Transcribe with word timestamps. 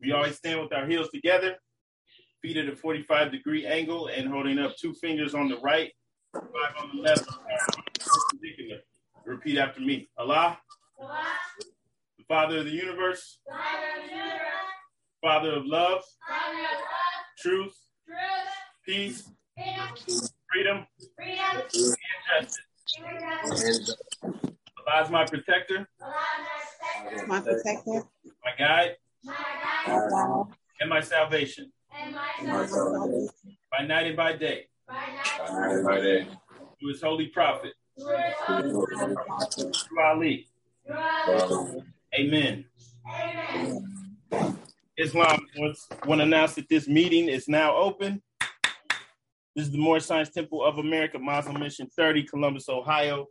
We 0.00 0.12
always 0.12 0.36
stand 0.36 0.60
with 0.60 0.72
our 0.72 0.86
heels 0.86 1.08
together, 1.12 1.56
feet 2.40 2.56
at 2.56 2.68
a 2.68 2.76
45 2.76 3.32
degree 3.32 3.66
angle, 3.66 4.06
and 4.06 4.28
holding 4.28 4.58
up 4.58 4.76
two 4.76 4.94
fingers 4.94 5.34
on 5.34 5.48
the 5.48 5.58
right, 5.58 5.90
five 6.32 6.42
on 6.80 6.96
the 6.96 7.02
left, 7.02 7.26
perpendicular. 7.98 8.78
Repeat 9.24 9.58
after 9.58 9.80
me. 9.80 10.08
Allah, 10.16 10.58
Allah. 11.00 11.18
the 12.16 12.24
Father 12.28 12.58
of 12.58 12.64
the 12.64 12.70
universe, 12.70 13.40
Father 13.46 14.04
of, 14.04 14.10
universe. 14.10 14.38
Father 15.20 15.52
of 15.52 15.66
love, 15.66 16.02
Father 16.26 16.58
of 16.58 16.62
love. 16.62 17.24
Truth, 17.38 17.74
truth. 18.06 18.16
Peace, 18.86 19.28
peace. 19.56 20.32
freedom, 20.50 20.86
freedom. 21.16 21.44
and 22.38 22.46
justice. 22.46 23.96
Allah 24.88 25.04
is 25.04 25.10
my 25.10 25.26
protector, 25.26 25.88
my 27.26 27.40
protector, 27.40 28.04
my 28.44 28.52
guide, 28.56 28.96
and 30.80 30.90
my 30.90 31.00
salvation. 31.00 31.72
By 31.90 32.10
night 33.86 34.06
and 34.06 34.16
by 34.16 34.36
day. 34.36 34.66
By 34.86 34.94
night 34.94 35.50
and 35.50 35.84
by 35.84 36.00
day. 36.00 36.26
Through 36.78 36.88
his 36.90 37.02
holy 37.02 37.26
prophet. 37.26 37.72
Through 37.96 39.16
Ali. 40.04 40.46
Amen. 42.18 42.64
Islam 44.96 45.46
wants 45.56 45.88
want 46.06 46.20
to 46.20 46.24
announce 46.24 46.54
that 46.54 46.68
this 46.68 46.88
meeting 46.88 47.28
is 47.28 47.48
now 47.48 47.76
open. 47.76 48.22
This 49.54 49.66
is 49.66 49.72
the 49.72 49.78
Moorish 49.78 50.06
Science 50.06 50.30
Temple 50.30 50.64
of 50.64 50.78
America, 50.78 51.18
Muslim 51.18 51.60
Mission 51.60 51.88
30, 51.96 52.24
Columbus, 52.24 52.68
Ohio. 52.68 53.26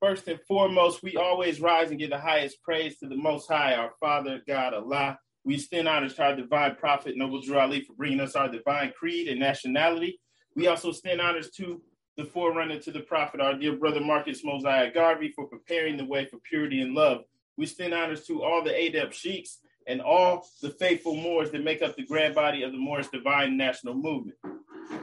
First 0.00 0.28
and 0.28 0.40
foremost, 0.48 1.02
we 1.02 1.16
always 1.16 1.60
rise 1.60 1.90
and 1.90 1.98
give 1.98 2.10
the 2.10 2.18
highest 2.18 2.62
praise 2.62 2.98
to 2.98 3.08
the 3.08 3.16
Most 3.16 3.46
High, 3.46 3.74
our 3.74 3.92
Father, 4.00 4.40
God, 4.46 4.74
Allah. 4.74 5.18
We 5.44 5.54
extend 5.54 5.88
honors 5.88 6.14
to 6.14 6.22
our 6.22 6.36
divine 6.36 6.76
prophet, 6.76 7.16
Noble 7.16 7.40
Drew 7.40 7.58
Ali, 7.58 7.80
for 7.80 7.94
bringing 7.94 8.20
us 8.20 8.36
our 8.36 8.48
divine 8.48 8.92
creed 8.92 9.28
and 9.28 9.40
nationality. 9.40 10.20
We 10.54 10.66
also 10.66 10.90
extend 10.90 11.20
honors 11.20 11.50
to 11.52 11.80
the 12.16 12.24
forerunner 12.24 12.78
to 12.80 12.90
the 12.90 13.00
prophet, 13.00 13.40
our 13.40 13.54
dear 13.54 13.76
brother 13.76 14.00
Marcus 14.00 14.44
Mosiah 14.44 14.92
Garvey, 14.92 15.32
for 15.34 15.46
preparing 15.46 15.96
the 15.96 16.04
way 16.04 16.26
for 16.26 16.38
purity 16.38 16.82
and 16.82 16.94
love. 16.94 17.22
We 17.56 17.64
extend 17.64 17.94
honors 17.94 18.26
to 18.26 18.42
all 18.42 18.62
the 18.62 18.74
adept 18.74 19.14
sheiks 19.14 19.60
and 19.86 20.00
all 20.02 20.46
the 20.60 20.70
faithful 20.70 21.16
Moors 21.16 21.50
that 21.52 21.64
make 21.64 21.80
up 21.82 21.96
the 21.96 22.04
grand 22.04 22.34
body 22.34 22.62
of 22.62 22.72
the 22.72 22.78
Moorish 22.78 23.08
Divine 23.08 23.56
National 23.56 23.94
Movement. 23.94 24.36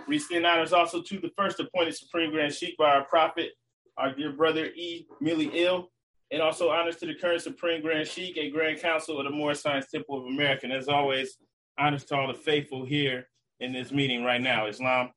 We 0.08 0.18
extend 0.18 0.46
honors 0.46 0.74
also 0.74 1.02
to 1.02 1.20
the 1.20 1.32
first 1.36 1.60
appointed 1.60 1.96
Supreme 1.96 2.32
Grand 2.32 2.54
Sheikh 2.54 2.78
by 2.78 2.92
our 2.92 3.06
prophet, 3.06 3.52
our 3.98 4.14
dear 4.14 4.32
brother 4.32 4.66
E. 4.66 5.08
Mealy 5.20 5.66
El, 5.66 5.90
and 6.32 6.42
also 6.42 6.70
honors 6.70 6.98
to 6.98 7.06
the 7.06 7.16
current 7.16 7.42
Supreme 7.42 7.82
Grand 7.82 8.08
Sheikh 8.08 8.38
and 8.38 8.52
Grand 8.52 8.80
Council 8.80 9.18
of 9.20 9.26
the 9.26 9.32
Moorish 9.32 9.60
Science 9.60 9.90
Temple 9.90 10.20
of 10.20 10.26
America. 10.26 10.66
And 10.66 10.74
as 10.74 10.88
always, 10.88 11.38
honors 11.78 12.04
to 12.06 12.16
all 12.16 12.28
the 12.28 12.34
faithful 12.34 12.86
here 12.86 13.28
in 13.60 13.72
this 13.72 13.92
meeting 13.92 14.24
right 14.24 14.42
now. 14.42 14.68
Islam. 14.68 15.12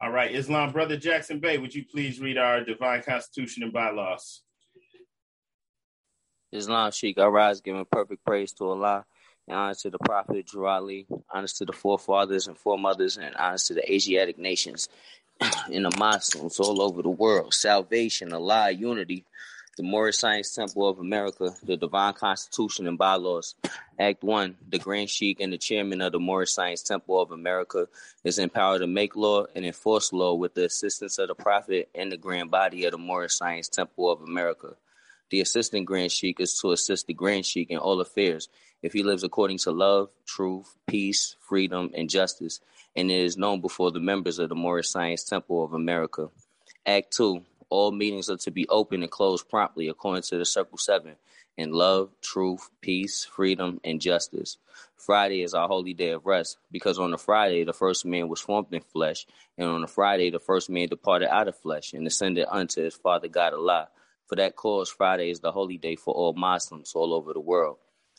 All 0.00 0.12
right, 0.12 0.32
Islam, 0.32 0.70
Brother 0.70 0.96
Jackson 0.96 1.40
Bey, 1.40 1.58
would 1.58 1.74
you 1.74 1.84
please 1.84 2.20
read 2.20 2.38
our 2.38 2.62
divine 2.62 3.02
constitution 3.02 3.64
and 3.64 3.72
bylaws? 3.72 4.42
Islam 6.52 6.92
Sheikh, 6.92 7.18
I 7.18 7.26
rise 7.26 7.60
giving 7.60 7.84
perfect 7.90 8.24
praise 8.24 8.52
to 8.54 8.64
Allah 8.64 9.04
and 9.48 9.56
honor 9.56 9.74
to 9.74 9.90
the 9.90 9.98
Prophet 9.98 10.46
Drew 10.46 10.68
honors 10.68 11.54
to 11.54 11.64
the 11.64 11.72
forefathers 11.72 12.46
and 12.46 12.56
foremothers, 12.56 13.16
and 13.16 13.34
honors 13.34 13.64
to 13.64 13.74
the 13.74 13.92
Asiatic 13.92 14.38
nations 14.38 14.88
and 15.72 15.84
the 15.84 15.96
Muslims 15.98 16.58
all 16.60 16.82
over 16.82 17.02
the 17.02 17.10
world. 17.10 17.54
Salvation, 17.54 18.32
Allah, 18.32 18.70
unity, 18.70 19.24
the 19.76 19.84
Moorish 19.84 20.18
Science 20.18 20.52
Temple 20.54 20.88
of 20.88 20.98
America, 20.98 21.54
the 21.62 21.76
Divine 21.76 22.14
Constitution 22.14 22.88
and 22.88 22.98
Bylaws. 22.98 23.54
Act 23.98 24.24
1 24.24 24.56
The 24.68 24.78
Grand 24.78 25.08
Sheikh 25.08 25.38
and 25.40 25.52
the 25.52 25.58
Chairman 25.58 26.00
of 26.00 26.12
the 26.12 26.18
Moorish 26.18 26.50
Science 26.50 26.82
Temple 26.82 27.20
of 27.20 27.30
America 27.30 27.86
is 28.24 28.40
empowered 28.40 28.80
to 28.80 28.88
make 28.88 29.14
law 29.14 29.46
and 29.54 29.64
enforce 29.64 30.12
law 30.12 30.34
with 30.34 30.54
the 30.54 30.64
assistance 30.64 31.18
of 31.18 31.28
the 31.28 31.36
Prophet 31.36 31.88
and 31.94 32.10
the 32.10 32.16
Grand 32.16 32.50
Body 32.50 32.84
of 32.86 32.92
the 32.92 32.98
Moorish 32.98 33.34
Science 33.34 33.68
Temple 33.68 34.10
of 34.10 34.20
America. 34.22 34.74
The 35.30 35.40
Assistant 35.40 35.86
Grand 35.86 36.10
Sheikh 36.10 36.40
is 36.40 36.58
to 36.58 36.72
assist 36.72 37.06
the 37.06 37.14
Grand 37.14 37.46
Sheikh 37.46 37.70
in 37.70 37.78
all 37.78 38.00
affairs 38.00 38.48
if 38.82 38.92
he 38.92 39.02
lives 39.02 39.24
according 39.24 39.58
to 39.58 39.70
love, 39.70 40.08
truth, 40.26 40.76
peace, 40.86 41.36
freedom, 41.40 41.90
and 41.94 42.10
justice, 42.10 42.60
and 42.98 43.12
it 43.12 43.22
is 43.22 43.36
known 43.36 43.60
before 43.60 43.92
the 43.92 44.00
members 44.00 44.40
of 44.40 44.48
the 44.48 44.56
Moorish 44.56 44.88
Science 44.88 45.22
Temple 45.22 45.62
of 45.62 45.72
America. 45.72 46.30
Act 46.84 47.12
2 47.16 47.44
All 47.70 47.92
meetings 47.92 48.28
are 48.28 48.38
to 48.38 48.50
be 48.50 48.66
open 48.68 49.02
and 49.02 49.10
closed 49.10 49.48
promptly 49.48 49.86
according 49.86 50.22
to 50.22 50.36
the 50.36 50.44
Circle 50.44 50.78
7 50.78 51.14
in 51.56 51.70
love, 51.70 52.10
truth, 52.20 52.68
peace, 52.80 53.24
freedom, 53.24 53.80
and 53.84 54.00
justice. 54.00 54.56
Friday 54.96 55.42
is 55.42 55.54
our 55.54 55.68
holy 55.68 55.94
day 55.94 56.10
of 56.10 56.26
rest 56.26 56.58
because 56.72 56.98
on 56.98 57.12
the 57.12 57.18
Friday 57.18 57.62
the 57.62 57.72
first 57.72 58.04
man 58.04 58.28
was 58.28 58.40
formed 58.40 58.72
in 58.72 58.80
flesh, 58.80 59.26
and 59.56 59.68
on 59.68 59.80
the 59.80 59.86
Friday 59.86 60.30
the 60.30 60.40
first 60.40 60.68
man 60.68 60.88
departed 60.88 61.32
out 61.32 61.46
of 61.46 61.56
flesh 61.56 61.92
and 61.92 62.04
ascended 62.04 62.46
unto 62.50 62.82
his 62.82 62.96
Father 62.96 63.28
God 63.28 63.54
Allah. 63.54 63.90
For 64.26 64.34
that 64.34 64.56
cause, 64.56 64.90
Friday 64.90 65.30
is 65.30 65.38
the 65.38 65.52
holy 65.52 65.78
day 65.78 65.94
for 65.94 66.12
all 66.14 66.32
Muslims 66.32 66.94
all 66.96 67.14
over 67.14 67.32
the 67.32 67.38
world. 67.38 67.76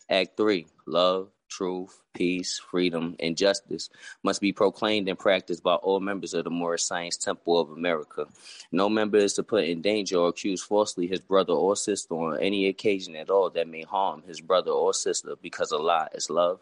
Act 0.10 0.38
3 0.38 0.68
Love, 0.88 1.32
truth, 1.50 2.02
peace, 2.14 2.60
freedom, 2.60 3.16
and 3.20 3.36
justice 3.36 3.90
must 4.24 4.40
be 4.40 4.54
proclaimed 4.54 5.10
and 5.10 5.20
practiced 5.20 5.64
by 5.64 5.76
all 5.76 6.00
members 6.00 6.34
of 6.34 6.46
the 6.46 6.50
Moorish 6.50 6.84
Science 6.84 7.18
Temple 7.18 7.60
of 7.60 7.72
America. 7.72 8.28
No 8.72 8.88
member 8.88 9.18
is 9.18 9.34
to 9.34 9.44
put 9.44 9.66
in 9.66 9.82
danger 9.82 10.18
or 10.18 10.30
accuse 10.30 10.64
falsely 10.64 11.08
his 11.08 11.20
brother 11.20 11.54
or 11.54 11.76
sister 11.76 12.14
on 12.14 12.40
any 12.40 12.68
occasion 12.68 13.16
at 13.16 13.30
all 13.30 13.50
that 13.50 13.68
may 13.68 13.82
harm 13.82 14.24
his 14.24 14.40
brother 14.40 14.72
or 14.72 14.94
sister 14.94 15.36
because 15.42 15.72
Allah 15.72 16.08
is 16.14 16.30
love. 16.30 16.60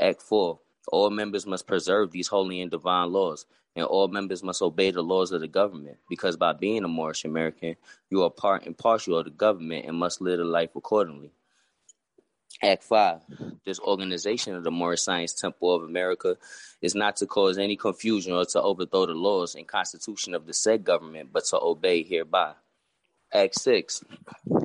Act 0.00 0.22
4 0.22 0.58
All 0.90 1.10
members 1.10 1.46
must 1.46 1.66
preserve 1.66 2.10
these 2.10 2.28
holy 2.28 2.60
and 2.60 2.70
divine 2.70 3.12
laws, 3.12 3.46
and 3.76 3.84
all 3.86 4.08
members 4.08 4.42
must 4.42 4.62
obey 4.62 4.90
the 4.90 5.02
laws 5.02 5.32
of 5.32 5.40
the 5.40 5.48
government 5.48 5.98
because 6.08 6.36
by 6.36 6.52
being 6.52 6.84
a 6.84 6.88
Moorish 6.88 7.24
American, 7.24 7.76
you 8.10 8.22
are 8.22 8.30
part 8.30 8.66
and 8.66 8.76
partial 8.76 9.18
of 9.18 9.24
the 9.24 9.30
government 9.30 9.86
and 9.86 9.96
must 9.96 10.20
live 10.20 10.40
a 10.40 10.44
life 10.44 10.70
accordingly. 10.76 11.32
Act 12.64 12.84
5. 12.84 13.20
This 13.64 13.80
organization 13.80 14.54
of 14.54 14.62
the 14.62 14.70
Moorish 14.70 15.02
Science 15.02 15.32
Temple 15.32 15.74
of 15.74 15.82
America 15.82 16.36
is 16.80 16.94
not 16.94 17.16
to 17.16 17.26
cause 17.26 17.58
any 17.58 17.76
confusion 17.76 18.32
or 18.34 18.44
to 18.44 18.62
overthrow 18.62 19.06
the 19.06 19.14
laws 19.14 19.56
and 19.56 19.66
constitution 19.66 20.32
of 20.32 20.46
the 20.46 20.54
said 20.54 20.84
government, 20.84 21.30
but 21.32 21.44
to 21.46 21.58
obey 21.60 22.04
hereby. 22.04 22.52
Act 23.34 23.58
6. 23.58 24.04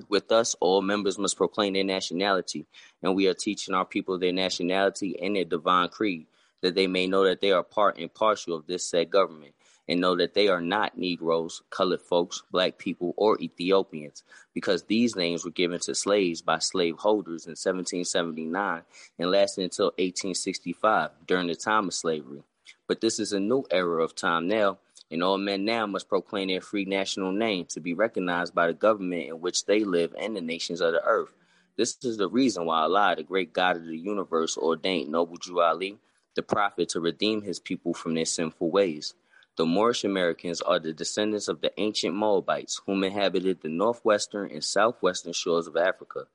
With 0.10 0.32
us, 0.32 0.56
all 0.60 0.84
members 0.84 1.18
must 1.18 1.38
proclaim 1.38 1.74
their 1.74 1.84
nationality, 1.84 2.68
and 3.02 3.16
we 3.16 3.28
are 3.28 3.34
teaching 3.34 3.74
our 3.74 3.86
people 3.86 4.20
their 4.20 4.32
nationality 4.32 5.18
and 5.20 5.36
their 5.36 5.46
divine 5.46 5.90
creed, 5.90 6.28
that 6.62 6.76
they 6.76 6.86
may 6.86 7.08
know 7.08 7.24
that 7.24 7.42
they 7.42 7.52
are 7.52 7.64
part 7.64 7.98
and 7.98 8.14
partial 8.14 8.54
of 8.54 8.68
this 8.68 8.88
said 8.88 9.10
government 9.10 9.56
and 9.88 10.02
know 10.02 10.16
that 10.16 10.34
they 10.34 10.48
are 10.48 10.62
not 10.62 10.98
Negroes, 10.98 11.62
colored 11.70 12.02
folks, 12.02 12.44
black 12.52 12.78
people, 12.78 13.14
or 13.16 13.40
Ethiopians, 13.42 14.24
because 14.54 14.84
these 14.84 15.16
names 15.16 15.46
were 15.46 15.52
given 15.52 15.80
to 15.82 15.96
slaves 15.96 16.42
by 16.42 16.60
slaveholders 16.60 17.46
in 17.46 17.52
1779 17.52 18.82
and 19.18 19.32
lasted 19.32 19.64
until 19.64 19.88
1865 19.98 21.12
during 21.26 21.48
the 21.48 21.56
time 21.56 21.88
of 21.88 21.94
slavery. 21.94 22.44
But 22.88 23.02
this 23.02 23.20
is 23.20 23.34
a 23.34 23.40
new 23.40 23.64
era 23.72 24.04
of 24.04 24.16
time 24.16 24.48
now, 24.48 24.80
and 25.10 25.24
all 25.24 25.38
men 25.38 25.64
now 25.64 25.86
must 25.86 26.10
proclaim 26.10 26.50
their 26.50 26.62
free 26.62 26.86
national 26.86 27.32
name 27.32 27.66
to 27.70 27.80
be 27.80 27.94
recognized 27.94 28.54
by 28.54 28.68
the 28.68 28.74
government 28.74 29.30
in 29.30 29.42
which 29.42 29.66
they 29.66 29.84
live 29.84 30.14
and 30.20 30.36
the 30.36 30.42
nations 30.42 30.82
of 30.82 30.92
the 30.92 31.04
earth. 31.04 31.34
This 31.78 31.98
is 32.04 32.18
the 32.18 32.28
reason 32.28 32.66
why 32.66 32.82
Allah, 32.82 33.16
the 33.16 33.24
great 33.24 33.54
God 33.54 33.78
of 33.78 33.86
the 33.86 33.98
universe, 33.98 34.58
ordained 34.58 35.12
Noble 35.12 35.38
Drew 35.38 35.62
Ali, 35.62 35.98
the 36.36 36.42
prophet, 36.42 36.90
to 36.90 37.00
redeem 37.00 37.42
his 37.42 37.60
people 37.60 37.94
from 37.94 38.16
their 38.16 38.26
sinful 38.26 38.70
ways. 38.70 39.14
The 39.58 39.66
Moorish 39.66 40.04
Americans 40.04 40.62
are 40.62 40.78
the 40.78 40.94
descendants 40.94 41.48
of 41.48 41.62
the 41.62 41.72
ancient 41.78 42.14
Moabites, 42.14 42.80
whom 42.86 43.04
inhabited 43.04 43.60
the 43.60 43.70
northwestern 43.70 44.52
and 44.52 44.64
southwestern 44.64 45.34
shores 45.34 45.66
of 45.66 45.76
Africa. 45.76 46.28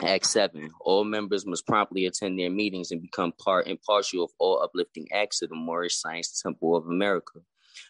Act 0.00 0.26
7. 0.26 0.70
All 0.80 1.02
members 1.02 1.44
must 1.44 1.66
promptly 1.66 2.06
attend 2.06 2.38
their 2.38 2.50
meetings 2.50 2.92
and 2.92 3.02
become 3.02 3.32
part 3.32 3.66
and 3.66 3.82
partial 3.82 4.22
of 4.22 4.30
all 4.38 4.62
uplifting 4.62 5.08
acts 5.12 5.42
of 5.42 5.48
the 5.48 5.56
Moorish 5.56 5.96
Science 5.96 6.40
Temple 6.40 6.76
of 6.76 6.86
America. 6.86 7.40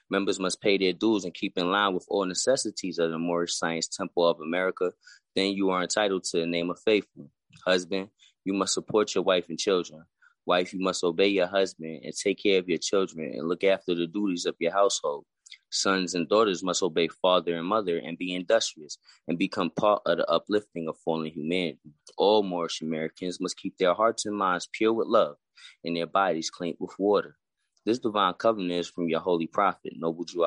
Members 0.08 0.40
must 0.40 0.62
pay 0.62 0.78
their 0.78 0.94
dues 0.94 1.24
and 1.26 1.34
keep 1.34 1.58
in 1.58 1.70
line 1.70 1.92
with 1.92 2.06
all 2.08 2.24
necessities 2.24 2.98
of 2.98 3.10
the 3.10 3.18
Moorish 3.18 3.54
Science 3.54 3.88
Temple 3.88 4.26
of 4.26 4.40
America. 4.40 4.92
Then 5.36 5.52
you 5.52 5.68
are 5.68 5.82
entitled 5.82 6.24
to 6.24 6.38
the 6.40 6.46
name 6.46 6.70
of 6.70 6.80
faithful. 6.80 7.28
Husband, 7.66 8.08
you 8.42 8.54
must 8.54 8.72
support 8.72 9.14
your 9.14 9.24
wife 9.24 9.50
and 9.50 9.58
children. 9.58 10.06
Wife, 10.48 10.72
you 10.72 10.80
must 10.80 11.04
obey 11.04 11.28
your 11.28 11.46
husband 11.46 12.00
and 12.02 12.14
take 12.14 12.42
care 12.42 12.58
of 12.58 12.70
your 12.70 12.78
children 12.78 13.34
and 13.34 13.46
look 13.46 13.64
after 13.64 13.94
the 13.94 14.06
duties 14.06 14.46
of 14.46 14.56
your 14.58 14.72
household. 14.72 15.26
Sons 15.70 16.14
and 16.14 16.26
daughters 16.26 16.62
must 16.62 16.82
obey 16.82 17.08
father 17.08 17.54
and 17.54 17.66
mother 17.66 17.98
and 17.98 18.16
be 18.16 18.34
industrious 18.34 18.96
and 19.28 19.38
become 19.38 19.68
part 19.68 20.00
of 20.06 20.16
the 20.16 20.26
uplifting 20.30 20.88
of 20.88 20.96
fallen 21.04 21.30
humanity. 21.30 21.92
All 22.16 22.42
Moorish 22.42 22.80
Americans 22.80 23.38
must 23.38 23.58
keep 23.58 23.76
their 23.76 23.92
hearts 23.92 24.24
and 24.24 24.34
minds 24.34 24.70
pure 24.72 24.94
with 24.94 25.08
love 25.08 25.36
and 25.84 25.94
their 25.94 26.06
bodies 26.06 26.48
clean 26.48 26.76
with 26.80 26.98
water. 26.98 27.36
This 27.84 27.98
divine 27.98 28.32
covenant 28.32 28.72
is 28.72 28.88
from 28.88 29.10
your 29.10 29.20
holy 29.20 29.48
prophet, 29.48 29.92
Noble 29.96 30.24
Drew 30.24 30.46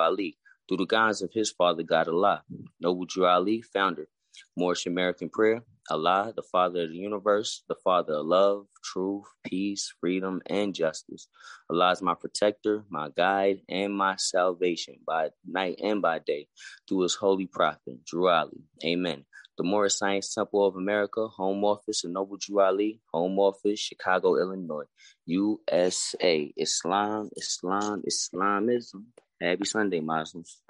through 0.68 0.78
the 0.78 0.86
guidance 0.88 1.22
of 1.22 1.32
his 1.32 1.52
father, 1.52 1.84
God 1.84 2.08
Allah. 2.08 2.44
Noble 2.80 3.06
Drew 3.06 3.62
founder 3.72 4.08
Moorish 4.56 4.86
American 4.86 5.30
prayer. 5.30 5.64
Allah, 5.90 6.32
the 6.36 6.44
Father 6.44 6.84
of 6.84 6.92
the 6.92 6.98
universe, 6.98 7.64
the 7.68 7.76
Father 7.84 8.14
of 8.14 8.26
love, 8.26 8.68
truth, 8.84 9.26
peace, 9.44 9.94
freedom, 10.00 10.42
and 10.46 10.74
justice. 10.74 11.28
Allah 11.70 11.92
is 11.92 12.02
my 12.02 12.14
protector, 12.14 12.84
my 12.90 13.10
guide, 13.16 13.62
and 13.68 13.94
my 13.94 14.16
salvation 14.18 15.00
by 15.06 15.30
night 15.46 15.80
and 15.84 16.02
by 16.02 16.20
day 16.20 16.48
through 16.88 17.02
his 17.02 17.16
holy 17.16 17.48
prophet, 17.48 18.06
Drew 18.06 18.30
Ali. 18.30 18.64
Amen. 18.86 19.26
The 19.58 19.64
Moorish 19.64 19.96
Science 19.96 20.34
Temple 20.34 20.66
of 20.66 20.76
America, 20.76 21.28
Home 21.28 21.64
Office 21.66 22.04
of 22.04 22.12
Noble 22.12 22.38
Drew 22.40 22.62
Ali, 22.62 23.02
Home 23.14 23.38
Office, 23.38 23.80
Chicago, 23.80 24.38
Illinois, 24.38 24.86
USA. 25.26 26.54
Islam, 26.58 27.30
Islam, 27.36 28.02
Islamism. 28.06 29.08
Happy 29.42 29.66
Sunday, 29.66 30.00
Muslims. 30.00 30.62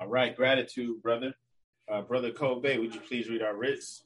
All 0.00 0.08
right, 0.08 0.34
gratitude, 0.34 1.02
brother. 1.02 1.34
Uh, 1.90 2.02
brother 2.02 2.30
Kobe, 2.30 2.76
would 2.76 2.94
you 2.94 3.00
please 3.00 3.30
read 3.30 3.42
our 3.42 3.56
writs? 3.56 4.02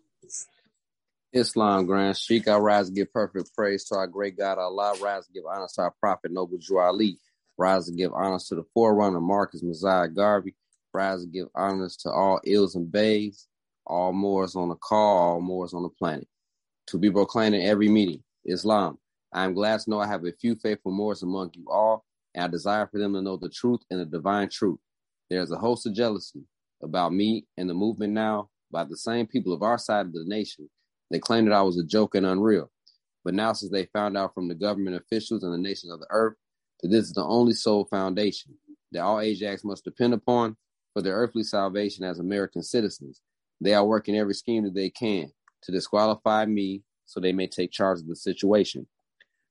Islam, 1.32 1.87
Grand 1.87 2.17
Sheikh, 2.17 2.46
I 2.46 2.56
rise 2.56 2.88
to 2.88 2.94
give 2.94 3.12
perfect 3.12 3.52
praise 3.56 3.84
to 3.87 3.96
our 3.96 4.06
great 4.06 4.38
God 4.38 4.58
Allah, 4.58 4.94
rise 5.02 5.26
to 5.26 5.32
give 5.32 5.44
honor 5.50 5.67
to 5.75 5.82
our 5.82 5.94
prophet 5.99 6.31
Noble 6.31 6.58
Drew 6.58 6.79
Ali, 6.79 7.19
rise 7.58 7.87
to 7.87 7.93
give 7.93 8.12
honors 8.12 8.46
to 8.49 8.55
the 8.55 8.64
forerunner 8.73 9.20
Marcus 9.20 9.64
Mosiah 9.64 10.06
Garvey, 10.06 10.55
rise 10.94 11.23
to 11.23 11.26
give 11.26 11.49
honors 11.56 11.96
to 11.99 12.11
all 12.11 12.40
Els 12.46 12.76
and 12.76 12.93
Beys, 12.93 13.49
all 13.84 14.12
Moors 14.12 14.55
on 14.55 14.69
the 14.69 14.76
call, 14.76 15.19
all 15.19 15.40
Moors 15.40 15.75
on 15.75 15.82
the 15.82 15.88
planet. 15.88 16.29
To 16.88 16.99
be 16.99 17.11
proclaimed 17.11 17.56
in 17.56 17.62
every 17.62 17.88
meeting, 17.88 18.23
Islam. 18.44 18.99
I 19.32 19.44
am 19.44 19.55
glad 19.55 19.81
to 19.81 19.90
know 19.90 19.99
I 19.99 20.06
have 20.06 20.25
a 20.25 20.32
few 20.32 20.55
faithful 20.55 20.93
Moors 20.93 21.25
among 21.25 21.50
you 21.55 21.64
all, 21.69 22.05
and 22.34 22.44
I 22.44 22.49
desire 22.49 22.87
for 22.87 22.99
them 22.99 23.14
to 23.14 23.23
know 23.23 23.38
the 23.38 23.49
truth 23.49 23.81
and 23.90 23.99
the 23.99 24.05
divine 24.05 24.50
truth. 24.50 24.79
There 25.31 25.40
is 25.40 25.50
a 25.50 25.56
host 25.56 25.87
of 25.87 25.94
jealousy, 25.94 26.44
about 26.82 27.12
me 27.12 27.46
and 27.56 27.69
the 27.69 27.75
movement 27.75 28.12
now 28.12 28.49
by 28.70 28.84
the 28.84 28.96
same 28.96 29.26
people 29.26 29.52
of 29.52 29.62
our 29.62 29.79
side 29.79 30.06
of 30.06 30.12
the 30.12 30.25
nation. 30.26 30.69
They 31.11 31.19
claimed 31.19 31.49
that 31.49 31.55
I 31.55 31.62
was 31.62 31.79
a 31.79 31.84
joke 31.84 32.14
and 32.14 32.26
unreal. 32.26 32.70
But 33.25 33.34
now, 33.34 33.52
since 33.52 33.70
they 33.70 33.87
found 33.87 34.17
out 34.17 34.34
from 34.34 34.49
the 34.49 34.55
government 34.55 34.96
officials 34.96 35.44
and 35.44 35.52
the 35.52 35.58
nations 35.58 35.93
of 35.93 36.00
the 36.00 36.06
earth 36.11 36.34
that 36.82 36.88
this 36.88 37.05
is 37.05 37.12
the 37.12 37.25
only 37.25 37.52
sole 37.52 37.84
foundation 37.84 38.55
that 38.93 39.02
all 39.02 39.20
Ajax 39.20 39.64
must 39.64 39.84
depend 39.84 40.14
upon 40.14 40.56
for 40.93 41.02
their 41.02 41.14
earthly 41.14 41.43
salvation 41.43 42.05
as 42.05 42.19
American 42.19 42.62
citizens, 42.62 43.23
they 43.61 43.75
are 43.75 43.84
working 43.84 44.17
every 44.17 44.34
scheme 44.34 44.64
that 44.64 44.75
they 44.75 44.90
can 44.90 45.31
to 45.62 45.73
disqualify 45.73 46.44
me 46.44 46.82
so 47.06 47.20
they 47.20 47.32
may 47.32 47.46
take 47.46 47.70
charge 47.70 48.00
of 48.00 48.06
the 48.06 48.17
situation. 48.17 48.87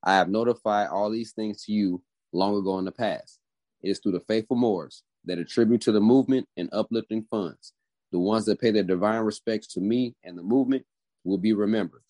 I 0.04 0.16
have 0.16 0.30
notified 0.30 0.90
all 0.90 1.10
these 1.10 1.32
things 1.32 1.64
to 1.66 1.72
you 1.72 2.04
long 2.34 2.56
ago 2.56 2.78
in 2.80 2.86
the 2.86 2.92
past. 2.92 3.40
It 3.82 3.90
is 3.90 4.00
through 4.00 4.14
the 4.14 4.20
faithful 4.22 4.56
Moors 4.56 5.04
that 5.26 5.40
attribute 5.40 5.82
to 5.82 5.92
the 5.92 6.02
movement 6.02 6.48
and 6.58 6.70
uplifting 6.72 7.26
funds. 7.30 7.74
The 8.12 8.20
ones 8.20 8.46
that 8.46 8.60
pay 8.60 8.72
their 8.72 8.84
divine 8.84 9.22
respects 9.22 9.68
to 9.74 9.80
me 9.80 10.16
and 10.24 10.38
the 10.38 10.44
movement 10.44 10.86
will 11.24 11.38
be 11.38 11.54
remembered. 11.54 12.02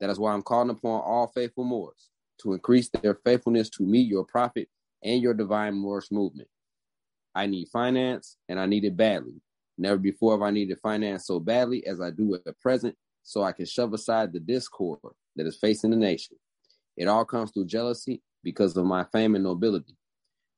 That 0.00 0.10
is 0.10 0.18
why 0.18 0.32
I'm 0.32 0.42
calling 0.42 0.70
upon 0.70 1.00
all 1.00 1.32
faithful 1.34 1.64
Moors 1.64 2.10
to 2.42 2.52
increase 2.52 2.88
their 2.88 3.18
faithfulness 3.24 3.68
to 3.70 3.82
me, 3.82 3.98
your 3.98 4.24
prophet, 4.24 4.68
and 5.02 5.20
your 5.20 5.34
divine 5.34 5.74
Moorish 5.74 6.10
movement. 6.10 6.48
I 7.34 7.46
need 7.46 7.68
finance, 7.68 8.36
and 8.48 8.58
I 8.58 8.66
need 8.66 8.84
it 8.84 8.96
badly. 8.96 9.40
Never 9.76 9.98
before 9.98 10.32
have 10.32 10.42
I 10.42 10.50
needed 10.50 10.78
finance 10.80 11.26
so 11.26 11.38
badly 11.38 11.86
as 11.86 12.00
I 12.00 12.10
do 12.10 12.34
at 12.34 12.44
the 12.44 12.52
present, 12.54 12.96
so 13.22 13.42
I 13.42 13.52
can 13.52 13.66
shove 13.66 13.92
aside 13.92 14.32
the 14.32 14.40
discord 14.40 14.98
that 15.36 15.46
is 15.46 15.56
facing 15.56 15.90
the 15.90 15.96
nation. 15.96 16.36
It 16.96 17.06
all 17.06 17.24
comes 17.24 17.50
through 17.50 17.66
jealousy 17.66 18.22
because 18.42 18.76
of 18.76 18.86
my 18.86 19.04
fame 19.12 19.34
and 19.34 19.44
nobility. 19.44 19.97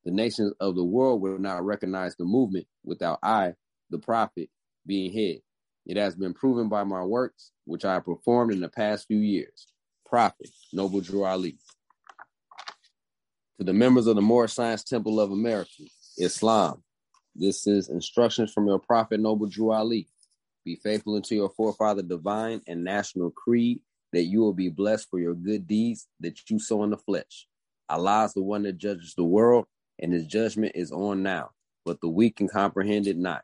The 0.03 0.11
nations 0.11 0.53
of 0.59 0.75
the 0.75 0.83
world 0.83 1.21
will 1.21 1.37
not 1.37 1.63
recognize 1.63 2.15
the 2.15 2.25
movement 2.25 2.67
without 2.83 3.19
I, 3.21 3.53
the 3.89 3.99
prophet, 3.99 4.49
being 4.85 5.13
head. 5.13 5.41
It 5.85 5.97
has 5.97 6.15
been 6.15 6.33
proven 6.33 6.69
by 6.69 6.83
my 6.83 7.03
works, 7.03 7.51
which 7.65 7.85
I 7.85 7.93
have 7.93 8.05
performed 8.05 8.51
in 8.51 8.59
the 8.59 8.69
past 8.69 9.07
few 9.07 9.19
years. 9.19 9.67
Prophet, 10.05 10.49
Noble 10.73 11.01
Drew 11.01 11.23
Ali. 11.23 11.57
To 13.59 13.65
the 13.65 13.73
members 13.73 14.07
of 14.07 14.15
the 14.15 14.21
Moorish 14.21 14.53
Science 14.53 14.83
Temple 14.83 15.19
of 15.19 15.31
America, 15.31 15.83
Islam, 16.17 16.83
this 17.35 17.67
is 17.67 17.89
instructions 17.89 18.51
from 18.51 18.67
your 18.67 18.79
prophet, 18.79 19.19
Noble 19.19 19.47
Drew 19.47 19.71
Ali. 19.71 20.07
Be 20.65 20.75
faithful 20.75 21.15
unto 21.15 21.35
your 21.35 21.49
forefather 21.49 22.01
divine 22.01 22.61
and 22.67 22.83
national 22.83 23.31
creed, 23.31 23.79
that 24.13 24.25
you 24.25 24.41
will 24.41 24.53
be 24.53 24.69
blessed 24.69 25.09
for 25.09 25.19
your 25.19 25.33
good 25.33 25.67
deeds 25.67 26.07
that 26.19 26.37
you 26.49 26.59
sow 26.59 26.83
in 26.83 26.89
the 26.89 26.97
flesh. 26.97 27.47
Allah 27.87 28.25
is 28.25 28.33
the 28.33 28.41
one 28.41 28.63
that 28.63 28.77
judges 28.77 29.13
the 29.15 29.23
world, 29.23 29.65
and 30.01 30.13
his 30.13 30.25
judgment 30.25 30.73
is 30.75 30.91
on 30.91 31.23
now, 31.23 31.51
but 31.85 32.01
the 32.01 32.09
weak 32.09 32.37
can 32.37 32.47
comprehend 32.47 33.07
it 33.07 33.17
not. 33.17 33.43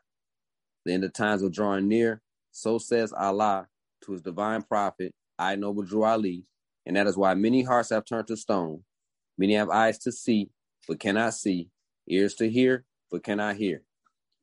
Then 0.84 1.00
the 1.00 1.08
times 1.08 1.42
are 1.42 1.48
drawing 1.48 1.88
near, 1.88 2.20
so 2.50 2.78
says 2.78 3.12
Allah 3.12 3.68
to 4.04 4.12
his 4.12 4.22
divine 4.22 4.62
prophet, 4.62 5.14
I 5.38 5.56
Noble 5.56 5.82
Drew 5.82 6.04
Ali, 6.04 6.44
and 6.86 6.96
that 6.96 7.06
is 7.06 7.16
why 7.16 7.34
many 7.34 7.62
hearts 7.62 7.90
have 7.90 8.04
turned 8.04 8.28
to 8.28 8.36
stone. 8.36 8.82
Many 9.36 9.54
have 9.54 9.70
eyes 9.70 9.98
to 10.00 10.12
see, 10.12 10.50
but 10.88 10.98
cannot 10.98 11.34
see, 11.34 11.70
ears 12.08 12.34
to 12.36 12.48
hear, 12.50 12.84
but 13.10 13.22
cannot 13.22 13.56
hear. 13.56 13.82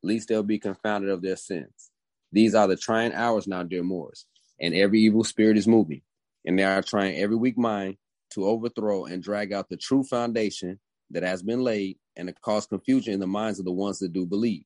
Least 0.04 0.30
they'll 0.30 0.44
be 0.44 0.60
confounded 0.60 1.10
of 1.10 1.22
their 1.22 1.36
sins. 1.36 1.92
These 2.32 2.56
are 2.56 2.68
the 2.68 2.78
trying 2.78 3.14
hours 3.14 3.48
now, 3.48 3.64
dear 3.64 3.84
Moors, 3.84 4.26
and 4.60 4.74
every 4.74 5.02
evil 5.02 5.24
spirit 5.24 5.58
is 5.58 5.68
moving, 5.68 6.02
and 6.46 6.58
they 6.58 6.64
are 6.64 6.82
trying 6.82 7.18
every 7.18 7.36
weak 7.36 7.58
mind 7.58 7.98
to 8.32 8.46
overthrow 8.46 9.06
and 9.06 9.24
drag 9.24 9.52
out 9.52 9.70
the 9.70 9.78
true 9.78 10.04
foundation 10.04 10.80
that 11.12 11.24
has 11.24 11.44
been 11.44 11.62
laid 11.62 11.98
and 12.16 12.28
to 12.28 12.34
cause 12.34 12.66
confusion 12.66 13.14
in 13.14 13.20
the 13.20 13.28
minds 13.28 13.60
of 13.60 13.66
the 13.66 13.72
ones 13.72 14.00
that 14.00 14.14
do 14.14 14.26
believe. 14.26 14.66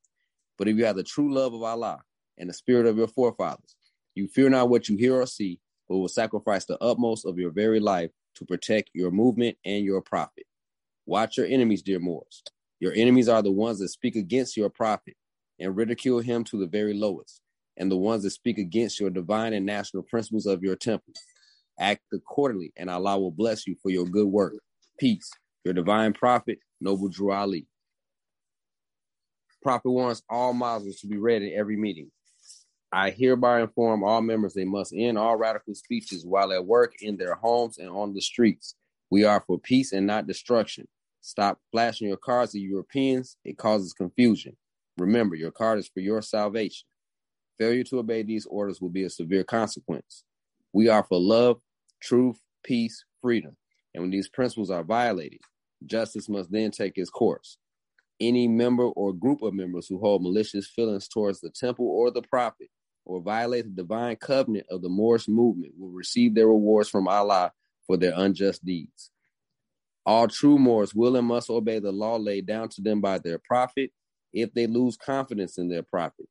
But 0.57 0.67
if 0.67 0.77
you 0.77 0.85
have 0.85 0.95
the 0.95 1.03
true 1.03 1.33
love 1.33 1.53
of 1.53 1.63
Allah 1.63 2.01
and 2.37 2.49
the 2.49 2.53
spirit 2.53 2.85
of 2.85 2.97
your 2.97 3.07
forefathers, 3.07 3.75
you 4.15 4.27
fear 4.27 4.49
not 4.49 4.69
what 4.69 4.89
you 4.89 4.97
hear 4.97 5.21
or 5.21 5.25
see, 5.25 5.59
but 5.87 5.97
will 5.97 6.07
sacrifice 6.07 6.65
the 6.65 6.77
utmost 6.83 7.25
of 7.25 7.37
your 7.37 7.51
very 7.51 7.79
life 7.79 8.11
to 8.35 8.45
protect 8.45 8.89
your 8.93 9.11
movement 9.11 9.57
and 9.65 9.83
your 9.83 10.01
prophet. 10.01 10.45
Watch 11.05 11.37
your 11.37 11.47
enemies, 11.47 11.81
dear 11.81 11.99
Moors. 11.99 12.43
Your 12.79 12.93
enemies 12.93 13.27
are 13.27 13.41
the 13.41 13.51
ones 13.51 13.79
that 13.79 13.89
speak 13.89 14.15
against 14.15 14.55
your 14.55 14.69
prophet 14.69 15.15
and 15.59 15.75
ridicule 15.75 16.19
him 16.19 16.43
to 16.45 16.57
the 16.57 16.67
very 16.67 16.93
lowest, 16.93 17.41
and 17.77 17.91
the 17.91 17.97
ones 17.97 18.23
that 18.23 18.29
speak 18.29 18.57
against 18.57 18.99
your 18.99 19.09
divine 19.09 19.53
and 19.53 19.65
national 19.65 20.03
principles 20.03 20.45
of 20.45 20.63
your 20.63 20.75
temple. 20.75 21.13
Act 21.79 22.01
accordingly, 22.13 22.71
and 22.77 22.89
Allah 22.89 23.19
will 23.19 23.31
bless 23.31 23.67
you 23.67 23.75
for 23.81 23.89
your 23.89 24.05
good 24.05 24.27
work. 24.27 24.53
Peace. 24.97 25.31
Your 25.69 25.75
divine 25.75 26.13
prophet, 26.13 26.57
Noble 26.81 27.09
Drew 27.09 27.31
Ali. 27.31 27.67
Prophet 29.61 29.91
wants 29.91 30.23
all 30.27 30.51
Muslims 30.51 30.99
to 31.01 31.07
be 31.07 31.17
read 31.17 31.43
in 31.43 31.53
every 31.55 31.77
meeting. 31.77 32.09
I 32.91 33.11
hereby 33.11 33.61
inform 33.61 34.03
all 34.03 34.23
members 34.23 34.55
they 34.55 34.65
must 34.65 34.95
end 34.97 35.19
all 35.19 35.35
radical 35.35 35.75
speeches 35.75 36.25
while 36.25 36.51
at 36.51 36.65
work, 36.65 36.95
in 37.03 37.17
their 37.17 37.35
homes, 37.35 37.77
and 37.77 37.87
on 37.87 38.15
the 38.15 38.19
streets. 38.19 38.73
We 39.11 39.25
are 39.25 39.43
for 39.45 39.59
peace 39.59 39.93
and 39.93 40.07
not 40.07 40.25
destruction. 40.25 40.87
Stop 41.21 41.59
flashing 41.71 42.07
your 42.07 42.17
cards 42.17 42.53
to 42.53 42.59
Europeans. 42.59 43.37
It 43.45 43.59
causes 43.59 43.93
confusion. 43.93 44.57
Remember, 44.97 45.35
your 45.35 45.51
card 45.51 45.77
is 45.77 45.87
for 45.87 45.99
your 45.99 46.23
salvation. 46.23 46.87
Failure 47.59 47.83
to 47.83 47.99
obey 47.99 48.23
these 48.23 48.47
orders 48.47 48.81
will 48.81 48.89
be 48.89 49.03
a 49.03 49.09
severe 49.11 49.43
consequence. 49.43 50.23
We 50.73 50.89
are 50.89 51.03
for 51.03 51.19
love, 51.19 51.61
truth, 52.01 52.39
peace, 52.63 53.05
freedom. 53.21 53.55
And 53.93 54.01
when 54.01 54.09
these 54.09 54.29
principles 54.29 54.71
are 54.71 54.83
violated, 54.83 55.41
justice 55.85 56.29
must 56.29 56.51
then 56.51 56.71
take 56.71 56.97
its 56.97 57.09
course. 57.09 57.57
Any 58.19 58.47
member 58.47 58.83
or 58.83 59.13
group 59.13 59.41
of 59.41 59.53
members 59.53 59.87
who 59.87 59.99
hold 59.99 60.23
malicious 60.23 60.67
feelings 60.67 61.07
towards 61.07 61.39
the 61.39 61.49
temple 61.49 61.87
or 61.87 62.11
the 62.11 62.21
prophet 62.21 62.69
or 63.05 63.21
violate 63.21 63.63
the 63.65 63.81
divine 63.83 64.17
covenant 64.17 64.67
of 64.69 64.81
the 64.81 64.89
Moorish 64.89 65.27
movement 65.27 65.73
will 65.77 65.91
receive 65.91 66.35
their 66.35 66.47
rewards 66.47 66.89
from 66.89 67.07
Allah 67.07 67.53
for 67.87 67.97
their 67.97 68.13
unjust 68.15 68.63
deeds. 68.65 69.11
All 70.05 70.27
true 70.27 70.57
Moors 70.57 70.93
will 70.93 71.15
and 71.15 71.27
must 71.27 71.49
obey 71.49 71.79
the 71.79 71.91
law 71.91 72.17
laid 72.17 72.45
down 72.45 72.69
to 72.69 72.81
them 72.81 73.01
by 73.01 73.19
their 73.19 73.37
prophet. 73.37 73.91
If 74.33 74.53
they 74.53 74.67
lose 74.67 74.97
confidence 74.97 75.57
in 75.57 75.69
their 75.69 75.83
prophet, 75.83 76.27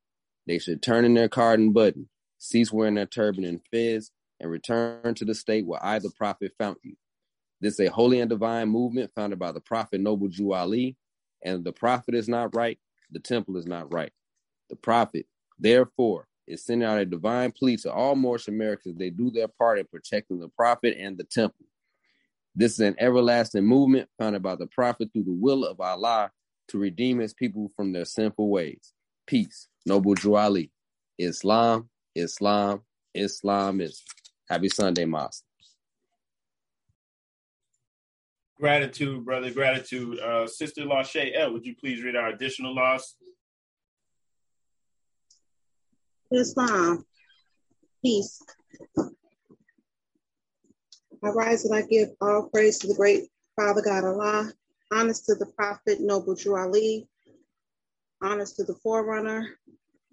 they 0.46 0.58
should 0.58 0.82
turn 0.82 1.04
in 1.04 1.14
their 1.14 1.28
card 1.28 1.60
and 1.60 1.74
button, 1.74 2.08
cease 2.38 2.72
wearing 2.72 2.94
their 2.94 3.06
turban 3.06 3.44
and 3.44 3.60
fez, 3.70 4.10
and 4.40 4.50
return 4.50 5.14
to 5.14 5.24
the 5.24 5.34
state 5.34 5.66
where 5.66 5.84
I, 5.84 5.98
the 5.98 6.10
prophet, 6.10 6.52
found 6.58 6.76
you. 6.82 6.94
This 7.60 7.74
is 7.80 7.88
a 7.88 7.92
holy 7.92 8.20
and 8.20 8.30
divine 8.30 8.70
movement 8.70 9.12
founded 9.16 9.38
by 9.40 9.52
the 9.52 9.60
prophet 9.60 10.00
Noble 10.00 10.28
Drew 10.28 10.54
Ali, 10.54 10.96
and 11.44 11.64
the 11.64 11.72
prophet 11.72 12.14
is 12.14 12.28
not 12.28 12.54
right, 12.56 12.78
the 13.12 13.20
temple 13.20 13.56
is 13.58 13.66
not 13.66 13.92
right. 13.92 14.12
The 14.70 14.76
prophet, 14.76 15.26
therefore, 15.58 16.28
is 16.46 16.64
sending 16.64 16.88
out 16.88 16.98
a 16.98 17.06
divine 17.06 17.52
plea 17.52 17.76
to 17.78 17.92
all 17.92 18.16
Moorish 18.16 18.48
Americans. 18.48 18.98
They 18.98 19.10
do 19.10 19.30
their 19.30 19.48
part 19.48 19.78
in 19.80 19.86
protecting 19.86 20.40
the 20.40 20.48
prophet 20.48 20.96
and 20.98 21.18
the 21.18 21.24
temple. 21.24 21.66
This 22.54 22.74
is 22.74 22.80
an 22.80 22.96
everlasting 22.98 23.64
movement 23.66 24.10
founded 24.18 24.42
by 24.42 24.56
the 24.56 24.66
prophet 24.66 25.10
through 25.12 25.24
the 25.24 25.32
will 25.38 25.64
of 25.64 25.80
Allah 25.80 26.32
to 26.68 26.78
redeem 26.78 27.18
his 27.20 27.34
people 27.34 27.72
from 27.76 27.92
their 27.92 28.04
sinful 28.04 28.50
ways. 28.50 28.92
Peace. 29.26 29.68
Noble 29.86 30.14
Drew 30.14 30.36
Ali. 30.36 30.70
Islam, 31.18 31.90
Islam, 32.14 32.82
Islam 33.14 33.80
is. 33.80 34.02
Happy 34.50 34.68
Sunday, 34.68 35.06
Moss. 35.06 35.44
Gratitude, 38.60 39.24
brother. 39.24 39.52
Gratitude. 39.52 40.18
Uh, 40.18 40.46
Sister 40.46 40.82
Lachey 40.82 41.30
L, 41.38 41.52
would 41.52 41.64
you 41.64 41.76
please 41.76 42.02
read 42.02 42.16
our 42.16 42.28
additional 42.28 42.74
laws? 42.74 43.14
Islam, 46.32 47.04
peace. 48.04 48.42
I 51.24 51.28
rise 51.30 51.64
and 51.64 51.74
I 51.74 51.82
give 51.82 52.08
all 52.20 52.48
praise 52.52 52.78
to 52.80 52.88
the 52.88 52.94
great 52.94 53.28
Father 53.56 53.80
God 53.80 54.04
Allah, 54.04 54.52
honors 54.92 55.20
to 55.22 55.34
the 55.36 55.46
Prophet 55.46 56.00
Noble 56.00 56.34
Drew 56.34 56.56
Ali, 56.58 57.08
honors 58.22 58.52
to 58.54 58.64
the 58.64 58.74
Forerunner, 58.82 59.58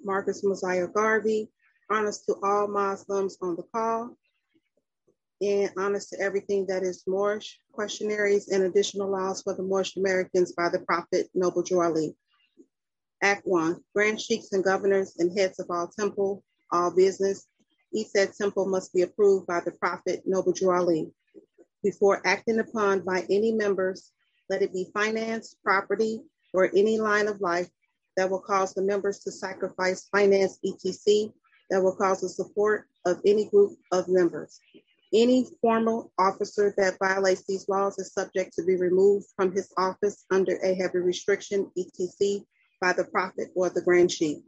Marcus 0.03 0.43
Mosiah 0.43 0.87
Garvey, 0.87 1.49
honors 1.91 2.21
to 2.27 2.35
all 2.43 2.67
Muslims 2.67 3.37
on 3.41 3.55
the 3.55 3.63
call, 3.73 4.17
and 5.41 5.69
honors 5.77 6.07
to 6.07 6.19
everything 6.19 6.65
that 6.67 6.83
is 6.83 7.03
Moorish, 7.07 7.59
questionaries 7.71 8.47
and 8.49 8.63
additional 8.63 9.09
laws 9.09 9.41
for 9.41 9.53
the 9.53 9.63
Moorish 9.63 9.97
Americans 9.97 10.53
by 10.53 10.69
the 10.69 10.79
Prophet 10.79 11.29
Noble 11.33 11.63
Drew. 11.63 12.15
Act 13.21 13.41
1 13.45 13.77
Grand 13.93 14.21
sheikhs 14.21 14.51
and 14.53 14.63
governors 14.63 15.15
and 15.17 15.37
heads 15.37 15.59
of 15.59 15.67
all 15.69 15.87
temple, 15.87 16.43
all 16.71 16.95
business, 16.95 17.47
each 17.93 18.07
said 18.07 18.33
temple 18.33 18.65
must 18.65 18.93
be 18.93 19.01
approved 19.01 19.47
by 19.47 19.59
the 19.61 19.71
Prophet 19.71 20.23
Noble 20.25 20.53
Drew. 20.53 21.11
Before 21.83 22.21
acting 22.25 22.59
upon 22.59 23.01
by 23.01 23.25
any 23.29 23.51
members, 23.51 24.11
let 24.49 24.61
it 24.61 24.73
be 24.73 24.89
finance, 24.93 25.55
property, 25.63 26.21
or 26.53 26.69
any 26.75 26.99
line 26.99 27.27
of 27.27 27.41
life 27.41 27.69
that 28.17 28.29
will 28.29 28.39
cause 28.39 28.73
the 28.73 28.81
members 28.81 29.19
to 29.19 29.31
sacrifice 29.31 30.07
finance, 30.11 30.59
etc., 30.65 31.31
that 31.69 31.81
will 31.81 31.95
cause 31.95 32.21
the 32.21 32.29
support 32.29 32.85
of 33.05 33.19
any 33.25 33.49
group 33.49 33.77
of 33.91 34.07
members. 34.07 34.59
Any 35.13 35.47
formal 35.61 36.11
officer 36.17 36.73
that 36.77 36.97
violates 36.99 37.45
these 37.47 37.69
laws 37.69 37.97
is 37.99 38.13
subject 38.13 38.53
to 38.55 38.65
be 38.65 38.75
removed 38.75 39.27
from 39.35 39.51
his 39.51 39.71
office 39.77 40.25
under 40.31 40.57
a 40.57 40.73
heavy 40.73 40.99
restriction, 40.99 41.71
etc., 41.77 42.45
by 42.81 42.93
the 42.93 43.05
prophet 43.05 43.49
or 43.55 43.69
the 43.69 43.81
grand 43.81 44.09
chief. 44.09 44.39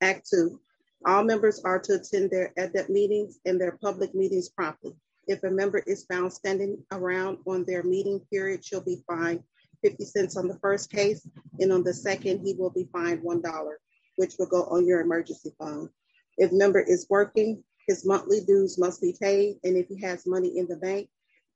Act 0.00 0.28
two, 0.28 0.60
all 1.06 1.22
members 1.22 1.60
are 1.64 1.78
to 1.78 1.94
attend 1.94 2.30
their 2.30 2.52
adept 2.58 2.90
meetings 2.90 3.38
and 3.44 3.60
their 3.60 3.78
public 3.82 4.14
meetings 4.14 4.48
promptly. 4.48 4.94
If 5.26 5.44
a 5.44 5.50
member 5.50 5.78
is 5.86 6.04
found 6.04 6.32
standing 6.32 6.82
around 6.90 7.38
on 7.46 7.64
their 7.64 7.82
meeting 7.82 8.20
period, 8.32 8.64
she'll 8.64 8.80
be 8.80 9.02
fined 9.06 9.42
50 9.82 10.04
cents 10.04 10.36
on 10.36 10.48
the 10.48 10.58
first 10.58 10.90
case, 10.90 11.26
and 11.58 11.72
on 11.72 11.84
the 11.84 11.94
second, 11.94 12.44
he 12.44 12.54
will 12.54 12.70
be 12.70 12.88
fined 12.92 13.22
$1, 13.22 13.70
which 14.16 14.34
will 14.38 14.46
go 14.46 14.64
on 14.64 14.86
your 14.86 15.00
emergency 15.00 15.52
fund. 15.58 15.88
If 16.36 16.52
member 16.52 16.80
is 16.80 17.06
working, 17.08 17.62
his 17.86 18.04
monthly 18.04 18.40
dues 18.40 18.78
must 18.78 19.00
be 19.00 19.16
paid, 19.20 19.56
and 19.64 19.76
if 19.76 19.88
he 19.88 20.00
has 20.00 20.26
money 20.26 20.58
in 20.58 20.66
the 20.66 20.76
bank, 20.76 21.08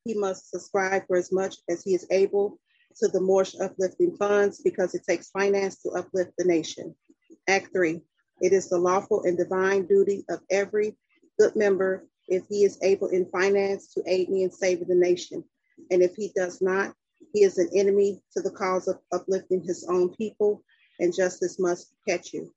he 0.04 0.14
must 0.14 0.50
subscribe 0.50 1.06
for 1.06 1.16
as 1.16 1.32
much 1.32 1.56
as 1.68 1.82
he 1.82 1.94
is 1.94 2.06
able 2.10 2.58
to 2.96 3.08
the 3.08 3.20
Moorish 3.20 3.56
uplifting 3.60 4.16
funds 4.16 4.60
because 4.62 4.94
it 4.94 5.04
takes 5.08 5.30
finance 5.30 5.82
to 5.82 5.90
uplift 5.90 6.32
the 6.38 6.44
nation. 6.44 6.94
Act 7.48 7.70
three, 7.72 8.02
it 8.40 8.52
is 8.52 8.68
the 8.68 8.78
lawful 8.78 9.22
and 9.24 9.36
divine 9.36 9.86
duty 9.86 10.24
of 10.28 10.40
every 10.50 10.96
good 11.38 11.56
member, 11.56 12.06
if 12.28 12.44
he 12.48 12.64
is 12.64 12.78
able 12.82 13.08
in 13.08 13.26
finance, 13.26 13.92
to 13.94 14.02
aid 14.06 14.28
me 14.28 14.42
in 14.44 14.50
saving 14.50 14.88
the 14.88 14.94
nation. 14.94 15.44
And 15.90 16.02
if 16.02 16.14
he 16.14 16.32
does 16.34 16.62
not, 16.62 16.94
he 17.32 17.42
is 17.42 17.58
an 17.58 17.70
enemy 17.74 18.22
to 18.36 18.42
the 18.42 18.50
cause 18.50 18.86
of 18.88 18.98
uplifting 19.12 19.62
his 19.62 19.86
own 19.88 20.14
people, 20.14 20.62
and 21.00 21.14
justice 21.14 21.58
must 21.58 21.92
catch 22.08 22.32
you. 22.32 22.52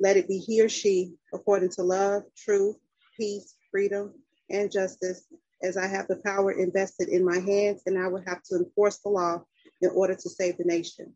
Let 0.00 0.16
it 0.16 0.28
be 0.28 0.38
he 0.38 0.62
or 0.62 0.68
she, 0.68 1.14
according 1.32 1.70
to 1.70 1.82
love, 1.82 2.22
truth, 2.36 2.76
peace, 3.16 3.54
freedom, 3.70 4.12
and 4.50 4.70
justice, 4.70 5.26
as 5.62 5.76
I 5.76 5.86
have 5.86 6.08
the 6.08 6.16
power 6.16 6.52
invested 6.52 7.08
in 7.08 7.24
my 7.24 7.38
hands, 7.38 7.82
and 7.86 7.98
I 7.98 8.08
will 8.08 8.22
have 8.26 8.42
to 8.44 8.56
enforce 8.56 8.98
the 8.98 9.10
law 9.10 9.44
in 9.80 9.90
order 9.90 10.14
to 10.14 10.28
save 10.28 10.58
the 10.58 10.64
nation. 10.64 11.14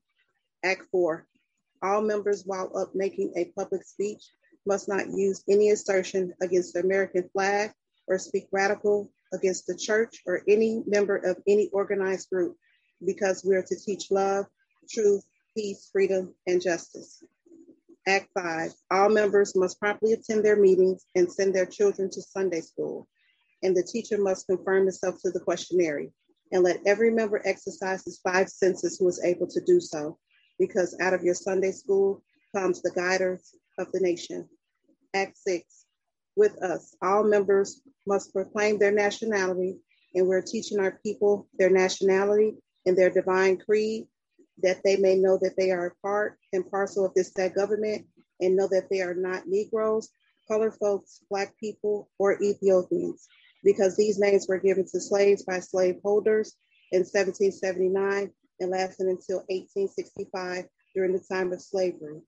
Act 0.65 0.83
four, 0.91 1.27
all 1.83 2.01
members 2.01 2.45
while 2.45 2.71
up 2.77 2.95
making 2.95 3.33
a 3.37 3.53
public 3.59 3.85
speech 3.85 4.23
must 4.67 4.89
not 4.89 5.09
use 5.09 5.43
any 5.49 5.71
assertion 5.71 6.33
against 6.41 6.75
the 6.75 6.81
American 6.81 7.29
flag 7.33 7.73
or 8.09 8.19
speak 8.19 8.47
radical 8.53 9.11
against 9.33 9.67
the 9.67 9.77
church 9.77 10.23
or 10.27 10.43
any 10.49 10.83
member 10.87 11.17
of 11.17 11.37
any 11.47 11.69
organized 11.73 12.31
group 12.31 12.57
because 13.05 13.45
we 13.45 13.55
are 13.55 13.63
to 13.63 13.77
teach 13.77 14.11
love, 14.11 14.47
truth, 14.89 15.25
peace, 15.55 15.89
freedom, 15.93 16.35
and 16.47 16.63
justice. 16.63 17.23
Act 18.09 18.29
five, 18.35 18.73
all 18.91 19.09
members 19.09 19.57
must 19.57 19.81
promptly 19.81 20.13
attend 20.13 20.45
their 20.45 20.57
meetings 20.57 21.07
and 21.17 21.31
send 21.31 21.55
their 21.55 21.67
children 21.67 22.09
to 22.11 22.23
Sunday 22.23 22.61
school. 22.61 23.09
And 23.63 23.77
the 23.77 23.83
teacher 23.83 24.17
must 24.17 24.47
confirm 24.47 24.85
himself 24.85 25.17
to 25.23 25.31
the 25.31 25.41
questionnaire 25.41 26.07
and 26.53 26.63
let 26.63 26.81
every 26.87 27.11
member 27.11 27.43
exercise 27.45 28.05
his 28.05 28.19
five 28.19 28.49
senses 28.49 28.97
who 28.99 29.09
is 29.09 29.25
able 29.25 29.49
to 29.49 29.61
do 29.67 29.81
so, 29.81 30.19
because 30.59 30.97
out 31.01 31.15
of 31.15 31.25
your 31.25 31.35
Sunday 31.35 31.73
school 31.73 32.23
comes 32.55 32.81
the 32.81 32.93
guiders 32.93 33.55
of 33.79 33.91
the 33.91 34.01
nation. 34.01 34.49
Act 35.13 35.37
six, 35.37 35.87
with 36.37 36.63
us, 36.63 36.95
all 37.03 37.25
members 37.25 37.81
must 38.07 38.33
proclaim 38.33 38.79
their 38.79 38.93
nationality, 38.93 39.79
and 40.15 40.29
we're 40.29 40.43
teaching 40.43 40.79
our 40.79 41.01
people 41.03 41.49
their 41.59 41.71
nationality 41.71 42.55
and 42.85 42.97
their 42.97 43.11
divine 43.11 43.57
creed, 43.57 44.07
that 44.63 44.83
they 44.85 44.97
may 44.97 45.17
know 45.17 45.39
that 45.43 45.57
they 45.57 45.71
are 45.71 45.87
a 45.87 45.95
part 46.07 46.39
and 46.53 46.71
parcel 46.71 47.05
of 47.05 47.15
this 47.15 47.29
state 47.29 47.55
government, 47.55 48.07
and 48.41 48.57
know 48.57 48.69
that 48.69 48.89
they 48.91 49.01
are 49.01 49.15
not 49.15 49.47
Negroes, 49.47 50.09
colored 50.49 50.75
folks, 50.75 51.21
Black 51.31 51.57
people, 51.59 52.09
or 52.19 52.41
Ethiopians 52.43 53.29
because 53.67 53.97
these 53.97 54.19
names 54.19 54.47
were 54.49 54.61
given 54.61 54.85
to 54.85 55.01
slaves 55.01 55.43
by 55.43 55.59
slaveholders 55.59 56.55
in 56.93 57.01
1779 57.01 58.31
and 58.61 58.71
lasted 58.71 59.09
until 59.09 59.39
1865 59.49 60.65
during 60.95 61.13
the 61.13 61.25
time 61.31 61.53
of 61.53 61.61
slavery. 61.61 62.21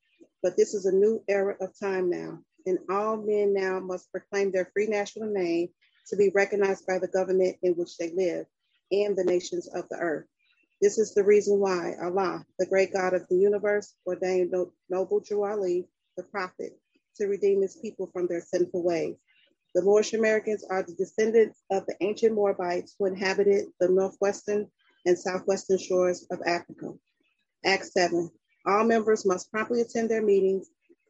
But 0.42 0.56
this 0.56 0.74
is 0.74 0.84
a 0.84 0.92
new 0.92 1.22
era 1.28 1.56
of 1.60 1.78
time 1.78 2.10
now, 2.10 2.40
and 2.66 2.78
all 2.90 3.16
men 3.16 3.54
now 3.54 3.78
must 3.78 4.10
proclaim 4.10 4.50
their 4.50 4.70
free 4.72 4.88
national 4.88 5.30
name 5.30 5.68
to 6.08 6.16
be 6.16 6.30
recognized 6.34 6.86
by 6.86 6.98
the 6.98 7.08
government 7.08 7.56
in 7.62 7.74
which 7.74 7.96
they 7.98 8.10
live 8.10 8.46
and 8.90 9.16
the 9.16 9.24
nations 9.24 9.68
of 9.68 9.88
the 9.90 9.98
earth. 9.98 10.26
This 10.80 10.98
is 10.98 11.12
the 11.12 11.24
reason 11.24 11.58
why 11.58 11.96
Allah, 12.00 12.46
the 12.58 12.66
great 12.66 12.92
God 12.92 13.12
of 13.12 13.26
the 13.28 13.36
universe, 13.36 13.94
ordained 14.06 14.54
Noble 14.88 15.20
Drew 15.20 15.84
the 16.16 16.22
prophet, 16.22 16.78
to 17.16 17.26
redeem 17.26 17.62
his 17.62 17.76
people 17.76 18.08
from 18.12 18.28
their 18.28 18.40
sinful 18.40 18.84
ways. 18.84 19.16
The 19.74 19.82
Moorish 19.82 20.14
Americans 20.14 20.64
are 20.64 20.82
the 20.82 20.94
descendants 20.94 21.60
of 21.70 21.84
the 21.86 21.96
ancient 22.00 22.34
Moabites 22.34 22.94
who 22.98 23.06
inhabited 23.06 23.66
the 23.80 23.88
northwestern 23.88 24.70
and 25.04 25.18
southwestern 25.18 25.78
shores 25.78 26.26
of 26.30 26.40
Africa. 26.46 26.94
Act 27.64 27.86
7. 27.86 28.30
All 28.66 28.84
members 28.84 29.26
must 29.26 29.50
promptly 29.50 29.80
attend 29.80 30.08
their 30.08 30.22
meetings 30.22 30.68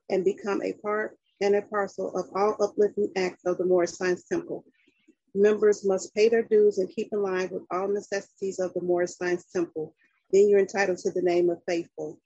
and 0.09 0.25
become 0.25 0.63
a 0.63 0.73
part 0.73 1.19
and 1.41 1.55
a 1.55 1.63
parcel 1.63 2.17
of 2.17 2.27
all 2.35 2.57
uplifting 2.63 3.13
acts 3.17 3.45
of 3.45 3.59
the 3.59 3.65
Moorish 3.65 3.93
Science 3.93 4.25
Temple. 4.25 4.65
Members 5.39 5.85
must 5.85 6.13
pay 6.17 6.29
their 6.29 6.43
dues 6.43 6.79
and 6.79 6.91
keep 6.91 7.11
in 7.13 7.23
line 7.23 7.49
with 7.53 7.63
all 7.71 7.87
necessities 7.87 8.59
of 8.59 8.75
the 8.75 8.81
Moorish 8.81 9.13
Science 9.13 9.45
Temple. 9.55 9.95
Then 10.33 10.49
you're 10.49 10.59
entitled 10.59 10.99
to 10.99 11.13
the 11.13 11.23
name 11.23 11.49
of 11.49 11.63
faithful. 11.65 12.19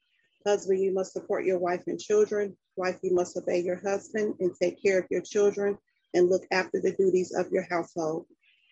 Husband, 0.47 0.81
you 0.81 0.95
must 0.95 1.12
support 1.12 1.45
your 1.45 1.59
wife 1.59 1.83
and 1.88 2.00
children. 2.00 2.57
Wife, 2.75 2.99
you 3.02 3.12
must 3.14 3.37
obey 3.37 3.61
your 3.61 3.76
husband 3.76 4.37
and 4.40 4.50
take 4.54 4.83
care 4.83 4.99
of 4.99 5.04
your 5.11 5.21
children 5.21 5.76
and 6.14 6.31
look 6.31 6.45
after 6.50 6.81
the 6.81 6.92
duties 6.92 7.35
of 7.35 7.52
your 7.52 7.66
household. 7.69 8.25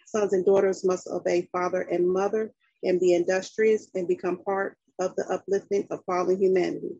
Sons 0.07 0.33
and 0.33 0.47
daughters 0.47 0.87
must 0.87 1.07
obey 1.09 1.47
father 1.53 1.83
and 1.83 2.09
mother 2.09 2.51
and 2.83 2.99
be 2.99 3.13
industrious 3.13 3.89
and 3.95 4.09
become 4.09 4.39
part 4.39 4.79
of 4.99 5.15
the 5.17 5.27
uplifting 5.31 5.87
of 5.91 6.03
fallen 6.07 6.41
humanity. 6.41 6.99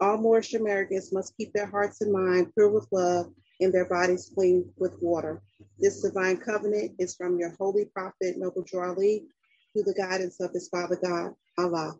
All 0.00 0.18
Moorish 0.18 0.54
Americans 0.54 1.12
must 1.12 1.36
keep 1.36 1.52
their 1.52 1.66
hearts 1.66 2.00
and 2.00 2.12
minds 2.12 2.50
pure 2.56 2.70
with 2.70 2.88
love 2.90 3.32
and 3.62 3.72
their 3.72 3.88
bodies 3.88 4.30
clean 4.34 4.70
with 4.76 4.96
water. 5.00 5.42
This 5.78 6.02
divine 6.02 6.38
covenant 6.38 6.92
is 6.98 7.14
from 7.14 7.38
your 7.38 7.54
holy 7.58 7.86
prophet, 7.86 8.36
Noble 8.36 8.62
Drew 8.62 8.88
Ali, 8.88 9.24
through 9.72 9.84
the 9.84 9.94
guidance 9.94 10.40
of 10.40 10.52
his 10.52 10.68
Father 10.68 10.98
God, 11.02 11.32
Allah. 11.58 11.94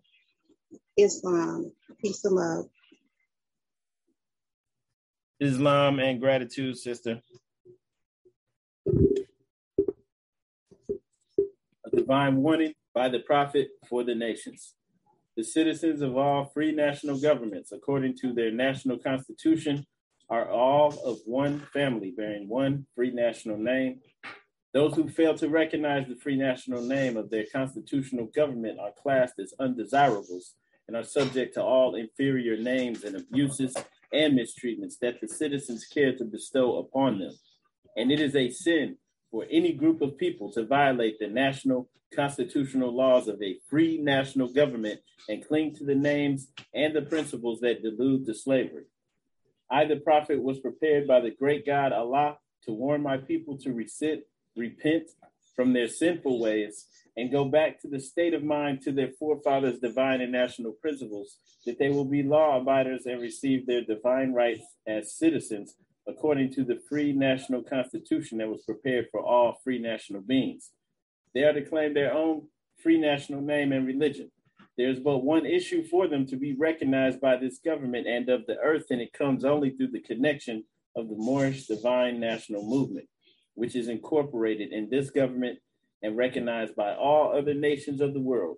Islam, 0.97 1.73
peace 2.01 2.25
and 2.25 2.35
love. 2.35 2.67
Islam 5.41 5.99
and 5.99 6.21
gratitude, 6.21 6.77
sister. 6.77 7.21
A 11.85 11.91
divine 11.93 12.37
warning 12.37 12.75
by 12.95 13.09
the 13.09 13.19
prophet 13.21 13.69
for 13.89 14.05
the 14.05 14.15
nations. 14.15 14.75
The 15.37 15.45
citizens 15.45 16.03
of 16.03 16.17
all 16.17 16.45
free 16.45 16.73
national 16.73 17.19
governments, 17.19 17.73
according 17.73 18.17
to 18.19 18.33
their 18.33 18.51
national 18.51 18.99
constitution, 18.99 19.87
are 20.33 20.49
all 20.49 20.99
of 21.05 21.19
one 21.27 21.61
family 21.75 22.11
bearing 22.11 22.49
one 22.49 22.87
free 22.95 23.11
national 23.11 23.59
name. 23.59 24.01
Those 24.73 24.95
who 24.95 25.07
fail 25.11 25.37
to 25.37 25.51
recognize 25.51 26.09
the 26.09 26.17
free 26.17 26.37
national 26.37 26.81
name 26.81 27.19
of 27.19 27.29
their 27.29 27.45
constitutional 27.53 28.31
government 28.35 28.79
are 28.81 28.93
classed 29.03 29.35
as 29.39 29.53
undesirables 29.61 30.55
and 30.89 30.97
are 30.97 31.05
subject 31.05 31.53
to 31.55 31.63
all 31.63 31.97
inferior 31.97 32.57
names 32.57 33.05
and 33.05 33.15
abuses 33.15 33.77
and 34.11 34.39
mistreatments 34.39 34.95
that 35.03 35.21
the 35.21 35.29
citizens 35.29 35.85
care 35.85 36.17
to 36.17 36.25
bestow 36.25 36.79
upon 36.79 37.19
them. 37.19 37.35
And 37.99 38.11
it 38.11 38.19
is 38.19 38.35
a 38.35 38.49
sin 38.49 38.97
for 39.31 39.45
any 39.51 39.75
group 39.75 40.01
of 40.01 40.17
people 40.17 40.51
to 40.53 40.65
violate 40.65 41.19
the 41.19 41.29
national 41.29 41.91
constitutional 42.17 42.97
laws 42.97 43.29
of 43.29 43.43
a 43.43 43.59
free 43.69 43.99
national 43.99 44.49
government 44.49 45.01
and 45.29 45.47
cling 45.47 45.75
to 45.75 45.85
the 45.85 45.95
names 45.95 46.49
and 46.73 46.97
the 46.97 47.03
principles 47.03 47.61
that 47.61 47.83
delude 47.83 48.25
to 48.25 48.35
slavery. 48.35 48.85
I, 49.73 49.87
the 49.87 49.97
prophet, 49.97 50.43
was 50.43 50.61
prepared 50.61 51.09
by 51.09 51.21
the 51.21 51.31
great 51.31 51.65
God 51.65 51.93
Allah 51.93 52.37
to 52.65 52.73
warn 52.73 53.03
my 53.03 53.17
people 53.17 53.57
to 53.59 53.71
resit, 53.71 54.21
repent 54.55 55.09
from 55.57 55.73
their 55.73 55.89
sinful 55.89 56.39
ways 56.39 56.87
and 57.17 57.33
go 57.33 57.47
back 57.47 57.81
to 57.81 57.89
the 57.89 58.01
state 58.01 58.35
of 58.35 58.45
mind 58.45 58.83
to 58.83 58.93
their 58.93 59.11
forefathers' 59.19 59.79
divine 59.79 60.21
and 60.21 60.31
national 60.33 60.73
principles, 60.73 61.37
that 61.65 61.79
they 61.79 61.89
will 61.89 62.05
be 62.05 62.23
law 62.23 62.61
abiders 62.61 63.07
and 63.07 63.21
receive 63.21 63.67
their 63.67 63.83
divine 63.83 64.35
rights 64.35 64.65
as 64.87 65.17
citizens 65.17 65.75
according 66.07 66.53
to 66.53 66.65
the 66.65 66.81
free 66.89 67.13
national 67.13 67.63
constitution 67.63 68.39
that 68.39 68.49
was 68.49 68.63
prepared 68.63 69.07
for 69.11 69.21
all 69.21 69.59
free 69.65 69.79
national 69.79 70.21
beings. 70.21 70.71
They 71.35 71.45
are 71.45 71.53
to 71.53 71.63
claim 71.63 71.95
their 71.95 72.13
own 72.13 72.49
free 72.83 72.99
national 73.01 73.41
name 73.41 73.73
and 73.73 73.87
religion. 73.87 74.31
There 74.79 74.89
is 74.89 75.01
but 75.01 75.19
one 75.19 75.45
issue 75.45 75.85
for 75.85 76.09
them 76.09 76.27
to 76.27 76.37
be 76.37 76.55
recognized 76.55 77.21
by 77.21 77.37
this 77.37 77.59
government 77.59 78.07
and 78.07 78.29
of 78.29 78.47
the 78.47 78.59
earth, 78.59 78.87
and 78.91 79.01
it 79.01 79.13
comes 79.13 79.45
only 79.45 79.71
through 79.71 79.91
the 79.93 80.01
connection 80.01 80.65
of 80.97 81.09
the 81.09 81.17
Moorish 81.17 81.67
divine 81.67 82.21
national 82.21 82.65
movement, 82.65 83.09
which 83.55 83.77
is 83.77 83.89
incorporated 83.89 84.73
in 84.73 84.89
this 84.89 85.11
government 85.11 85.59
and 86.03 86.17
recognized 86.17 86.75
by 86.75 86.95
all 86.95 87.37
other 87.37 87.55
nations 87.55 88.01
of 88.01 88.15
the 88.15 88.21
world. 88.21 88.57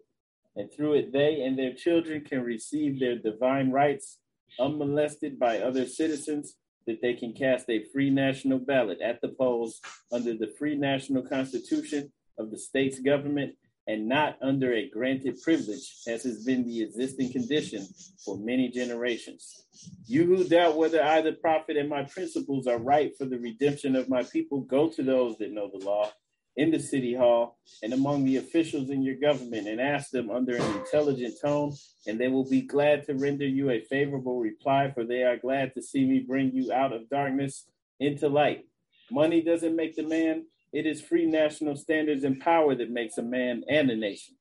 And 0.56 0.72
through 0.72 0.94
it, 0.94 1.12
they 1.12 1.42
and 1.42 1.58
their 1.58 1.74
children 1.74 2.22
can 2.22 2.42
receive 2.42 3.00
their 3.00 3.18
divine 3.18 3.70
rights 3.70 4.18
unmolested 4.60 5.38
by 5.38 5.58
other 5.58 5.86
citizens, 5.86 6.54
that 6.86 7.00
they 7.00 7.14
can 7.14 7.32
cast 7.32 7.68
a 7.70 7.84
free 7.92 8.10
national 8.10 8.58
ballot 8.58 9.00
at 9.00 9.20
the 9.20 9.28
polls 9.28 9.80
under 10.12 10.36
the 10.36 10.52
free 10.58 10.76
national 10.76 11.22
constitution 11.22 12.12
of 12.38 12.50
the 12.50 12.58
state's 12.58 13.00
government 13.00 13.54
and 13.86 14.08
not 14.08 14.38
under 14.42 14.72
a 14.72 14.88
granted 14.88 15.40
privilege, 15.42 15.92
as 16.06 16.22
has 16.24 16.44
been 16.44 16.64
the 16.64 16.82
existing 16.82 17.30
condition 17.32 17.86
for 18.24 18.38
many 18.38 18.68
generations. 18.68 19.64
You 20.06 20.24
who 20.24 20.44
doubt 20.44 20.76
whether 20.76 21.02
I, 21.02 21.20
the 21.20 21.32
prophet, 21.32 21.76
and 21.76 21.88
my 21.88 22.04
principles 22.04 22.66
are 22.66 22.78
right 22.78 23.12
for 23.16 23.26
the 23.26 23.38
redemption 23.38 23.94
of 23.96 24.08
my 24.08 24.22
people, 24.22 24.60
go 24.60 24.88
to 24.88 25.02
those 25.02 25.36
that 25.38 25.52
know 25.52 25.70
the 25.72 25.84
law 25.84 26.10
in 26.56 26.70
the 26.70 26.78
city 26.78 27.14
hall 27.14 27.58
and 27.82 27.92
among 27.92 28.24
the 28.24 28.36
officials 28.36 28.88
in 28.88 29.02
your 29.02 29.16
government 29.16 29.66
and 29.66 29.80
ask 29.80 30.10
them 30.10 30.30
under 30.30 30.56
an 30.56 30.78
intelligent 30.78 31.34
tone, 31.42 31.72
and 32.06 32.18
they 32.18 32.28
will 32.28 32.48
be 32.48 32.62
glad 32.62 33.04
to 33.04 33.14
render 33.14 33.46
you 33.46 33.70
a 33.70 33.80
favorable 33.80 34.38
reply, 34.38 34.90
for 34.94 35.04
they 35.04 35.22
are 35.24 35.36
glad 35.36 35.74
to 35.74 35.82
see 35.82 36.06
me 36.06 36.20
bring 36.20 36.52
you 36.52 36.72
out 36.72 36.92
of 36.92 37.08
darkness 37.10 37.66
into 37.98 38.28
light. 38.28 38.64
Money 39.10 39.42
doesn't 39.42 39.76
make 39.76 39.96
the 39.96 40.02
man, 40.02 40.46
it 40.74 40.86
is 40.86 41.00
free 41.00 41.24
national 41.24 41.76
standards 41.76 42.24
and 42.24 42.40
power 42.40 42.74
that 42.74 42.90
makes 42.90 43.16
a 43.16 43.22
man 43.22 43.62
and 43.68 43.88
a 43.90 43.96
nation. 43.96 44.34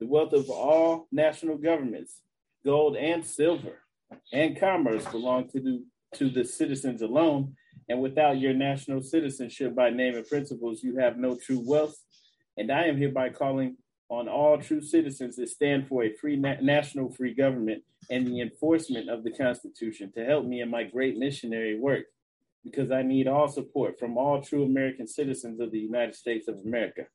The 0.00 0.06
wealth 0.06 0.32
of 0.32 0.48
all 0.48 1.06
national 1.12 1.58
governments, 1.58 2.22
gold 2.64 2.96
and 2.96 3.24
silver, 3.24 3.82
and 4.32 4.58
commerce 4.58 5.04
belong 5.06 5.50
to 5.50 5.60
the, 5.60 5.84
to 6.14 6.30
the 6.30 6.44
citizens 6.44 7.02
alone. 7.02 7.54
And 7.90 8.00
without 8.00 8.40
your 8.40 8.54
national 8.54 9.02
citizenship 9.02 9.74
by 9.74 9.90
name 9.90 10.16
and 10.16 10.26
principles, 10.26 10.82
you 10.82 10.96
have 10.96 11.18
no 11.18 11.36
true 11.36 11.62
wealth. 11.62 11.96
And 12.56 12.72
I 12.72 12.84
am 12.84 12.96
hereby 12.96 13.28
calling 13.28 13.76
on 14.08 14.28
all 14.28 14.56
true 14.56 14.80
citizens 14.80 15.36
to 15.36 15.46
stand 15.46 15.88
for 15.88 16.04
a 16.04 16.14
free 16.14 16.36
na- 16.36 16.56
national 16.62 17.12
free 17.12 17.34
government 17.34 17.82
and 18.08 18.26
the 18.26 18.40
enforcement 18.40 19.10
of 19.10 19.24
the 19.24 19.32
Constitution 19.32 20.10
to 20.14 20.24
help 20.24 20.46
me 20.46 20.62
in 20.62 20.70
my 20.70 20.84
great 20.84 21.18
missionary 21.18 21.78
work 21.78 22.06
because 22.66 22.90
I 22.90 23.02
need 23.02 23.28
all 23.28 23.46
support 23.46 23.96
from 23.96 24.18
all 24.18 24.42
true 24.42 24.64
American 24.64 25.06
citizens 25.06 25.60
of 25.60 25.70
the 25.70 25.78
United 25.78 26.16
States 26.16 26.48
of 26.48 26.58
America. 26.64 27.06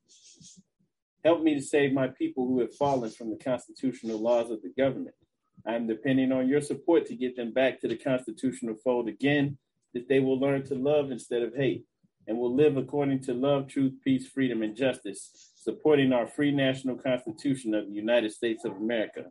Help 1.22 1.42
me 1.42 1.54
to 1.54 1.60
save 1.60 1.92
my 1.92 2.08
people 2.08 2.46
who 2.46 2.60
have 2.60 2.74
fallen 2.74 3.10
from 3.10 3.30
the 3.30 3.36
constitutional 3.36 4.18
laws 4.18 4.50
of 4.50 4.62
the 4.62 4.72
government. 4.76 5.14
I 5.66 5.74
am 5.74 5.86
depending 5.86 6.32
on 6.32 6.48
your 6.48 6.62
support 6.62 7.04
to 7.06 7.14
get 7.14 7.36
them 7.36 7.52
back 7.52 7.80
to 7.80 7.88
the 7.88 7.96
constitutional 7.96 8.76
fold 8.82 9.08
again, 9.08 9.58
that 9.92 10.08
they 10.08 10.20
will 10.20 10.40
learn 10.40 10.64
to 10.64 10.74
love 10.74 11.10
instead 11.10 11.42
of 11.42 11.54
hate 11.54 11.84
and 12.26 12.38
will 12.38 12.54
live 12.54 12.78
according 12.78 13.20
to 13.24 13.34
love, 13.34 13.68
truth, 13.68 13.92
peace, 14.02 14.26
freedom, 14.26 14.62
and 14.62 14.74
justice, 14.74 15.52
supporting 15.54 16.14
our 16.14 16.26
free 16.26 16.50
national 16.50 16.96
constitution 16.96 17.74
of 17.74 17.86
the 17.86 17.94
United 17.94 18.32
States 18.32 18.64
of 18.64 18.72
America. 18.72 19.26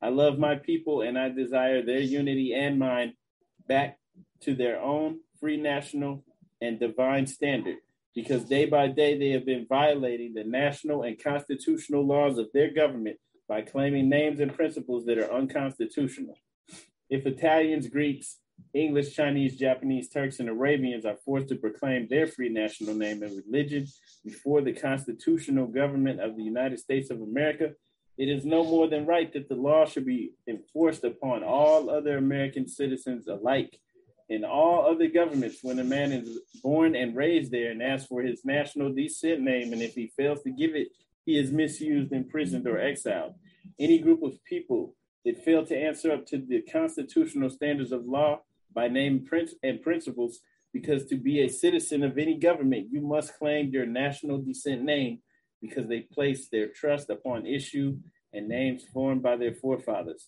I 0.00 0.10
love 0.10 0.38
my 0.38 0.54
people 0.54 1.02
and 1.02 1.18
I 1.18 1.30
desire 1.30 1.82
their 1.82 2.00
unity 2.00 2.54
and 2.54 2.78
mine 2.78 3.14
back 3.66 3.98
to 4.42 4.54
their 4.54 4.80
own 4.80 5.18
free 5.40 5.56
national 5.56 6.24
and 6.60 6.78
divine 6.78 7.26
standard 7.26 7.76
because 8.14 8.44
day 8.44 8.64
by 8.64 8.86
day 8.86 9.18
they 9.18 9.30
have 9.30 9.44
been 9.44 9.66
violating 9.68 10.34
the 10.34 10.44
national 10.44 11.02
and 11.02 11.22
constitutional 11.22 12.06
laws 12.06 12.38
of 12.38 12.48
their 12.52 12.72
government 12.72 13.16
by 13.48 13.60
claiming 13.60 14.08
names 14.08 14.40
and 14.40 14.54
principles 14.54 15.04
that 15.04 15.18
are 15.18 15.32
unconstitutional. 15.32 16.36
If 17.10 17.26
Italians, 17.26 17.88
Greeks, 17.88 18.38
English, 18.72 19.14
Chinese, 19.14 19.56
Japanese, 19.56 20.08
Turks, 20.08 20.40
and 20.40 20.48
Arabians 20.48 21.04
are 21.04 21.16
forced 21.24 21.48
to 21.48 21.56
proclaim 21.56 22.06
their 22.08 22.26
free 22.26 22.48
national 22.48 22.94
name 22.94 23.22
and 23.22 23.42
religion 23.44 23.86
before 24.24 24.62
the 24.62 24.72
constitutional 24.72 25.66
government 25.66 26.20
of 26.20 26.36
the 26.36 26.42
United 26.42 26.78
States 26.78 27.10
of 27.10 27.20
America, 27.20 27.72
it 28.16 28.28
is 28.28 28.44
no 28.44 28.62
more 28.64 28.88
than 28.88 29.06
right 29.06 29.32
that 29.32 29.48
the 29.48 29.56
law 29.56 29.84
should 29.86 30.06
be 30.06 30.32
enforced 30.48 31.04
upon 31.04 31.42
all 31.42 31.90
other 31.90 32.16
American 32.16 32.68
citizens 32.68 33.26
alike 33.26 33.78
in 34.28 34.44
all 34.44 34.86
other 34.86 35.08
governments 35.08 35.58
when 35.62 35.78
a 35.78 35.84
man 35.84 36.12
is 36.12 36.38
born 36.62 36.96
and 36.96 37.14
raised 37.14 37.52
there 37.52 37.70
and 37.70 37.82
asks 37.82 38.06
for 38.06 38.22
his 38.22 38.44
national 38.44 38.92
descent 38.92 39.40
name, 39.40 39.72
and 39.72 39.82
if 39.82 39.94
he 39.94 40.12
fails 40.16 40.42
to 40.42 40.50
give 40.50 40.74
it, 40.74 40.88
he 41.26 41.38
is 41.38 41.52
misused, 41.52 42.12
imprisoned, 42.12 42.66
or 42.66 42.78
exiled. 42.78 43.34
Any 43.78 43.98
group 43.98 44.22
of 44.22 44.42
people 44.44 44.94
that 45.24 45.44
fail 45.44 45.64
to 45.66 45.76
answer 45.76 46.12
up 46.12 46.26
to 46.26 46.38
the 46.38 46.62
constitutional 46.62 47.50
standards 47.50 47.92
of 47.92 48.06
law 48.06 48.40
by 48.74 48.88
name 48.88 49.26
and 49.62 49.82
principles, 49.82 50.40
because 50.72 51.06
to 51.06 51.16
be 51.16 51.40
a 51.40 51.48
citizen 51.48 52.02
of 52.02 52.18
any 52.18 52.36
government, 52.36 52.88
you 52.90 53.00
must 53.00 53.38
claim 53.38 53.70
your 53.70 53.86
national 53.86 54.38
descent 54.38 54.82
name 54.82 55.20
because 55.62 55.86
they 55.86 56.00
place 56.00 56.48
their 56.48 56.68
trust 56.68 57.08
upon 57.10 57.46
issue 57.46 57.96
and 58.32 58.48
names 58.48 58.84
formed 58.92 59.22
by 59.22 59.36
their 59.36 59.54
forefathers. 59.54 60.26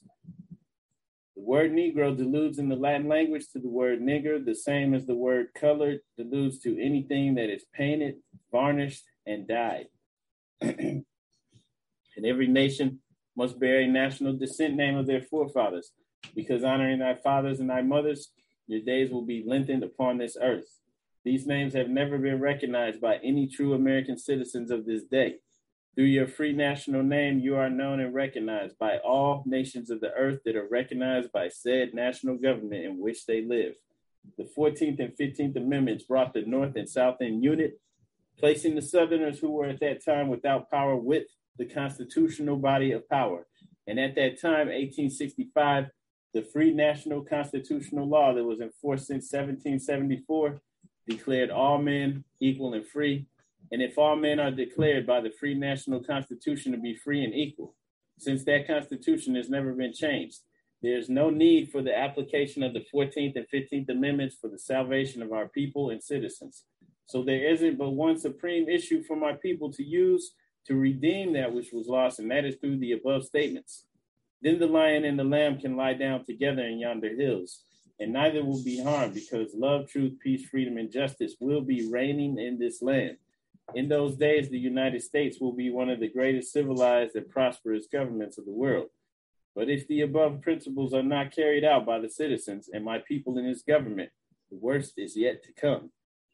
The 1.36 1.42
word 1.42 1.72
Negro 1.72 2.16
deludes 2.16 2.58
in 2.58 2.70
the 2.70 2.76
Latin 2.76 3.08
language 3.08 3.48
to 3.52 3.58
the 3.58 3.68
word 3.68 4.00
nigger, 4.00 4.42
the 4.42 4.54
same 4.54 4.94
as 4.94 5.04
the 5.04 5.14
word 5.14 5.48
colored 5.54 6.00
deludes 6.16 6.58
to 6.60 6.82
anything 6.82 7.34
that 7.34 7.50
is 7.50 7.66
painted, 7.74 8.16
varnished, 8.50 9.04
and 9.26 9.46
dyed. 9.46 9.88
and 10.60 11.04
every 12.24 12.46
nation 12.46 13.00
must 13.36 13.60
bear 13.60 13.80
a 13.80 13.86
national 13.86 14.38
descent 14.38 14.76
name 14.76 14.96
of 14.96 15.06
their 15.06 15.20
forefathers, 15.20 15.92
because 16.34 16.64
honoring 16.64 17.00
thy 17.00 17.14
fathers 17.14 17.60
and 17.60 17.68
thy 17.68 17.82
mothers, 17.82 18.32
your 18.66 18.80
days 18.80 19.10
will 19.10 19.26
be 19.26 19.44
lengthened 19.46 19.84
upon 19.84 20.16
this 20.16 20.38
earth. 20.40 20.80
These 21.22 21.46
names 21.46 21.74
have 21.74 21.90
never 21.90 22.16
been 22.16 22.40
recognized 22.40 23.00
by 23.00 23.16
any 23.16 23.46
true 23.46 23.74
American 23.74 24.16
citizens 24.16 24.70
of 24.70 24.86
this 24.86 25.02
day. 25.04 25.34
Through 25.96 26.04
your 26.04 26.26
free 26.28 26.52
national 26.52 27.02
name, 27.02 27.40
you 27.40 27.56
are 27.56 27.70
known 27.70 28.00
and 28.00 28.12
recognized 28.12 28.78
by 28.78 28.98
all 28.98 29.42
nations 29.46 29.88
of 29.88 30.02
the 30.02 30.12
earth 30.12 30.40
that 30.44 30.54
are 30.54 30.68
recognized 30.68 31.32
by 31.32 31.48
said 31.48 31.94
national 31.94 32.36
government 32.36 32.84
in 32.84 33.00
which 33.00 33.24
they 33.24 33.42
live. 33.42 33.76
The 34.36 34.44
14th 34.44 35.00
and 35.00 35.16
15th 35.16 35.56
Amendments 35.56 36.04
brought 36.04 36.34
the 36.34 36.42
North 36.42 36.76
and 36.76 36.86
South 36.86 37.22
in 37.22 37.42
unit, 37.42 37.80
placing 38.38 38.74
the 38.74 38.82
Southerners 38.82 39.38
who 39.38 39.50
were 39.50 39.64
at 39.64 39.80
that 39.80 40.04
time 40.04 40.28
without 40.28 40.70
power 40.70 40.96
with 40.96 41.28
the 41.56 41.64
constitutional 41.64 42.56
body 42.56 42.92
of 42.92 43.08
power. 43.08 43.46
And 43.86 43.98
at 43.98 44.16
that 44.16 44.38
time, 44.38 44.68
1865, 44.68 45.86
the 46.34 46.42
free 46.42 46.74
national 46.74 47.24
constitutional 47.24 48.06
law 48.06 48.34
that 48.34 48.44
was 48.44 48.60
enforced 48.60 49.06
since 49.06 49.32
1774 49.32 50.60
declared 51.08 51.50
all 51.50 51.78
men 51.78 52.24
equal 52.38 52.74
and 52.74 52.86
free 52.86 53.28
and 53.72 53.82
if 53.82 53.98
all 53.98 54.16
men 54.16 54.38
are 54.38 54.50
declared 54.50 55.06
by 55.06 55.20
the 55.20 55.30
free 55.30 55.54
national 55.54 56.02
constitution 56.02 56.72
to 56.72 56.78
be 56.78 56.94
free 56.94 57.24
and 57.24 57.34
equal, 57.34 57.74
since 58.18 58.44
that 58.44 58.66
constitution 58.66 59.34
has 59.34 59.50
never 59.50 59.72
been 59.72 59.92
changed, 59.92 60.40
there 60.82 60.96
is 60.96 61.08
no 61.08 61.30
need 61.30 61.70
for 61.70 61.82
the 61.82 61.96
application 61.96 62.62
of 62.62 62.72
the 62.72 62.84
14th 62.92 63.36
and 63.36 63.46
15th 63.52 63.88
Amendments 63.88 64.36
for 64.40 64.48
the 64.48 64.58
salvation 64.58 65.22
of 65.22 65.32
our 65.32 65.48
people 65.48 65.90
and 65.90 66.02
citizens. 66.02 66.64
So 67.06 67.22
there 67.22 67.50
isn't 67.50 67.78
but 67.78 67.90
one 67.90 68.18
supreme 68.18 68.68
issue 68.68 69.02
for 69.02 69.16
my 69.16 69.32
people 69.32 69.72
to 69.72 69.82
use 69.82 70.32
to 70.66 70.74
redeem 70.74 71.32
that 71.32 71.52
which 71.52 71.72
was 71.72 71.86
lost, 71.86 72.18
and 72.18 72.30
that 72.30 72.44
is 72.44 72.56
through 72.56 72.78
the 72.78 72.92
above 72.92 73.24
statements. 73.24 73.86
Then 74.42 74.58
the 74.58 74.66
lion 74.66 75.04
and 75.04 75.18
the 75.18 75.24
lamb 75.24 75.58
can 75.58 75.76
lie 75.76 75.94
down 75.94 76.24
together 76.24 76.62
in 76.62 76.78
yonder 76.78 77.14
hills, 77.14 77.62
and 77.98 78.12
neither 78.12 78.44
will 78.44 78.62
be 78.62 78.82
harmed, 78.82 79.14
because 79.14 79.54
love, 79.54 79.88
truth, 79.88 80.18
peace, 80.22 80.48
freedom, 80.48 80.76
and 80.76 80.90
justice 80.90 81.36
will 81.40 81.60
be 81.60 81.88
reigning 81.90 82.38
in 82.38 82.58
this 82.58 82.82
land. 82.82 83.16
In 83.74 83.88
those 83.88 84.16
days, 84.16 84.48
the 84.48 84.58
United 84.58 85.02
States 85.02 85.40
will 85.40 85.52
be 85.52 85.70
one 85.70 85.90
of 85.90 86.00
the 86.00 86.08
greatest 86.08 86.52
civilized 86.52 87.16
and 87.16 87.28
prosperous 87.28 87.86
governments 87.90 88.38
of 88.38 88.44
the 88.44 88.52
world. 88.52 88.88
But 89.54 89.68
if 89.68 89.88
the 89.88 90.02
above 90.02 90.42
principles 90.42 90.94
are 90.94 91.02
not 91.02 91.34
carried 91.34 91.64
out 91.64 91.86
by 91.86 91.98
the 91.98 92.08
citizens 92.08 92.68
and 92.72 92.84
my 92.84 92.98
people 92.98 93.38
in 93.38 93.46
this 93.46 93.62
government, 93.62 94.10
the 94.50 94.58
worst 94.58 94.94
is 94.98 95.16
yet 95.16 95.42
to 95.44 95.52
come. 95.52 95.90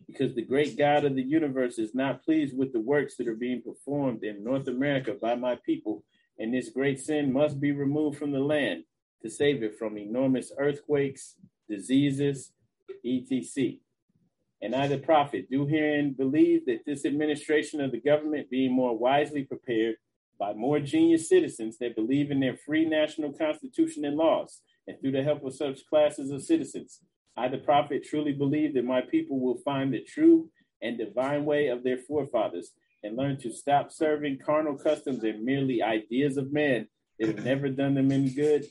Because 0.07 0.35
the 0.35 0.42
great 0.42 0.77
God 0.77 1.05
of 1.05 1.14
the 1.14 1.23
universe 1.23 1.79
is 1.79 1.95
not 1.95 2.25
pleased 2.25 2.59
with 2.59 2.73
the 2.73 2.81
works 2.81 3.16
that 3.16 3.29
are 3.29 3.37
being 3.37 3.62
performed 3.62 4.25
in 4.25 4.45
North 4.45 4.68
America 4.68 5.14
by 5.14 5.37
my 5.37 5.57
people, 5.64 6.05
and 6.38 6.53
this 6.53 6.68
great 6.68 7.01
sin 7.01 7.33
must 7.33 7.61
be 7.61 7.73
removed 7.73 8.18
from 8.18 8.33
the 8.33 8.40
land 8.40 8.85
to 9.23 9.31
save 9.31 9.62
it 9.62 9.79
from 9.79 9.97
enormous 9.97 10.53
earthquakes, 10.59 11.37
diseases, 11.68 12.53
etc. 13.05 13.75
And 14.62 14.77
I, 14.77 14.87
the 14.87 14.98
prophet, 14.98 15.51
do 15.51 15.66
herein 15.66 16.12
believe 16.12 16.66
that 16.66 16.87
this 16.87 17.05
administration 17.05 17.81
of 17.81 17.90
the 17.90 18.01
government 18.01 18.48
being 18.48 18.72
more 18.72 18.96
wisely 18.96 19.42
prepared 19.42 19.96
by 20.38 20.53
more 20.55 20.79
genius 20.79 21.29
citizens 21.29 21.79
that 21.79 21.96
believe 21.96 22.31
in 22.31 22.38
their 22.38 22.57
free 22.57 22.85
national 22.85 23.33
constitution 23.33 24.05
and 24.05 24.16
laws, 24.16 24.61
and 24.87 25.01
through 25.01 25.12
the 25.12 25.22
help 25.22 25.44
of 25.44 25.55
such 25.55 25.87
classes 25.87 26.31
of 26.31 26.42
citizens, 26.42 27.01
I, 27.37 27.48
the 27.48 27.59
prophet, 27.59 28.05
truly 28.05 28.33
believe 28.33 28.75
that 28.75 28.85
my 28.85 29.01
people 29.01 29.40
will 29.40 29.59
find 29.64 29.92
the 29.92 30.03
true 30.03 30.48
and 30.81 30.98
divine 30.98 31.44
way 31.44 31.68
of 31.68 31.83
their 31.83 31.98
forefathers 31.98 32.70
and 33.03 33.16
learn 33.16 33.38
to 33.38 33.53
stop 33.53 33.90
serving 33.90 34.38
carnal 34.38 34.77
customs 34.77 35.25
and 35.25 35.44
merely 35.44 35.83
ideas 35.83 36.37
of 36.37 36.53
men 36.53 36.88
that 37.18 37.29
have 37.29 37.44
never 37.44 37.68
done 37.68 37.94
them 37.94 38.12
any 38.12 38.31
good, 38.31 38.66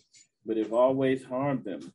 but 0.45 0.57
have 0.57 0.73
always 0.73 1.23
harmed 1.23 1.65
them. 1.65 1.93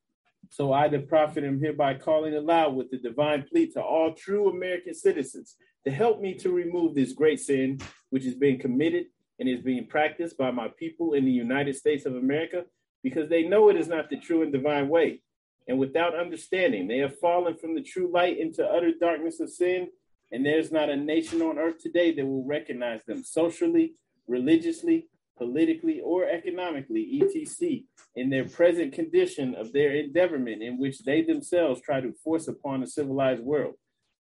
So 0.51 0.73
I, 0.73 0.89
the 0.89 1.01
prophet, 1.01 1.45
am 1.45 1.61
hereby 1.61 1.95
calling 1.95 2.35
aloud 2.35 2.75
with 2.75 2.91
the 2.91 2.99
divine 2.99 3.45
plea 3.45 3.69
to 3.73 3.83
all 3.83 4.15
true 4.15 4.49
American 4.51 4.95
citizens 4.95 5.57
to 5.85 5.91
help 5.91 6.21
me 6.21 6.35
to 6.35 6.51
remove 6.51 6.95
this 6.95 7.13
great 7.13 7.41
sin 7.41 7.79
which 8.11 8.25
is 8.25 8.35
being 8.35 8.59
committed 8.59 9.07
and 9.39 9.49
is 9.49 9.61
being 9.61 9.87
practiced 9.87 10.39
by 10.39 10.51
my 10.51 10.69
people 10.79 11.13
in 11.13 11.25
the 11.25 11.31
United 11.31 11.77
States 11.77 12.07
of 12.07 12.17
America 12.17 12.65
because 13.03 13.29
they 13.29 13.45
know 13.45 13.69
it 13.69 13.77
is 13.77 13.89
not 13.89 14.11
the 14.11 14.17
true 14.17 14.43
and 14.43 14.53
divine 14.53 14.89
way. 14.89 15.23
And 15.69 15.79
without 15.79 16.19
understanding, 16.19 16.87
they 16.87 16.99
have 16.99 17.19
fallen 17.19 17.57
from 17.57 17.75
the 17.75 17.83
true 17.83 18.11
light 18.13 18.39
into 18.39 18.65
utter 18.65 18.93
darkness 18.99 19.41
of 19.41 19.51
sin. 19.51 19.89
And 20.33 20.45
there's 20.45 20.73
not 20.73 20.91
a 20.91 20.97
nation 20.97 21.43
on 21.43 21.59
earth 21.59 21.79
today 21.81 22.13
that 22.15 22.27
will 22.27 22.45
recognize 22.45 23.01
them 23.07 23.23
socially, 23.23 23.95
religiously, 24.27 25.09
politically, 25.37 26.01
or 26.01 26.29
economically, 26.29 27.21
etc., 27.23 27.81
in 28.15 28.31
their 28.31 28.49
present 28.49 28.93
condition 28.93 29.55
of 29.55 29.73
their 29.73 29.91
endeavorment 29.91 30.61
in 30.61 30.79
which 30.79 31.01
they 31.01 31.23
themselves 31.23 31.81
try 31.81 32.01
to 32.01 32.13
force 32.25 32.49
upon 32.49 32.83
a 32.83 32.87
civilized 32.87 33.43
world. 33.43 33.75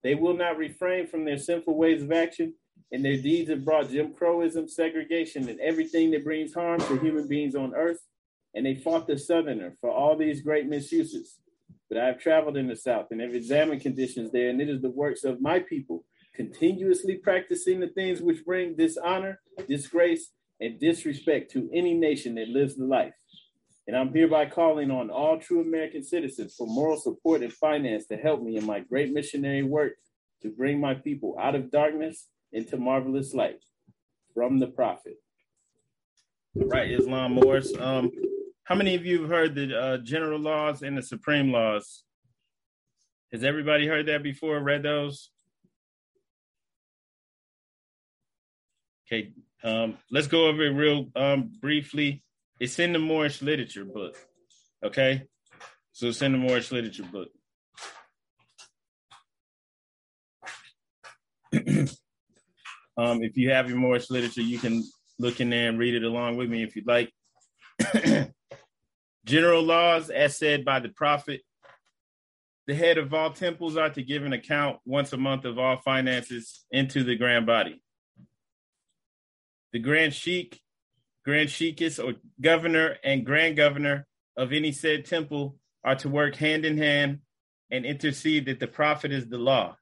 They 0.02 0.14
will 0.14 0.36
not 0.36 0.58
refrain 0.58 1.06
from 1.06 1.24
their 1.24 1.38
sinful 1.38 1.76
ways 1.76 2.02
of 2.02 2.12
action, 2.12 2.54
and 2.92 3.04
their 3.04 3.16
deeds 3.16 3.50
have 3.50 3.64
brought 3.64 3.90
Jim 3.90 4.12
Crowism, 4.12 4.68
segregation, 4.68 5.48
and 5.48 5.60
everything 5.60 6.10
that 6.12 6.24
brings 6.24 6.54
harm 6.54 6.80
to 6.80 6.98
human 6.98 7.26
beings 7.26 7.54
on 7.54 7.74
earth. 7.74 8.00
And 8.54 8.64
they 8.64 8.74
fought 8.74 9.06
the 9.06 9.18
Southerner 9.18 9.76
for 9.80 9.90
all 9.90 10.16
these 10.16 10.42
great 10.42 10.66
misuses. 10.66 11.38
But 11.88 11.98
I 11.98 12.06
have 12.06 12.20
traveled 12.20 12.56
in 12.56 12.68
the 12.68 12.76
South 12.76 13.06
and 13.10 13.20
have 13.20 13.34
examined 13.34 13.80
conditions 13.80 14.30
there, 14.30 14.48
and 14.48 14.60
it 14.60 14.68
is 14.68 14.80
the 14.80 14.90
works 14.90 15.24
of 15.24 15.40
my 15.40 15.58
people 15.58 16.04
continuously 16.34 17.16
practicing 17.16 17.80
the 17.80 17.88
things 17.88 18.20
which 18.20 18.44
bring 18.44 18.74
dishonor, 18.74 19.40
disgrace, 19.68 20.32
and 20.60 20.78
disrespect 20.80 21.50
to 21.52 21.68
any 21.72 21.94
nation 21.94 22.34
that 22.36 22.48
lives 22.48 22.76
the 22.76 22.84
life. 22.84 23.14
And 23.86 23.96
I'm 23.96 24.12
hereby 24.14 24.46
calling 24.46 24.90
on 24.90 25.10
all 25.10 25.38
true 25.38 25.60
American 25.60 26.02
citizens 26.02 26.54
for 26.56 26.66
moral 26.66 26.96
support 26.96 27.42
and 27.42 27.52
finance 27.52 28.06
to 28.06 28.16
help 28.16 28.42
me 28.42 28.56
in 28.56 28.64
my 28.64 28.80
great 28.80 29.12
missionary 29.12 29.62
work 29.62 29.94
to 30.42 30.50
bring 30.50 30.80
my 30.80 30.94
people 30.94 31.36
out 31.40 31.54
of 31.54 31.70
darkness 31.70 32.28
into 32.52 32.76
marvelous 32.76 33.34
light 33.34 33.58
from 34.32 34.58
the 34.58 34.66
prophet. 34.66 35.16
Right, 36.54 36.90
Islam 36.90 37.34
Moors. 37.34 37.74
Um, 37.78 38.10
how 38.64 38.74
many 38.74 38.94
of 38.94 39.04
you 39.04 39.22
have 39.22 39.30
heard 39.30 39.54
the 39.54 39.78
uh, 39.78 39.98
general 39.98 40.38
laws 40.38 40.82
and 40.82 40.96
the 40.96 41.02
supreme 41.02 41.52
laws? 41.52 42.04
Has 43.32 43.44
everybody 43.44 43.86
heard 43.86 44.06
that 44.06 44.22
before? 44.22 44.60
Read 44.60 44.82
those? 44.84 45.30
Okay, 49.06 49.32
um, 49.62 49.98
let's 50.10 50.28
go 50.28 50.46
over 50.46 50.62
it 50.62 50.70
real 50.70 51.08
um, 51.14 51.52
briefly. 51.60 52.22
It's 52.58 52.78
in 52.78 52.94
the 52.94 52.98
Moorish 52.98 53.42
literature 53.42 53.84
book. 53.84 54.16
Okay, 54.82 55.24
so 55.92 56.06
it's 56.06 56.22
in 56.22 56.32
the 56.32 56.38
Moorish 56.38 56.72
literature 56.72 57.04
book. 57.04 57.28
um, 62.96 63.22
if 63.22 63.36
you 63.36 63.50
have 63.50 63.68
your 63.68 63.78
Moorish 63.78 64.08
literature, 64.08 64.40
you 64.40 64.58
can 64.58 64.82
look 65.18 65.40
in 65.40 65.50
there 65.50 65.68
and 65.68 65.78
read 65.78 65.94
it 65.94 66.04
along 66.04 66.38
with 66.38 66.48
me 66.48 66.62
if 66.62 66.74
you'd 66.74 66.86
like. 66.86 67.12
General 69.26 69.62
laws, 69.62 70.08
as 70.08 70.38
said 70.38 70.64
by 70.64 70.80
the 70.80 70.88
Prophet, 70.88 71.42
the 72.66 72.74
head 72.74 72.96
of 72.96 73.12
all 73.12 73.30
temples 73.30 73.76
are 73.76 73.90
to 73.90 74.02
give 74.02 74.24
an 74.24 74.32
account 74.32 74.78
once 74.86 75.12
a 75.12 75.18
month 75.18 75.44
of 75.44 75.58
all 75.58 75.76
finances 75.76 76.64
into 76.70 77.04
the 77.04 77.16
grand 77.16 77.44
body 77.44 77.82
the 79.74 79.80
Grand 79.80 80.14
Sheikh, 80.14 80.60
Grand 81.24 81.50
Sheikhess, 81.50 81.98
or 81.98 82.14
governor 82.40 82.96
and 83.02 83.26
grand 83.26 83.56
governor 83.56 84.06
of 84.36 84.52
any 84.52 84.70
said 84.70 85.04
temple 85.04 85.56
are 85.82 85.96
to 85.96 86.08
work 86.08 86.36
hand 86.36 86.64
in 86.64 86.78
hand 86.78 87.18
and 87.72 87.84
intercede 87.84 88.46
that 88.46 88.60
the 88.60 88.68
prophet 88.68 89.10
is 89.10 89.26
the 89.26 89.36
law. 89.36 89.76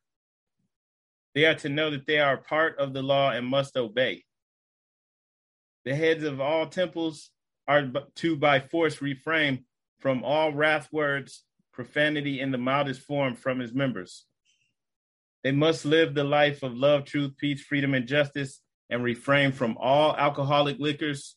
They 1.35 1.45
are 1.45 1.57
to 1.57 1.69
know 1.69 1.91
that 1.91 2.07
they 2.07 2.21
are 2.21 2.39
part 2.39 2.79
of 2.79 2.95
the 2.95 3.03
law 3.03 3.33
and 3.33 3.47
must 3.47 3.77
obey. 3.77 4.25
The 5.85 5.95
heads 5.95 6.25
of 6.25 6.41
all 6.41 6.69
temples 6.69 7.29
are 7.69 7.87
to 8.17 8.37
by 8.37 8.61
force 8.61 9.03
refrain 9.03 9.67
from 9.99 10.25
all 10.25 10.55
wrath 10.55 10.89
words, 10.91 11.45
profanity 11.75 12.41
in 12.41 12.51
the 12.51 12.57
mildest 12.57 13.03
form 13.03 13.35
from 13.35 13.59
his 13.59 13.75
members. 13.75 14.25
They 15.45 15.53
must 15.53 15.85
live 15.85 16.15
the 16.15 16.25
life 16.25 16.63
of 16.63 16.75
love, 16.75 17.05
truth, 17.05 17.33
peace, 17.37 17.61
freedom, 17.63 17.93
and 17.93 18.07
justice 18.07 18.63
and 18.93 19.03
refrain 19.03 19.53
from 19.53 19.77
all 19.81 20.15
alcoholic 20.17 20.79
liquors 20.79 21.35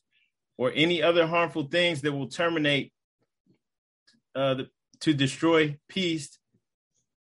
or 0.58 0.70
any 0.74 1.02
other 1.02 1.26
harmful 1.26 1.68
things 1.68 2.02
that 2.02 2.12
will 2.12 2.28
terminate 2.28 2.92
uh, 4.34 4.54
the, 4.54 4.68
to 5.00 5.14
destroy 5.14 5.78
peace 5.88 6.38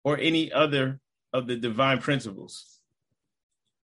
or 0.04 0.18
any 0.18 0.52
other 0.52 1.00
of 1.32 1.48
the 1.48 1.56
divine 1.56 2.00
principles. 2.00 2.80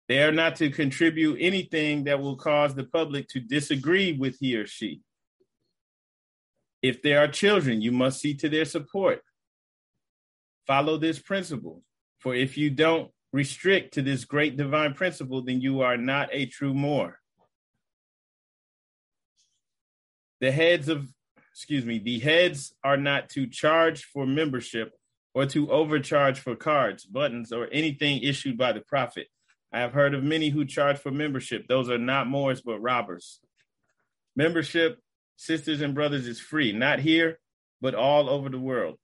They 0.07 0.23
are 0.23 0.31
not 0.31 0.55
to 0.57 0.69
contribute 0.69 1.37
anything 1.39 2.05
that 2.05 2.19
will 2.19 2.35
cause 2.35 2.75
the 2.75 2.83
public 2.85 3.27
to 3.29 3.39
disagree 3.39 4.13
with 4.13 4.37
he 4.39 4.55
or 4.55 4.67
she. 4.67 5.01
If 6.81 7.01
there 7.01 7.19
are 7.19 7.27
children, 7.27 7.81
you 7.81 7.91
must 7.91 8.21
see 8.21 8.33
to 8.35 8.49
their 8.49 8.65
support. 8.65 9.21
Follow 10.65 10.97
this 10.97 11.19
principle, 11.19 11.83
for 12.19 12.35
if 12.35 12.57
you 12.57 12.69
don't, 12.69 13.11
restrict 13.33 13.93
to 13.93 14.01
this 14.01 14.25
great 14.25 14.57
divine 14.57 14.93
principle, 14.93 15.41
then 15.41 15.61
you 15.61 15.81
are 15.81 15.97
not 15.97 16.29
a 16.31 16.45
true 16.45 16.73
Moor. 16.73 17.19
The 20.41 20.51
heads 20.51 20.89
of, 20.89 21.07
excuse 21.53 21.85
me, 21.85 21.99
the 21.99 22.19
heads 22.19 22.73
are 22.83 22.97
not 22.97 23.29
to 23.29 23.47
charge 23.47 24.05
for 24.05 24.25
membership 24.25 24.93
or 25.33 25.45
to 25.45 25.71
overcharge 25.71 26.39
for 26.39 26.55
cards, 26.55 27.05
buttons, 27.05 27.53
or 27.53 27.67
anything 27.71 28.21
issued 28.21 28.57
by 28.57 28.73
the 28.73 28.81
prophet. 28.81 29.27
I 29.71 29.79
have 29.79 29.93
heard 29.93 30.13
of 30.13 30.23
many 30.23 30.49
who 30.49 30.65
charge 30.65 30.97
for 30.97 31.11
membership. 31.11 31.67
Those 31.67 31.89
are 31.89 31.97
not 31.97 32.27
Moors, 32.27 32.61
but 32.61 32.79
robbers. 32.79 33.39
Membership, 34.35 34.99
sisters 35.37 35.81
and 35.81 35.95
brothers, 35.95 36.27
is 36.27 36.39
free, 36.39 36.73
not 36.73 36.99
here, 36.99 37.39
but 37.79 37.95
all 37.95 38.29
over 38.29 38.49
the 38.49 38.59
world. 38.59 38.97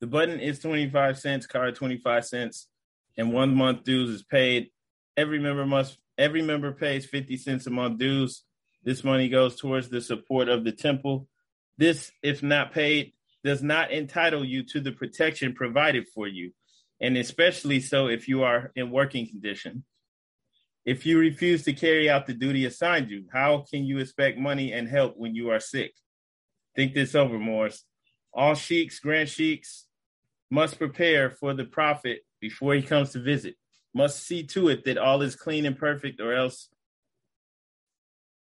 The 0.00 0.06
button 0.06 0.38
is 0.38 0.60
25 0.60 1.18
cents, 1.18 1.46
card 1.46 1.74
25 1.74 2.24
cents, 2.24 2.68
and 3.16 3.32
one 3.32 3.54
month 3.54 3.82
dues 3.82 4.10
is 4.10 4.22
paid. 4.22 4.70
Every 5.16 5.40
member 5.40 5.66
must 5.66 5.98
every 6.16 6.42
member 6.42 6.72
pays 6.72 7.06
50 7.06 7.36
cents 7.36 7.66
a 7.66 7.70
month 7.70 7.98
dues. 7.98 8.44
This 8.84 9.02
money 9.02 9.28
goes 9.28 9.56
towards 9.56 9.88
the 9.88 10.00
support 10.00 10.48
of 10.48 10.64
the 10.64 10.72
temple. 10.72 11.28
This, 11.78 12.12
if 12.22 12.42
not 12.42 12.72
paid, 12.72 13.12
does 13.44 13.62
not 13.62 13.92
entitle 13.92 14.44
you 14.44 14.62
to 14.64 14.80
the 14.80 14.92
protection 14.92 15.52
provided 15.52 16.06
for 16.14 16.28
you, 16.28 16.52
and 17.00 17.16
especially 17.16 17.80
so 17.80 18.06
if 18.06 18.28
you 18.28 18.44
are 18.44 18.72
in 18.76 18.90
working 18.90 19.26
condition. 19.26 19.84
If 20.84 21.04
you 21.04 21.18
refuse 21.18 21.64
to 21.64 21.72
carry 21.72 22.08
out 22.08 22.26
the 22.26 22.34
duty 22.34 22.64
assigned 22.64 23.10
you, 23.10 23.26
how 23.32 23.64
can 23.70 23.84
you 23.84 23.98
expect 23.98 24.38
money 24.38 24.72
and 24.72 24.88
help 24.88 25.16
when 25.16 25.34
you 25.34 25.50
are 25.50 25.60
sick? 25.60 25.92
Think 26.74 26.94
this 26.94 27.14
over, 27.14 27.38
Moors. 27.38 27.84
All 28.32 28.54
sheiks, 28.54 29.00
grand 29.00 29.28
sheiks, 29.28 29.87
must 30.50 30.78
prepare 30.78 31.30
for 31.30 31.54
the 31.54 31.64
prophet 31.64 32.20
before 32.40 32.74
he 32.74 32.82
comes 32.82 33.10
to 33.10 33.20
visit, 33.20 33.56
must 33.94 34.24
see 34.24 34.44
to 34.44 34.68
it 34.68 34.84
that 34.84 34.98
all 34.98 35.22
is 35.22 35.36
clean 35.36 35.66
and 35.66 35.76
perfect, 35.76 36.20
or 36.20 36.32
else 36.32 36.68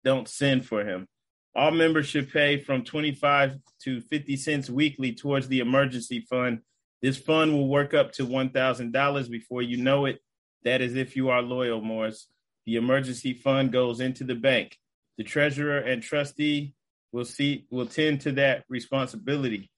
don't 0.04 0.28
send 0.28 0.66
for 0.66 0.84
him. 0.84 1.06
All 1.54 1.70
members 1.70 2.06
should 2.06 2.32
pay 2.32 2.58
from 2.58 2.82
25 2.82 3.58
to 3.82 4.00
50 4.00 4.36
cents 4.36 4.68
weekly 4.68 5.12
towards 5.12 5.46
the 5.48 5.60
emergency 5.60 6.20
fund. 6.20 6.60
This 7.00 7.16
fund 7.16 7.52
will 7.52 7.68
work 7.68 7.94
up 7.94 8.12
to 8.12 8.26
$1,000 8.26 9.30
before 9.30 9.62
you 9.62 9.76
know 9.76 10.06
it. 10.06 10.18
That 10.64 10.80
is 10.80 10.96
if 10.96 11.14
you 11.14 11.28
are 11.28 11.42
loyal, 11.42 11.80
Moors. 11.80 12.26
The 12.66 12.76
emergency 12.76 13.34
fund 13.34 13.70
goes 13.72 14.00
into 14.00 14.24
the 14.24 14.34
bank. 14.34 14.78
The 15.16 15.24
treasurer 15.24 15.78
and 15.78 16.02
trustee 16.02 16.74
will 17.12 17.26
see 17.26 17.66
will 17.70 17.86
tend 17.86 18.22
to 18.22 18.32
that 18.32 18.64
responsibility 18.68 19.70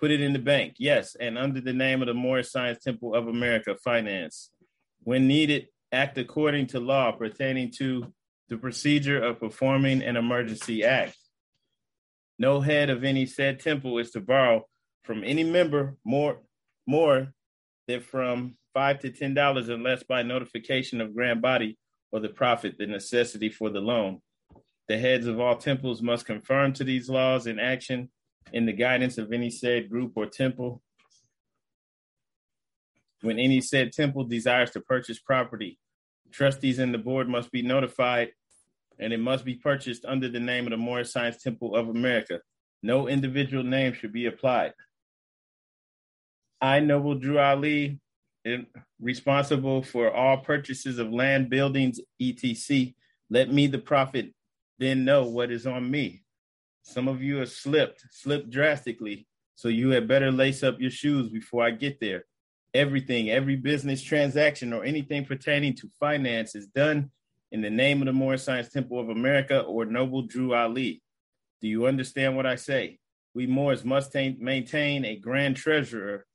put 0.00 0.10
it 0.10 0.22
in 0.22 0.32
the 0.32 0.38
bank. 0.38 0.76
Yes, 0.78 1.14
and 1.14 1.36
under 1.36 1.60
the 1.60 1.74
name 1.74 2.00
of 2.00 2.08
the 2.08 2.14
Moorish 2.14 2.50
Science 2.50 2.82
Temple 2.82 3.14
of 3.14 3.28
America 3.28 3.76
Finance. 3.84 4.50
When 5.02 5.28
needed, 5.28 5.68
act 5.92 6.16
according 6.18 6.68
to 6.68 6.80
law 6.80 7.12
pertaining 7.12 7.70
to 7.72 8.12
the 8.48 8.56
procedure 8.56 9.22
of 9.22 9.38
performing 9.38 10.02
an 10.02 10.16
emergency 10.16 10.84
act. 10.84 11.16
No 12.38 12.60
head 12.60 12.88
of 12.90 13.04
any 13.04 13.26
said 13.26 13.60
temple 13.60 13.98
is 13.98 14.10
to 14.12 14.20
borrow 14.20 14.66
from 15.04 15.22
any 15.24 15.44
member 15.44 15.96
more 16.04 16.40
more 16.86 17.32
than 17.86 18.00
from 18.00 18.56
five 18.72 18.98
to 19.00 19.10
ten 19.10 19.34
dollars 19.34 19.68
unless 19.68 20.02
by 20.02 20.22
notification 20.22 21.00
of 21.00 21.14
grand 21.14 21.42
body 21.42 21.76
or 22.12 22.20
the 22.20 22.28
prophet 22.28 22.76
the 22.78 22.86
necessity 22.86 23.50
for 23.50 23.68
the 23.70 23.80
loan. 23.80 24.20
The 24.88 24.98
heads 24.98 25.26
of 25.26 25.38
all 25.38 25.56
temples 25.56 26.02
must 26.02 26.26
conform 26.26 26.72
to 26.74 26.84
these 26.84 27.08
laws 27.08 27.46
in 27.46 27.58
action 27.58 28.10
in 28.52 28.66
the 28.66 28.72
guidance 28.72 29.18
of 29.18 29.32
any 29.32 29.50
said 29.50 29.90
group 29.90 30.12
or 30.16 30.26
temple. 30.26 30.82
When 33.22 33.38
any 33.38 33.60
said 33.60 33.92
temple 33.92 34.24
desires 34.24 34.70
to 34.72 34.80
purchase 34.80 35.18
property, 35.18 35.78
trustees 36.32 36.78
and 36.78 36.94
the 36.94 36.98
board 36.98 37.28
must 37.28 37.50
be 37.52 37.62
notified 37.62 38.30
and 38.98 39.12
it 39.12 39.20
must 39.20 39.44
be 39.44 39.54
purchased 39.54 40.04
under 40.04 40.28
the 40.28 40.40
name 40.40 40.66
of 40.66 40.70
the 40.70 40.76
Moorish 40.76 41.10
Science 41.10 41.42
Temple 41.42 41.74
of 41.74 41.88
America. 41.88 42.40
No 42.82 43.08
individual 43.08 43.64
name 43.64 43.92
should 43.94 44.12
be 44.12 44.26
applied. 44.26 44.72
I, 46.60 46.80
Noble 46.80 47.14
Drew 47.14 47.38
Ali, 47.38 48.00
responsible 49.00 49.82
for 49.82 50.12
all 50.12 50.38
purchases 50.38 50.98
of 50.98 51.12
land, 51.12 51.48
buildings, 51.48 52.00
etc. 52.20 52.92
Let 53.30 53.52
me, 53.52 53.66
the 53.66 53.78
prophet, 53.78 54.34
then 54.78 55.04
know 55.04 55.24
what 55.24 55.50
is 55.50 55.66
on 55.66 55.90
me. 55.90 56.22
Some 56.82 57.08
of 57.08 57.22
you 57.22 57.36
have 57.36 57.50
slipped, 57.50 58.04
slipped 58.10 58.50
drastically, 58.50 59.26
so 59.54 59.68
you 59.68 59.90
had 59.90 60.08
better 60.08 60.30
lace 60.32 60.62
up 60.62 60.80
your 60.80 60.90
shoes 60.90 61.28
before 61.28 61.64
I 61.64 61.70
get 61.70 62.00
there. 62.00 62.24
Everything, 62.72 63.30
every 63.30 63.56
business 63.56 64.02
transaction 64.02 64.72
or 64.72 64.84
anything 64.84 65.24
pertaining 65.24 65.74
to 65.76 65.90
finance 65.98 66.54
is 66.54 66.66
done 66.66 67.10
in 67.52 67.60
the 67.60 67.70
name 67.70 68.00
of 68.00 68.06
the 68.06 68.12
Moorish 68.12 68.42
Science 68.42 68.68
Temple 68.70 69.00
of 69.00 69.08
America 69.08 69.60
or 69.60 69.84
Noble 69.84 70.22
Drew 70.22 70.54
Ali. 70.54 71.02
Do 71.60 71.68
you 71.68 71.86
understand 71.86 72.36
what 72.36 72.46
I 72.46 72.54
say? 72.54 72.98
We 73.34 73.46
Moors 73.46 73.84
must 73.84 74.14
maintain 74.14 75.04
a 75.04 75.16
grand 75.16 75.56
treasurer, 75.56 76.26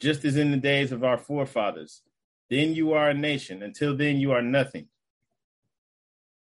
just 0.00 0.24
as 0.24 0.36
in 0.36 0.50
the 0.50 0.56
days 0.56 0.92
of 0.92 1.04
our 1.04 1.16
forefathers. 1.16 2.02
Then 2.50 2.74
you 2.74 2.92
are 2.92 3.10
a 3.10 3.14
nation. 3.14 3.62
Until 3.62 3.96
then, 3.96 4.18
you 4.18 4.32
are 4.32 4.42
nothing. 4.42 4.88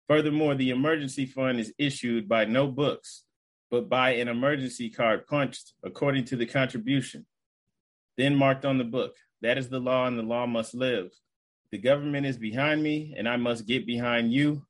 Furthermore, 0.09 0.55
the 0.55 0.71
emergency 0.71 1.27
fund 1.27 1.61
is 1.61 1.73
issued 1.79 2.29
by 2.29 2.45
no 2.45 2.67
books, 2.67 3.25
but 3.73 3.89
by 3.89 4.11
an 4.11 4.29
emergency 4.29 4.91
card 4.91 5.27
punched 5.27 5.73
according 5.83 6.27
to 6.27 6.37
the 6.37 6.45
contribution, 6.45 7.25
then 8.19 8.37
marked 8.37 8.67
on 8.67 8.77
the 8.77 8.85
book. 8.85 9.17
That 9.41 9.57
is 9.57 9.71
the 9.71 9.81
law, 9.81 10.07
and 10.07 10.19
the 10.19 10.23
law 10.23 10.47
must 10.47 10.75
live. 10.75 11.11
The 11.71 11.79
government 11.79 12.27
is 12.27 12.37
behind 12.37 12.83
me, 12.83 13.15
and 13.17 13.27
I 13.27 13.37
must 13.39 13.67
get 13.67 13.87
behind 13.87 14.31
you. 14.31 14.67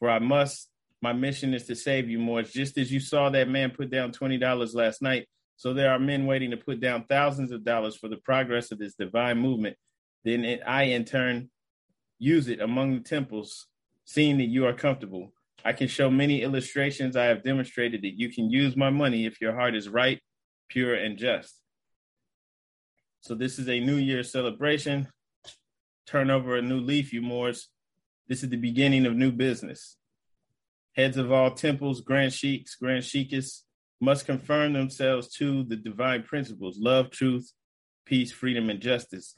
For 0.00 0.10
I 0.10 0.18
must, 0.18 0.68
my 1.00 1.12
mission 1.12 1.54
is 1.54 1.64
to 1.66 1.76
save 1.76 2.10
you 2.10 2.18
more. 2.18 2.42
Just 2.42 2.76
as 2.76 2.90
you 2.90 2.98
saw 2.98 3.30
that 3.30 3.48
man 3.48 3.70
put 3.70 3.88
down 3.88 4.10
$20 4.10 4.74
last 4.74 5.00
night, 5.00 5.28
so 5.56 5.72
there 5.72 5.92
are 5.92 5.98
men 6.00 6.26
waiting 6.26 6.50
to 6.50 6.56
put 6.56 6.80
down 6.80 7.04
thousands 7.04 7.52
of 7.52 7.62
dollars 7.62 7.96
for 7.96 8.08
the 8.08 8.16
progress 8.16 8.72
of 8.72 8.80
this 8.80 8.94
divine 8.94 9.38
movement. 9.38 9.76
Then 10.24 10.44
it, 10.44 10.60
I, 10.66 10.84
in 10.84 11.04
turn, 11.04 11.50
use 12.18 12.48
it 12.48 12.60
among 12.60 12.94
the 12.94 13.00
temples, 13.00 13.68
seeing 14.04 14.38
that 14.38 14.46
you 14.46 14.66
are 14.66 14.72
comfortable. 14.72 15.32
I 15.68 15.74
can 15.74 15.86
show 15.86 16.10
many 16.10 16.40
illustrations. 16.40 17.14
I 17.14 17.24
have 17.24 17.44
demonstrated 17.44 18.00
that 18.00 18.18
you 18.18 18.32
can 18.32 18.48
use 18.48 18.74
my 18.74 18.88
money 18.88 19.26
if 19.26 19.38
your 19.38 19.54
heart 19.54 19.76
is 19.76 19.86
right, 19.86 20.18
pure, 20.70 20.94
and 20.94 21.18
just. 21.18 21.60
So, 23.20 23.34
this 23.34 23.58
is 23.58 23.68
a 23.68 23.78
New 23.78 23.96
Year 23.96 24.22
celebration 24.22 25.08
turn 26.06 26.30
over 26.30 26.56
a 26.56 26.62
new 26.62 26.80
leaf, 26.80 27.12
you 27.12 27.20
Moors. 27.20 27.68
This 28.28 28.42
is 28.42 28.48
the 28.48 28.56
beginning 28.56 29.04
of 29.04 29.14
new 29.14 29.30
business. 29.30 29.98
Heads 30.96 31.18
of 31.18 31.30
all 31.30 31.50
temples, 31.50 32.00
grand 32.00 32.32
sheiks, 32.32 32.74
grand 32.76 33.04
sheikas, 33.04 33.64
must 34.00 34.24
confirm 34.24 34.72
themselves 34.72 35.28
to 35.34 35.64
the 35.64 35.76
divine 35.76 36.22
principles 36.22 36.78
love, 36.80 37.10
truth, 37.10 37.52
peace, 38.06 38.32
freedom, 38.32 38.70
and 38.70 38.80
justice. 38.80 39.34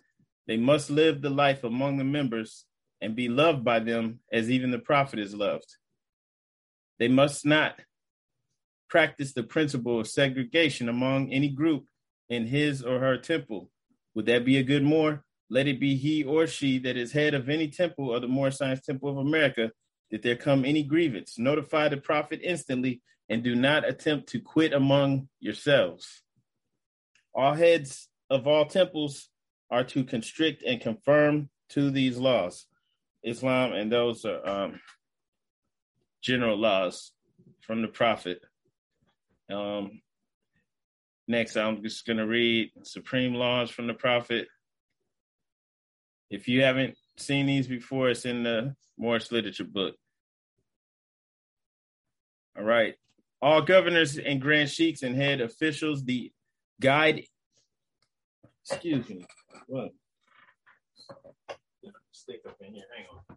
They 0.46 0.58
must 0.58 0.90
live 0.90 1.22
the 1.22 1.30
life 1.30 1.64
among 1.64 1.98
the 1.98 2.04
members 2.04 2.66
and 3.00 3.16
be 3.16 3.28
loved 3.28 3.64
by 3.64 3.80
them 3.80 4.20
as 4.32 4.48
even 4.48 4.70
the 4.70 4.78
prophet 4.78 5.18
is 5.18 5.34
loved. 5.34 5.76
They 7.00 7.08
must 7.08 7.44
not 7.44 7.80
practice 8.88 9.32
the 9.32 9.42
principle 9.42 9.98
of 9.98 10.06
segregation 10.06 10.88
among 10.88 11.32
any 11.32 11.48
group 11.48 11.86
in 12.28 12.46
his 12.46 12.84
or 12.84 13.00
her 13.00 13.16
temple. 13.16 13.68
Would 14.14 14.26
that 14.26 14.44
be 14.44 14.58
a 14.58 14.62
good 14.62 14.84
more? 14.84 15.24
let 15.50 15.66
it 15.66 15.80
be 15.80 15.96
he 15.96 16.22
or 16.22 16.46
she 16.46 16.78
that 16.78 16.96
is 16.96 17.12
head 17.12 17.34
of 17.34 17.48
any 17.48 17.68
temple 17.68 18.14
of 18.14 18.22
the 18.22 18.28
Moorish 18.28 18.56
Science 18.56 18.80
Temple 18.80 19.10
of 19.10 19.18
America, 19.18 19.72
that 20.10 20.22
there 20.22 20.36
come 20.36 20.64
any 20.64 20.84
grievance. 20.84 21.38
Notify 21.38 21.88
the 21.88 21.96
prophet 21.96 22.40
instantly 22.42 23.02
and 23.28 23.42
do 23.42 23.54
not 23.54 23.86
attempt 23.86 24.28
to 24.28 24.40
quit 24.40 24.72
among 24.72 25.28
yourselves. 25.40 26.22
All 27.34 27.54
heads 27.54 28.08
of 28.28 28.46
all 28.46 28.64
temples 28.64 29.28
are 29.70 29.84
to 29.84 30.04
constrict 30.04 30.62
and 30.62 30.80
confirm 30.80 31.50
to 31.70 31.90
these 31.90 32.16
laws. 32.16 32.66
Islam, 33.22 33.72
and 33.72 33.92
those 33.92 34.24
are 34.24 34.48
um, 34.48 34.80
general 36.22 36.56
laws 36.56 37.12
from 37.60 37.82
the 37.82 37.88
prophet. 37.88 38.40
Um, 39.52 40.00
next, 41.26 41.56
I'm 41.56 41.82
just 41.82 42.06
going 42.06 42.18
to 42.18 42.26
read 42.26 42.70
supreme 42.82 43.34
laws 43.34 43.70
from 43.70 43.86
the 43.86 43.94
prophet. 43.94 44.48
If 46.30 46.46
you 46.48 46.62
haven't 46.62 46.96
seen 47.16 47.46
these 47.46 47.66
before, 47.66 48.10
it's 48.10 48.24
in 48.24 48.42
the 48.42 48.74
Moorish 48.98 49.32
literature 49.32 49.64
book. 49.64 49.96
All 52.56 52.64
right. 52.64 52.94
All 53.42 53.62
governors 53.62 54.18
and 54.18 54.40
grand 54.40 54.70
sheiks 54.70 55.02
and 55.02 55.16
head 55.16 55.40
officials, 55.40 56.04
the 56.04 56.30
guide, 56.80 57.24
excuse 58.64 59.08
me, 59.08 59.24
what? 59.66 59.90
Stick 62.12 62.40
up 62.46 62.56
in 62.60 62.74
here, 62.74 62.84
hang 62.94 63.06
on. 63.12 63.36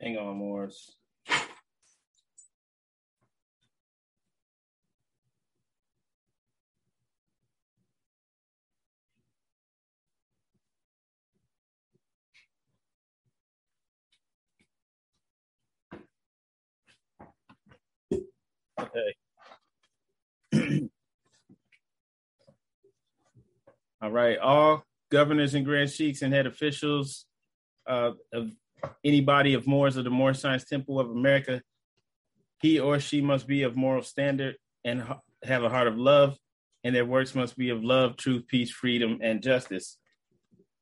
Hang 0.00 0.16
on, 0.16 0.36
Moors. 0.36 0.96
Okay. 18.80 19.14
All 24.02 24.10
right. 24.10 24.38
All 24.38 24.84
governors 25.10 25.54
and 25.54 25.64
grand 25.64 25.90
sheiks 25.90 26.22
and 26.22 26.32
head 26.32 26.46
officials 26.46 27.26
uh, 27.86 28.12
of 28.32 28.50
anybody 29.04 29.54
of 29.54 29.66
Moors 29.66 29.96
of 29.96 30.04
the 30.04 30.10
Moorish 30.10 30.38
Science 30.38 30.64
Temple 30.64 31.00
of 31.00 31.10
America, 31.10 31.62
he 32.60 32.78
or 32.78 33.00
she 33.00 33.20
must 33.20 33.46
be 33.46 33.62
of 33.62 33.76
moral 33.76 34.02
standard 34.02 34.56
and 34.84 35.02
have 35.44 35.64
a 35.64 35.68
heart 35.68 35.86
of 35.86 35.96
love, 35.96 36.36
and 36.84 36.94
their 36.94 37.06
works 37.06 37.34
must 37.34 37.56
be 37.56 37.70
of 37.70 37.82
love, 37.82 38.16
truth, 38.16 38.46
peace, 38.48 38.70
freedom, 38.70 39.18
and 39.22 39.42
justice. 39.42 39.98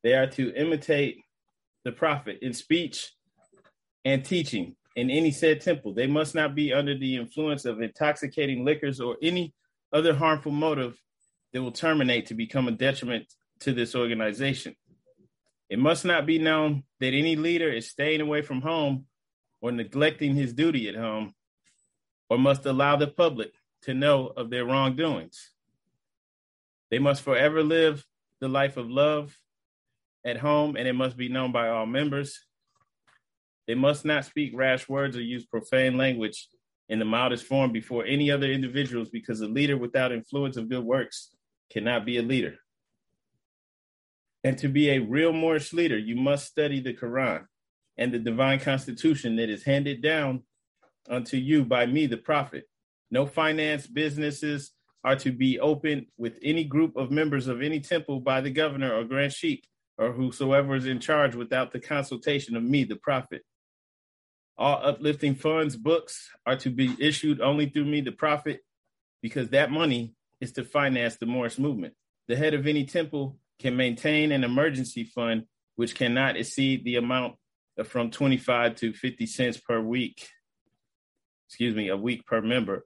They 0.03 0.13
are 0.13 0.27
to 0.27 0.53
imitate 0.53 1.17
the 1.85 1.91
prophet 1.91 2.39
in 2.41 2.53
speech 2.53 3.13
and 4.05 4.23
teaching 4.23 4.75
in 4.95 5.09
any 5.09 5.31
said 5.31 5.61
temple. 5.61 5.93
They 5.93 6.07
must 6.07 6.35
not 6.35 6.55
be 6.55 6.73
under 6.73 6.97
the 6.97 7.15
influence 7.15 7.65
of 7.65 7.81
intoxicating 7.81 8.65
liquors 8.65 8.99
or 8.99 9.17
any 9.21 9.53
other 9.93 10.13
harmful 10.13 10.51
motive 10.51 10.97
that 11.53 11.61
will 11.61 11.71
terminate 11.71 12.27
to 12.27 12.33
become 12.33 12.67
a 12.67 12.71
detriment 12.71 13.25
to 13.61 13.73
this 13.73 13.95
organization. 13.95 14.75
It 15.69 15.77
must 15.79 16.03
not 16.03 16.25
be 16.25 16.39
known 16.39 16.83
that 16.99 17.13
any 17.13 17.35
leader 17.35 17.71
is 17.71 17.89
staying 17.89 18.21
away 18.21 18.41
from 18.41 18.61
home 18.61 19.05
or 19.61 19.71
neglecting 19.71 20.35
his 20.35 20.53
duty 20.53 20.89
at 20.89 20.95
home, 20.95 21.33
or 22.29 22.37
must 22.37 22.65
allow 22.65 22.95
the 22.95 23.07
public 23.07 23.51
to 23.83 23.93
know 23.93 24.27
of 24.27 24.49
their 24.49 24.65
wrongdoings. 24.65 25.51
They 26.89 26.99
must 26.99 27.21
forever 27.21 27.61
live 27.61 28.05
the 28.39 28.47
life 28.47 28.77
of 28.77 28.89
love 28.89 29.35
at 30.25 30.37
home, 30.37 30.75
and 30.75 30.87
it 30.87 30.93
must 30.93 31.17
be 31.17 31.29
known 31.29 31.51
by 31.51 31.69
all 31.69 31.85
members. 31.85 32.39
They 33.67 33.75
must 33.75 34.05
not 34.05 34.25
speak 34.25 34.53
rash 34.55 34.89
words 34.89 35.15
or 35.15 35.21
use 35.21 35.45
profane 35.45 35.97
language 35.97 36.47
in 36.87 36.97
the 36.97 37.05
mildest 37.05 37.45
form 37.45 37.71
before 37.71 38.05
any 38.05 38.31
other 38.31 38.51
individuals, 38.51 39.09
because 39.09 39.41
a 39.41 39.47
leader 39.47 39.77
without 39.77 40.11
influence 40.11 40.57
of 40.57 40.69
good 40.69 40.83
works 40.83 41.35
cannot 41.69 42.05
be 42.05 42.17
a 42.17 42.23
leader. 42.23 42.55
And 44.43 44.57
to 44.59 44.69
be 44.69 44.89
a 44.89 44.99
real 44.99 45.33
Moorish 45.33 45.73
leader, 45.73 45.97
you 45.97 46.15
must 46.15 46.47
study 46.47 46.79
the 46.79 46.93
Quran 46.93 47.45
and 47.97 48.13
the 48.13 48.19
divine 48.19 48.59
constitution 48.59 49.35
that 49.35 49.49
is 49.49 49.63
handed 49.63 50.01
down 50.01 50.43
unto 51.09 51.37
you 51.37 51.65
by 51.65 51.85
me, 51.85 52.05
the 52.05 52.17
prophet. 52.17 52.63
No 53.11 53.25
finance 53.25 53.87
businesses 53.87 54.71
are 55.03 55.15
to 55.17 55.31
be 55.31 55.59
opened 55.59 56.05
with 56.17 56.37
any 56.43 56.63
group 56.63 56.95
of 56.95 57.11
members 57.11 57.47
of 57.47 57.61
any 57.61 57.79
temple 57.79 58.19
by 58.19 58.41
the 58.41 58.51
governor 58.51 58.93
or 58.93 59.03
grand 59.03 59.33
sheikh 59.33 59.65
or 59.97 60.13
whosoever 60.13 60.75
is 60.75 60.85
in 60.85 60.99
charge 60.99 61.35
without 61.35 61.71
the 61.71 61.79
consultation 61.79 62.55
of 62.55 62.63
me, 62.63 62.83
the 62.83 62.95
prophet. 62.95 63.43
All 64.57 64.79
uplifting 64.83 65.35
funds, 65.35 65.75
books 65.75 66.29
are 66.45 66.57
to 66.57 66.69
be 66.69 66.95
issued 66.99 67.41
only 67.41 67.69
through 67.69 67.85
me, 67.85 68.01
the 68.01 68.11
prophet, 68.11 68.61
because 69.21 69.49
that 69.49 69.71
money 69.71 70.13
is 70.39 70.51
to 70.53 70.63
finance 70.63 71.15
the 71.15 71.25
Moorish 71.25 71.59
movement. 71.59 71.93
The 72.27 72.35
head 72.35 72.53
of 72.53 72.67
any 72.67 72.85
temple 72.85 73.37
can 73.59 73.75
maintain 73.75 74.31
an 74.31 74.43
emergency 74.43 75.03
fund 75.03 75.43
which 75.75 75.95
cannot 75.95 76.37
exceed 76.37 76.83
the 76.83 76.95
amount 76.95 77.35
of 77.77 77.87
from 77.87 78.11
25 78.11 78.75
to 78.75 78.93
50 78.93 79.25
cents 79.25 79.57
per 79.57 79.79
week. 79.79 80.27
Excuse 81.47 81.75
me, 81.75 81.89
a 81.89 81.97
week 81.97 82.25
per 82.25 82.41
member. 82.41 82.85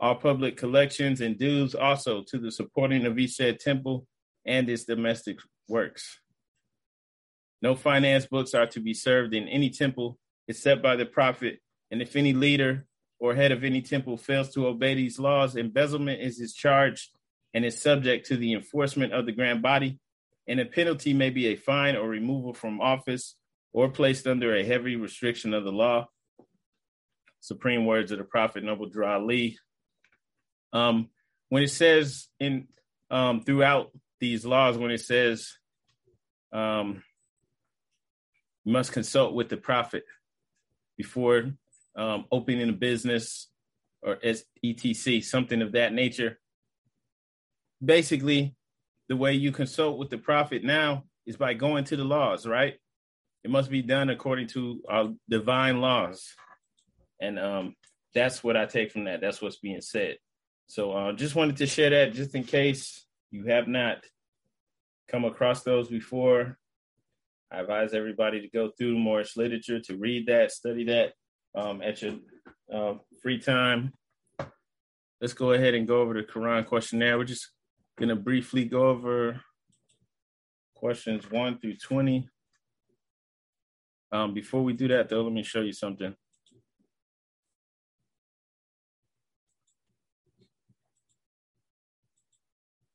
All 0.00 0.14
public 0.14 0.56
collections 0.56 1.20
and 1.20 1.38
dues 1.38 1.74
also 1.74 2.22
to 2.28 2.38
the 2.38 2.50
supporting 2.50 3.06
of 3.06 3.18
each 3.18 3.32
said 3.32 3.58
temple 3.58 4.06
and 4.46 4.68
its 4.68 4.84
domestic 4.84 5.38
works. 5.68 6.20
No 7.60 7.74
finance 7.74 8.26
books 8.26 8.54
are 8.54 8.66
to 8.66 8.80
be 8.80 8.94
served 8.94 9.34
in 9.34 9.48
any 9.48 9.70
temple 9.70 10.18
except 10.46 10.82
by 10.82 10.96
the 10.96 11.06
prophet. 11.06 11.60
And 11.90 12.00
if 12.00 12.16
any 12.16 12.32
leader 12.32 12.86
or 13.18 13.34
head 13.34 13.52
of 13.52 13.64
any 13.64 13.82
temple 13.82 14.16
fails 14.16 14.52
to 14.54 14.66
obey 14.66 14.94
these 14.94 15.18
laws, 15.18 15.56
embezzlement 15.56 16.20
is 16.20 16.38
his 16.38 16.54
charge 16.54 17.10
and 17.54 17.64
is 17.64 17.80
subject 17.80 18.26
to 18.26 18.36
the 18.36 18.52
enforcement 18.52 19.12
of 19.12 19.26
the 19.26 19.32
grand 19.32 19.62
body. 19.62 19.98
And 20.46 20.60
a 20.60 20.64
penalty 20.64 21.12
may 21.12 21.30
be 21.30 21.48
a 21.48 21.56
fine 21.56 21.96
or 21.96 22.08
removal 22.08 22.54
from 22.54 22.80
office 22.80 23.36
or 23.72 23.88
placed 23.90 24.26
under 24.26 24.54
a 24.54 24.64
heavy 24.64 24.96
restriction 24.96 25.54
of 25.54 25.64
the 25.64 25.72
law. 25.72 26.08
Supreme 27.40 27.86
words 27.86 28.12
of 28.12 28.18
the 28.18 28.24
Prophet 28.24 28.64
Noble 28.64 28.88
Drew 28.88 29.06
Ali. 29.06 29.58
Um, 30.72 31.10
when 31.48 31.62
it 31.62 31.70
says 31.70 32.28
in 32.40 32.68
um, 33.10 33.42
throughout 33.42 33.90
these 34.20 34.44
laws, 34.44 34.76
when 34.76 34.90
it 34.90 35.00
says 35.00 35.54
um, 36.52 37.02
you 38.64 38.72
must 38.72 38.92
consult 38.92 39.34
with 39.34 39.48
the 39.48 39.56
Prophet 39.56 40.04
before 40.96 41.52
um, 41.96 42.26
opening 42.30 42.68
a 42.68 42.72
business 42.72 43.48
or 44.02 44.18
etc 44.22 45.22
something 45.22 45.62
of 45.62 45.72
that 45.72 45.92
nature 45.92 46.38
basically 47.84 48.54
the 49.08 49.16
way 49.16 49.32
you 49.34 49.52
consult 49.52 49.98
with 49.98 50.10
the 50.10 50.18
prophet 50.18 50.64
now 50.64 51.04
is 51.26 51.36
by 51.36 51.54
going 51.54 51.84
to 51.84 51.96
the 51.96 52.04
laws 52.04 52.46
right? 52.46 52.74
It 53.44 53.50
must 53.50 53.70
be 53.70 53.82
done 53.82 54.10
according 54.10 54.48
to 54.48 54.82
our 54.88 55.10
divine 55.28 55.80
laws. 55.80 56.34
And 57.20 57.38
um, 57.38 57.74
that's 58.14 58.42
what 58.42 58.56
i 58.56 58.66
take 58.66 58.92
from 58.92 59.04
that. 59.04 59.20
That's 59.20 59.40
what's 59.40 59.58
being 59.58 59.80
said. 59.80 60.16
So 60.66 60.92
uh, 60.92 61.12
just 61.12 61.34
wanted 61.34 61.56
to 61.58 61.66
share 61.66 61.90
that 61.90 62.14
just 62.14 62.34
in 62.34 62.44
case 62.44 63.06
you 63.30 63.44
have 63.44 63.68
not 63.68 64.04
come 65.08 65.24
across 65.24 65.62
those 65.62 65.88
before. 65.88 66.58
I 67.50 67.60
advise 67.60 67.94
everybody 67.94 68.42
to 68.42 68.48
go 68.48 68.70
through 68.76 68.98
Moorish 68.98 69.36
literature 69.36 69.80
to 69.80 69.96
read 69.96 70.26
that 70.26 70.52
study 70.52 70.84
that 70.84 71.12
um, 71.54 71.80
at 71.80 72.02
your 72.02 72.16
uh, 72.72 72.94
free 73.22 73.38
time. 73.38 73.94
Let's 75.20 75.32
go 75.32 75.52
ahead 75.52 75.74
and 75.74 75.88
go 75.88 76.02
over 76.02 76.14
the 76.14 76.22
Quran 76.22 76.66
questionnaire. 76.66 77.16
We're 77.16 77.24
just 77.24 77.50
to 78.06 78.14
briefly 78.14 78.64
go 78.64 78.88
over 78.88 79.40
questions 80.78 81.28
1 81.28 81.58
through 81.58 81.76
20. 81.76 82.28
Um, 84.12 84.32
before 84.32 84.62
we 84.62 84.72
do 84.72 84.86
that, 84.88 85.08
though, 85.08 85.22
let 85.22 85.32
me 85.32 85.42
show 85.42 85.62
you 85.62 85.72
something. 85.72 86.14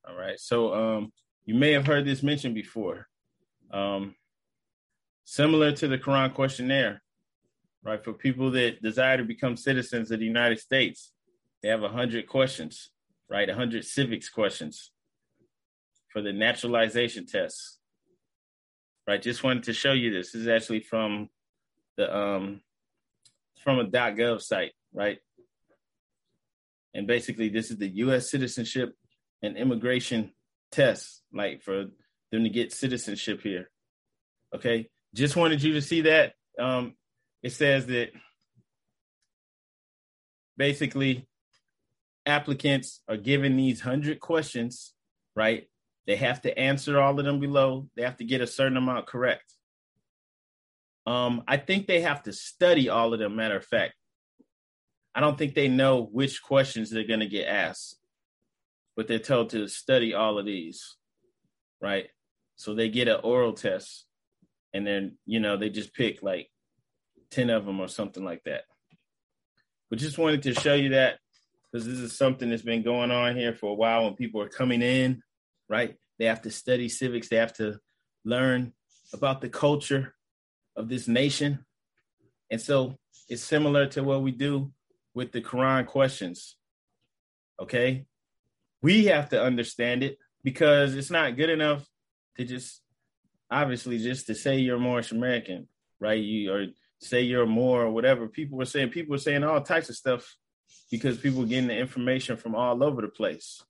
All 0.07 0.15
right, 0.15 0.39
so 0.39 0.73
um, 0.73 1.11
you 1.45 1.55
may 1.55 1.73
have 1.73 1.85
heard 1.85 2.05
this 2.05 2.23
mentioned 2.23 2.55
before. 2.55 3.07
Um, 3.71 4.15
similar 5.25 5.73
to 5.73 5.87
the 5.89 5.97
Quran 5.97 6.33
questionnaire, 6.33 7.01
right? 7.83 8.01
For 8.01 8.13
people 8.13 8.51
that 8.51 8.81
desire 8.81 9.17
to 9.17 9.25
become 9.25 9.57
citizens 9.57 10.11
of 10.11 10.19
the 10.19 10.25
United 10.25 10.59
States, 10.59 11.11
they 11.61 11.69
have 11.69 11.81
100 11.81 12.27
questions, 12.27 12.91
right? 13.29 13.47
100 13.47 13.83
civics 13.83 14.29
questions 14.29 14.92
for 16.13 16.21
the 16.21 16.31
naturalization 16.31 17.25
test, 17.25 17.79
right? 19.07 19.21
Just 19.21 19.43
wanted 19.43 19.63
to 19.63 19.73
show 19.73 19.91
you 19.91 20.13
this. 20.13 20.31
This 20.31 20.43
is 20.43 20.47
actually 20.47 20.81
from 20.81 21.27
the, 21.97 22.15
um, 22.15 22.61
from 23.59 23.79
a 23.79 23.85
.gov 23.85 24.41
site, 24.41 24.73
right? 24.93 25.17
And 26.93 27.07
basically, 27.07 27.49
this 27.49 27.71
is 27.71 27.77
the 27.77 27.87
U.S. 27.87 28.29
citizenship 28.29 28.93
and 29.41 29.57
immigration 29.57 30.31
test, 30.71 31.23
like 31.33 31.63
for 31.63 31.85
them 32.31 32.43
to 32.43 32.49
get 32.49 32.71
citizenship 32.71 33.41
here. 33.41 33.71
Okay, 34.55 34.89
just 35.15 35.35
wanted 35.35 35.63
you 35.63 35.73
to 35.73 35.81
see 35.81 36.01
that. 36.01 36.33
Um, 36.59 36.93
it 37.41 37.51
says 37.51 37.87
that 37.87 38.11
basically 40.55 41.27
applicants 42.27 43.01
are 43.07 43.17
given 43.17 43.57
these 43.57 43.83
100 43.83 44.19
questions, 44.19 44.93
right? 45.35 45.67
They 46.05 46.15
have 46.17 46.41
to 46.41 46.57
answer 46.57 46.99
all 46.99 47.17
of 47.17 47.25
them 47.25 47.39
below. 47.39 47.89
They 47.95 48.03
have 48.03 48.17
to 48.17 48.25
get 48.25 48.41
a 48.41 48.47
certain 48.47 48.77
amount 48.77 49.07
correct. 49.07 49.53
Um, 51.05 51.43
I 51.47 51.57
think 51.57 51.87
they 51.87 52.01
have 52.01 52.23
to 52.23 52.33
study 52.33 52.89
all 52.89 53.13
of 53.13 53.19
them, 53.19 53.35
matter 53.35 53.57
of 53.57 53.65
fact. 53.65 53.93
I 55.15 55.19
don't 55.19 55.37
think 55.37 55.53
they 55.53 55.67
know 55.67 56.03
which 56.11 56.41
questions 56.41 56.89
they're 56.89 57.07
going 57.07 57.19
to 57.19 57.27
get 57.27 57.47
asked, 57.47 57.97
but 58.95 59.07
they're 59.07 59.19
told 59.19 59.51
to 59.51 59.67
study 59.67 60.13
all 60.13 60.39
of 60.39 60.45
these, 60.45 60.95
right? 61.81 62.07
So 62.55 62.73
they 62.73 62.89
get 62.89 63.07
an 63.07 63.19
oral 63.23 63.53
test 63.53 64.05
and 64.73 64.87
then, 64.87 65.17
you 65.25 65.39
know, 65.39 65.57
they 65.57 65.69
just 65.69 65.93
pick 65.93 66.23
like 66.23 66.49
10 67.31 67.49
of 67.49 67.65
them 67.65 67.79
or 67.79 67.87
something 67.87 68.23
like 68.23 68.43
that. 68.45 68.63
But 69.89 69.99
just 69.99 70.17
wanted 70.17 70.43
to 70.43 70.53
show 70.53 70.73
you 70.73 70.89
that 70.89 71.19
because 71.71 71.85
this 71.85 71.99
is 71.99 72.17
something 72.17 72.49
that's 72.49 72.61
been 72.63 72.83
going 72.83 73.11
on 73.11 73.35
here 73.35 73.53
for 73.53 73.71
a 73.71 73.75
while 73.75 74.05
when 74.05 74.15
people 74.15 74.41
are 74.41 74.49
coming 74.49 74.81
in, 74.81 75.21
right? 75.69 75.95
They 76.19 76.25
have 76.25 76.41
to 76.43 76.51
study 76.51 76.89
civics, 76.89 77.29
they 77.29 77.37
have 77.37 77.53
to 77.53 77.79
learn 78.25 78.73
about 79.13 79.41
the 79.41 79.49
culture 79.49 80.15
of 80.75 80.89
this 80.89 81.07
nation. 81.07 81.65
And 82.49 82.61
so 82.61 82.97
it's 83.29 83.43
similar 83.43 83.87
to 83.87 84.03
what 84.03 84.21
we 84.21 84.31
do 84.31 84.71
with 85.13 85.31
the 85.31 85.41
Quran 85.41 85.85
questions. 85.85 86.55
Okay? 87.59 88.05
We 88.81 89.05
have 89.05 89.29
to 89.29 89.41
understand 89.41 90.03
it 90.03 90.17
because 90.43 90.95
it's 90.95 91.11
not 91.11 91.37
good 91.37 91.49
enough 91.49 91.85
to 92.37 92.45
just 92.45 92.81
obviously 93.49 93.97
just 93.99 94.27
to 94.27 94.35
say 94.35 94.57
you're 94.57 94.79
Moorish 94.79 95.11
American, 95.11 95.67
right? 95.99 96.21
You 96.21 96.53
or 96.53 96.65
say 96.99 97.21
you're 97.21 97.45
more 97.45 97.83
or 97.83 97.91
whatever. 97.91 98.27
People 98.27 98.57
were 98.57 98.65
saying 98.65 98.89
people 98.89 99.11
were 99.11 99.19
saying 99.19 99.43
all 99.43 99.61
types 99.61 99.89
of 99.89 99.95
stuff 99.95 100.35
because 100.91 101.17
people 101.17 101.45
getting 101.45 101.67
the 101.67 101.77
information 101.77 102.35
from 102.35 102.55
all 102.55 102.83
over 102.83 103.01
the 103.01 103.07
place. 103.07 103.63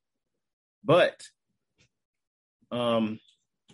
But 0.84 1.22
um 2.74 3.20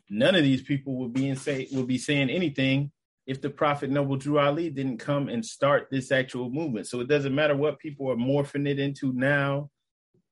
none 0.10 0.36
of 0.36 0.44
these 0.44 0.62
people 0.62 0.96
would 0.98 1.14
be 1.14 1.30
in 1.30 1.36
say 1.36 1.68
would 1.72 1.88
be 1.88 1.98
saying 1.98 2.30
anything 2.30 2.92
if 3.26 3.42
the 3.42 3.50
Prophet 3.50 3.90
Noble 3.90 4.18
Drew 4.18 4.40
Ali 4.40 4.70
didn't 4.70 4.98
come 4.98 5.30
and 5.30 5.46
start 5.46 5.88
this 5.92 6.12
actual 6.12 6.50
movement. 6.50 6.88
So 6.88 7.00
it 7.00 7.08
doesn't 7.08 7.36
matter 7.36 7.56
what 7.56 7.78
people 7.78 8.12
are 8.12 8.16
morphing 8.16 8.68
it 8.68 8.80
into 8.80 9.14
now. 9.14 9.70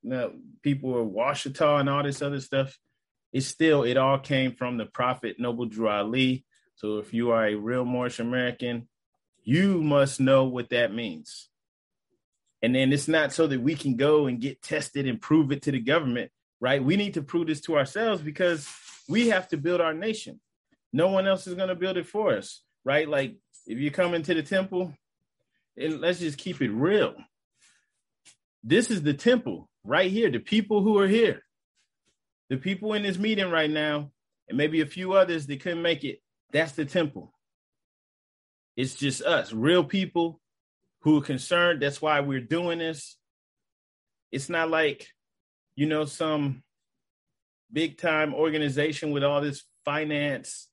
Know, 0.02 0.32
people 0.62 0.96
are 0.96 1.04
Washitaw 1.04 1.80
and 1.80 1.88
all 1.88 2.02
this 2.02 2.22
other 2.22 2.40
stuff. 2.40 2.76
It's 3.32 3.46
still 3.46 3.84
it 3.84 3.96
all 3.96 4.18
came 4.18 4.52
from 4.52 4.78
the 4.78 4.86
Prophet 4.86 5.36
Noble 5.38 5.66
Drew 5.66 5.88
Ali. 5.88 6.44
So 6.74 6.98
if 6.98 7.14
you 7.14 7.30
are 7.30 7.46
a 7.46 7.54
real 7.54 7.84
Moorish 7.84 8.18
American, 8.20 8.88
you 9.44 9.80
must 9.82 10.20
know 10.20 10.44
what 10.44 10.70
that 10.70 10.92
means. 10.92 11.48
And 12.62 12.74
then 12.74 12.92
it's 12.92 13.08
not 13.08 13.32
so 13.32 13.46
that 13.46 13.60
we 13.60 13.74
can 13.76 13.96
go 13.96 14.26
and 14.26 14.40
get 14.40 14.60
tested 14.60 15.06
and 15.06 15.20
prove 15.20 15.52
it 15.52 15.62
to 15.62 15.72
the 15.72 15.80
government, 15.80 16.32
right? 16.60 16.82
We 16.82 16.96
need 16.96 17.14
to 17.14 17.22
prove 17.22 17.46
this 17.46 17.60
to 17.62 17.76
ourselves 17.76 18.22
because 18.22 18.68
we 19.08 19.28
have 19.28 19.48
to 19.48 19.56
build 19.56 19.80
our 19.80 19.94
nation. 19.94 20.40
No 20.92 21.08
one 21.08 21.26
else 21.26 21.46
is 21.46 21.54
going 21.54 21.68
to 21.68 21.74
build 21.74 21.96
it 21.96 22.06
for 22.06 22.36
us, 22.36 22.62
right? 22.84 23.08
Like 23.08 23.36
if 23.66 23.78
you 23.78 23.90
come 23.90 24.14
into 24.14 24.34
the 24.34 24.42
temple, 24.42 24.94
and 25.76 26.00
let's 26.00 26.18
just 26.18 26.38
keep 26.38 26.60
it 26.60 26.70
real. 26.70 27.14
This 28.64 28.90
is 28.90 29.02
the 29.02 29.14
temple 29.14 29.68
right 29.84 30.10
here, 30.10 30.30
the 30.30 30.40
people 30.40 30.82
who 30.82 30.98
are 30.98 31.06
here. 31.06 31.42
The 32.50 32.56
people 32.56 32.94
in 32.94 33.02
this 33.02 33.18
meeting 33.18 33.50
right 33.50 33.70
now, 33.70 34.10
and 34.48 34.56
maybe 34.56 34.80
a 34.80 34.86
few 34.86 35.12
others 35.12 35.46
that 35.46 35.60
couldn't 35.60 35.82
make 35.82 36.02
it, 36.02 36.20
that's 36.50 36.72
the 36.72 36.84
temple. 36.84 37.34
It's 38.76 38.94
just 38.94 39.22
us, 39.22 39.52
real 39.52 39.84
people 39.84 40.40
who 41.02 41.18
are 41.18 41.22
concerned. 41.22 41.82
That's 41.82 42.00
why 42.00 42.20
we're 42.20 42.40
doing 42.40 42.78
this. 42.78 43.16
It's 44.32 44.48
not 44.48 44.70
like, 44.70 45.08
you 45.78 45.86
know, 45.86 46.04
some 46.04 46.60
big 47.72 47.98
time 47.98 48.34
organization 48.34 49.12
with 49.12 49.22
all 49.22 49.40
this 49.40 49.62
finance, 49.84 50.66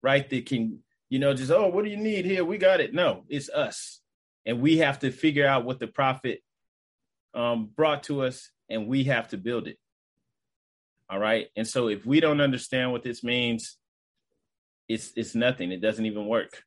right? 0.00 0.30
That 0.30 0.46
can, 0.46 0.78
you 1.08 1.18
know, 1.18 1.34
just, 1.34 1.50
oh, 1.50 1.66
what 1.66 1.84
do 1.84 1.90
you 1.90 1.96
need 1.96 2.24
here? 2.24 2.44
We 2.44 2.56
got 2.56 2.78
it. 2.78 2.94
No, 2.94 3.24
it's 3.28 3.50
us. 3.50 4.00
And 4.46 4.60
we 4.60 4.76
have 4.76 5.00
to 5.00 5.10
figure 5.10 5.44
out 5.44 5.64
what 5.64 5.80
the 5.80 5.88
prophet 5.88 6.40
um, 7.34 7.68
brought 7.74 8.04
to 8.04 8.22
us 8.22 8.48
and 8.70 8.86
we 8.86 9.02
have 9.04 9.26
to 9.30 9.36
build 9.38 9.66
it. 9.66 9.76
All 11.10 11.18
right. 11.18 11.48
And 11.56 11.66
so 11.66 11.88
if 11.88 12.06
we 12.06 12.20
don't 12.20 12.40
understand 12.40 12.92
what 12.92 13.02
this 13.02 13.24
means, 13.24 13.76
it's 14.88 15.12
it's 15.16 15.34
nothing. 15.34 15.72
It 15.72 15.82
doesn't 15.82 16.06
even 16.06 16.28
work. 16.28 16.62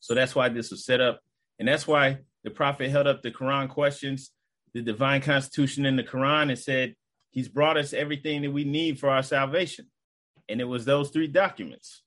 So 0.00 0.14
that's 0.14 0.34
why 0.34 0.48
this 0.48 0.70
was 0.70 0.82
set 0.82 1.02
up. 1.02 1.20
And 1.58 1.68
that's 1.68 1.86
why 1.86 2.20
the 2.42 2.50
prophet 2.50 2.88
held 2.88 3.06
up 3.06 3.20
the 3.20 3.30
Quran 3.30 3.68
questions, 3.68 4.32
the 4.76 4.82
divine 4.82 5.22
constitution 5.22 5.86
in 5.86 5.96
the 5.96 6.04
Quran, 6.04 6.50
and 6.50 6.58
said, 6.58 6.94
He's 7.30 7.48
brought 7.48 7.76
us 7.76 7.92
everything 7.92 8.42
that 8.42 8.50
we 8.50 8.64
need 8.64 8.98
for 8.98 9.10
our 9.10 9.22
salvation. 9.22 9.86
And 10.48 10.60
it 10.60 10.64
was 10.64 10.84
those 10.84 11.10
three 11.10 11.26
documents. 11.26 12.02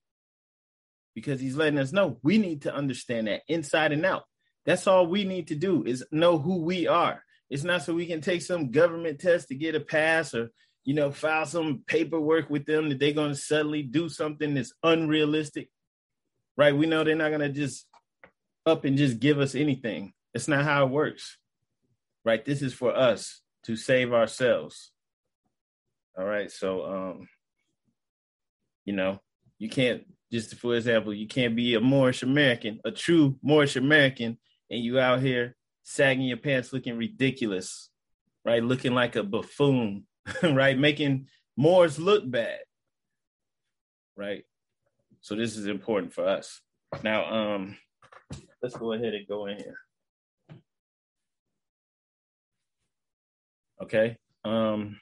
Because 1.13 1.39
he's 1.39 1.55
letting 1.55 1.79
us 1.79 1.91
know 1.91 2.17
we 2.23 2.37
need 2.37 2.63
to 2.63 2.73
understand 2.73 3.27
that 3.27 3.41
inside 3.47 3.91
and 3.91 4.05
out. 4.05 4.23
That's 4.65 4.87
all 4.87 5.05
we 5.05 5.25
need 5.25 5.47
to 5.47 5.55
do 5.55 5.83
is 5.83 6.05
know 6.11 6.37
who 6.37 6.61
we 6.61 6.87
are. 6.87 7.23
It's 7.49 7.63
not 7.63 7.83
so 7.83 7.93
we 7.93 8.05
can 8.05 8.21
take 8.21 8.41
some 8.41 8.71
government 8.71 9.19
test 9.19 9.49
to 9.49 9.55
get 9.55 9.75
a 9.75 9.79
pass 9.79 10.33
or, 10.33 10.49
you 10.83 10.93
know, 10.93 11.11
file 11.11 11.45
some 11.45 11.83
paperwork 11.85 12.49
with 12.49 12.65
them 12.65 12.89
that 12.89 12.99
they're 12.99 13.13
going 13.13 13.31
to 13.31 13.35
suddenly 13.35 13.83
do 13.83 14.09
something 14.09 14.53
that's 14.53 14.73
unrealistic. 14.83 15.69
Right? 16.55 16.75
We 16.75 16.85
know 16.85 17.03
they're 17.03 17.15
not 17.15 17.29
going 17.29 17.41
to 17.41 17.49
just 17.49 17.85
up 18.65 18.85
and 18.85 18.97
just 18.97 19.19
give 19.19 19.39
us 19.39 19.53
anything. 19.55 20.13
It's 20.33 20.47
not 20.47 20.63
how 20.63 20.85
it 20.85 20.91
works. 20.91 21.37
Right? 22.29 22.45
This 22.45 22.61
is 22.61 22.75
for 22.75 22.95
us 22.95 23.41
to 23.65 23.75
save 23.75 24.13
ourselves. 24.13 24.91
All 26.15 26.25
right. 26.25 26.51
So 26.51 26.85
um, 26.85 27.27
you 28.85 28.93
know, 28.93 29.19
you 29.57 29.67
can't 29.67 30.03
just 30.31 30.53
for 30.57 30.75
example, 30.75 31.11
you 31.11 31.25
can't 31.25 31.55
be 31.55 31.73
a 31.73 31.79
Moorish 31.79 32.21
American, 32.21 32.81
a 32.85 32.91
true 32.91 33.39
Moorish 33.41 33.77
American, 33.77 34.37
and 34.69 34.79
you 34.83 34.99
out 34.99 35.21
here 35.21 35.55
sagging 35.81 36.27
your 36.27 36.37
pants 36.37 36.71
looking 36.71 36.97
ridiculous, 36.97 37.89
right? 38.45 38.63
Looking 38.63 38.93
like 38.93 39.15
a 39.15 39.23
buffoon, 39.23 40.05
right? 40.43 40.77
Making 40.77 41.29
Moors 41.57 41.97
look 41.97 42.29
bad. 42.29 42.59
Right. 44.15 44.43
So 45.21 45.33
this 45.33 45.57
is 45.57 45.65
important 45.65 46.13
for 46.13 46.27
us. 46.27 46.61
Now, 47.03 47.25
um, 47.25 47.77
let's 48.61 48.77
go 48.77 48.93
ahead 48.93 49.15
and 49.15 49.27
go 49.27 49.47
in 49.47 49.57
here. 49.57 49.79
Okay. 53.81 54.17
Um, 54.43 54.99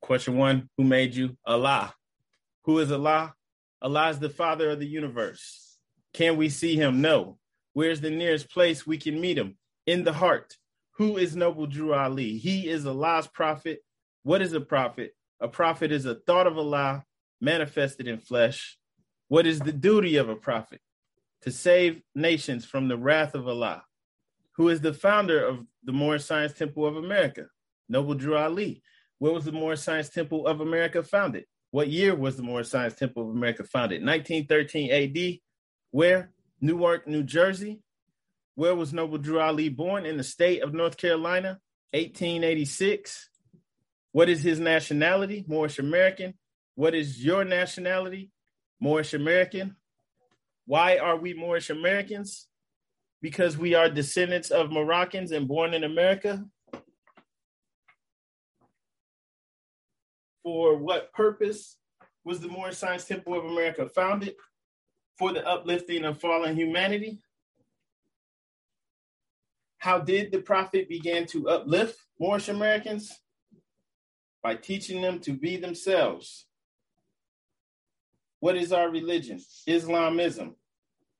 question 0.00 0.36
one 0.36 0.68
Who 0.76 0.84
made 0.84 1.14
you? 1.14 1.36
Allah. 1.44 1.94
Who 2.64 2.78
is 2.78 2.92
Allah? 2.92 3.34
Allah 3.80 4.10
is 4.10 4.18
the 4.18 4.30
father 4.30 4.70
of 4.70 4.78
the 4.78 4.86
universe. 4.86 5.76
Can 6.12 6.36
we 6.36 6.48
see 6.48 6.76
him? 6.76 7.00
No. 7.00 7.38
Where's 7.72 8.00
the 8.00 8.10
nearest 8.10 8.50
place 8.50 8.86
we 8.86 8.98
can 8.98 9.20
meet 9.20 9.38
him? 9.38 9.56
In 9.86 10.04
the 10.04 10.12
heart. 10.12 10.56
Who 10.98 11.16
is 11.16 11.34
Noble 11.34 11.66
Drew 11.66 11.94
Ali? 11.94 12.38
He 12.38 12.68
is 12.68 12.86
Allah's 12.86 13.26
prophet. 13.26 13.80
What 14.22 14.42
is 14.42 14.52
a 14.52 14.60
prophet? 14.60 15.12
A 15.40 15.48
prophet 15.48 15.90
is 15.90 16.06
a 16.06 16.14
thought 16.14 16.46
of 16.46 16.58
Allah 16.58 17.04
manifested 17.40 18.06
in 18.06 18.18
flesh. 18.18 18.78
What 19.28 19.46
is 19.46 19.58
the 19.58 19.72
duty 19.72 20.16
of 20.16 20.28
a 20.28 20.36
prophet? 20.36 20.80
To 21.42 21.50
save 21.50 22.02
nations 22.14 22.64
from 22.64 22.86
the 22.86 22.96
wrath 22.96 23.34
of 23.34 23.48
Allah. 23.48 23.82
Who 24.56 24.68
is 24.68 24.80
the 24.80 24.92
founder 24.92 25.44
of 25.44 25.66
the 25.82 25.92
Moorish 25.92 26.24
Science 26.24 26.52
Temple 26.52 26.86
of 26.86 26.96
America? 26.96 27.46
Noble 27.88 28.14
Drew 28.14 28.36
Ali. 28.36 28.82
Where 29.18 29.32
was 29.32 29.44
the 29.44 29.52
Moorish 29.52 29.80
Science 29.80 30.08
Temple 30.08 30.46
of 30.46 30.60
America 30.60 31.02
founded? 31.02 31.44
What 31.70 31.88
year 31.88 32.14
was 32.14 32.36
the 32.36 32.42
Moorish 32.42 32.68
Science 32.68 32.94
Temple 32.94 33.22
of 33.22 33.36
America 33.36 33.64
founded? 33.64 34.04
1913 34.04 34.90
AD. 34.90 35.38
Where? 35.90 36.32
Newark, 36.60 37.08
New 37.08 37.22
Jersey. 37.22 37.80
Where 38.54 38.74
was 38.74 38.92
Noble 38.92 39.18
Drew 39.18 39.40
Ali 39.40 39.70
born? 39.70 40.04
In 40.04 40.18
the 40.18 40.24
state 40.24 40.62
of 40.62 40.74
North 40.74 40.96
Carolina, 40.98 41.58
1886. 41.92 43.30
What 44.12 44.28
is 44.28 44.42
his 44.42 44.60
nationality? 44.60 45.44
Moorish 45.48 45.78
American. 45.78 46.34
What 46.74 46.94
is 46.94 47.24
your 47.24 47.44
nationality? 47.44 48.30
Moorish 48.80 49.14
American. 49.14 49.76
Why 50.66 50.98
are 50.98 51.16
we 51.16 51.32
Moorish 51.32 51.70
Americans? 51.70 52.48
Because 53.22 53.56
we 53.56 53.74
are 53.74 53.88
descendants 53.88 54.50
of 54.50 54.72
Moroccans 54.72 55.30
and 55.30 55.48
born 55.48 55.72
in 55.72 55.84
America. 55.84 56.44
For 60.42 60.76
what 60.76 61.12
purpose 61.12 61.78
was 62.24 62.40
the 62.40 62.48
Moorish 62.48 62.76
Science 62.76 63.04
Temple 63.04 63.38
of 63.38 63.44
America 63.44 63.88
founded? 63.88 64.34
For 65.18 65.32
the 65.32 65.46
uplifting 65.46 66.04
of 66.04 66.20
fallen 66.20 66.56
humanity. 66.56 67.20
How 69.78 70.00
did 70.00 70.32
the 70.32 70.40
prophet 70.40 70.88
begin 70.88 71.26
to 71.26 71.48
uplift 71.48 71.96
Moorish 72.18 72.48
Americans? 72.48 73.20
By 74.42 74.56
teaching 74.56 75.00
them 75.00 75.20
to 75.20 75.32
be 75.32 75.56
themselves. 75.56 76.46
What 78.40 78.56
is 78.56 78.72
our 78.72 78.90
religion? 78.90 79.38
Islamism. 79.68 80.56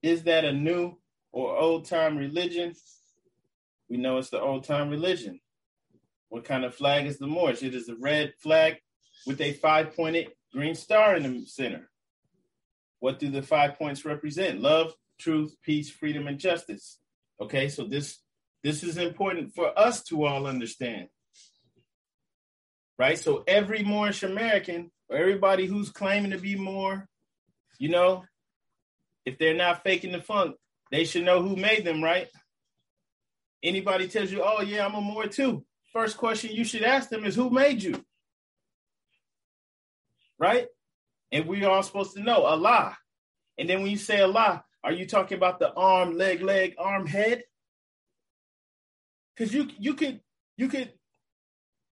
Is 0.03 0.25
that 0.25 0.45
a 0.45 0.53
new 0.53 0.99
or 1.33 1.57
old 1.59 1.87
time 1.87 2.17
religion? 2.17 2.75
We 3.89 3.97
know 3.97 4.19
it's 4.19 4.31
the 4.31 4.41
old 4.41 4.65
time 4.65 4.91
religion. 4.91 5.41
What 6.29 6.45
kind 6.45 6.65
of 6.65 6.75
flag 6.75 7.07
is 7.07 7.19
the 7.19 7.27
Moorish? 7.27 7.63
It 7.63 7.75
is 7.75 7.89
a 7.89 7.97
red 7.97 8.33
flag 8.43 8.77
with 9.27 9.41
a 9.41 9.53
five 9.53 9.95
pointed 9.97 10.29
green 10.53 10.75
star 10.75 11.17
in 11.17 11.23
the 11.23 11.47
center. 11.47 11.91
What 13.01 13.19
do 13.19 13.31
the 13.31 13.43
five 13.43 13.77
points 13.77 14.05
represent? 14.05 14.61
Love, 14.61 14.95
truth, 15.19 15.57
peace, 15.63 15.91
freedom, 15.91 16.27
and 16.27 16.39
justice. 16.39 16.99
Okay, 17.41 17.69
so 17.69 17.85
this 17.85 18.19
this 18.63 18.85
is 18.85 18.97
important 18.97 19.55
for 19.55 19.77
us 19.77 20.03
to 20.05 20.25
all 20.25 20.47
understand. 20.47 21.09
Right? 22.99 23.19
So 23.19 23.43
every 23.47 23.83
Moorish 23.83 24.23
American 24.23 24.91
or 25.09 25.17
everybody 25.17 25.67
who's 25.67 25.91
claiming 25.91 26.31
to 26.31 26.39
be 26.39 26.55
more, 26.55 27.09
you 27.79 27.89
know, 27.89 28.23
if 29.25 29.39
they're 29.39 29.55
not 29.55 29.83
faking 29.83 30.13
the 30.13 30.23
funk, 30.23 30.57
they 30.93 31.05
should 31.05 31.25
know 31.25 31.43
who 31.43 31.57
made 31.57 31.85
them, 31.85 32.05
right? 32.05 32.29
Anybody 33.65 34.07
tells 34.07 34.31
you, 34.31 34.43
oh 34.45 34.63
yeah, 34.63 34.87
I'm 34.87 34.95
a 34.95 35.01
Moor 35.01 35.27
too. 35.27 35.65
First 35.93 36.17
question 36.17 36.53
you 36.53 36.65
should 36.65 36.85
ask 36.85 37.11
them 37.11 37.25
is 37.25 37.35
who 37.35 37.51
made 37.51 37.83
you? 37.83 38.05
right? 40.43 40.67
And 41.31 41.47
we 41.47 41.65
are 41.65 41.83
supposed 41.85 42.15
to 42.15 42.21
know 42.23 42.43
Allah. 42.43 42.99
And 43.57 43.71
then 43.71 43.81
when 43.81 43.93
you 43.93 43.97
say 43.97 44.21
Allah, 44.21 44.65
are 44.83 44.93
you 44.93 45.07
talking 45.07 45.37
about 45.37 45.61
the 45.61 45.73
arm, 45.73 46.19
leg, 46.19 46.43
leg, 46.43 46.75
arm, 46.79 47.07
head? 47.07 47.45
Because 49.37 49.55
you 49.55 49.69
you 49.79 49.95
could 49.95 50.21
you 50.57 50.67
could 50.67 50.93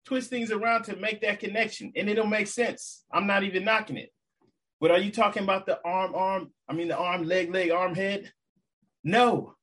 twist 0.05 0.29
things 0.29 0.51
around 0.51 0.83
to 0.83 0.97
make 0.97 1.21
that 1.21 1.39
connection, 1.39 1.93
and 1.95 2.09
it'll 2.09 2.27
make 2.27 2.47
sense. 2.47 3.05
I'm 3.11 3.25
not 3.25 3.43
even 3.43 3.63
knocking 3.63 3.97
it. 3.97 4.11
But 4.81 4.91
are 4.91 4.99
you 4.99 5.11
talking 5.11 5.43
about 5.43 5.65
the 5.65 5.79
arm, 5.85 6.13
arm? 6.13 6.51
I 6.67 6.73
mean 6.73 6.89
the 6.89 6.97
arm, 6.97 7.23
leg, 7.23 7.53
leg, 7.53 7.71
arm, 7.71 7.95
head? 7.95 8.31
No. 9.03 9.55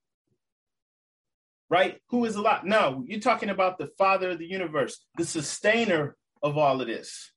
Right? 1.70 2.00
Who 2.08 2.24
is 2.24 2.36
Allah? 2.36 2.62
No, 2.64 3.04
you're 3.06 3.20
talking 3.20 3.50
about 3.50 3.78
the 3.78 3.88
Father 3.98 4.30
of 4.30 4.38
the 4.38 4.46
universe, 4.46 5.04
the 5.16 5.26
sustainer 5.26 6.16
of 6.42 6.56
all 6.56 6.80
of 6.80 6.86
this 6.86 7.30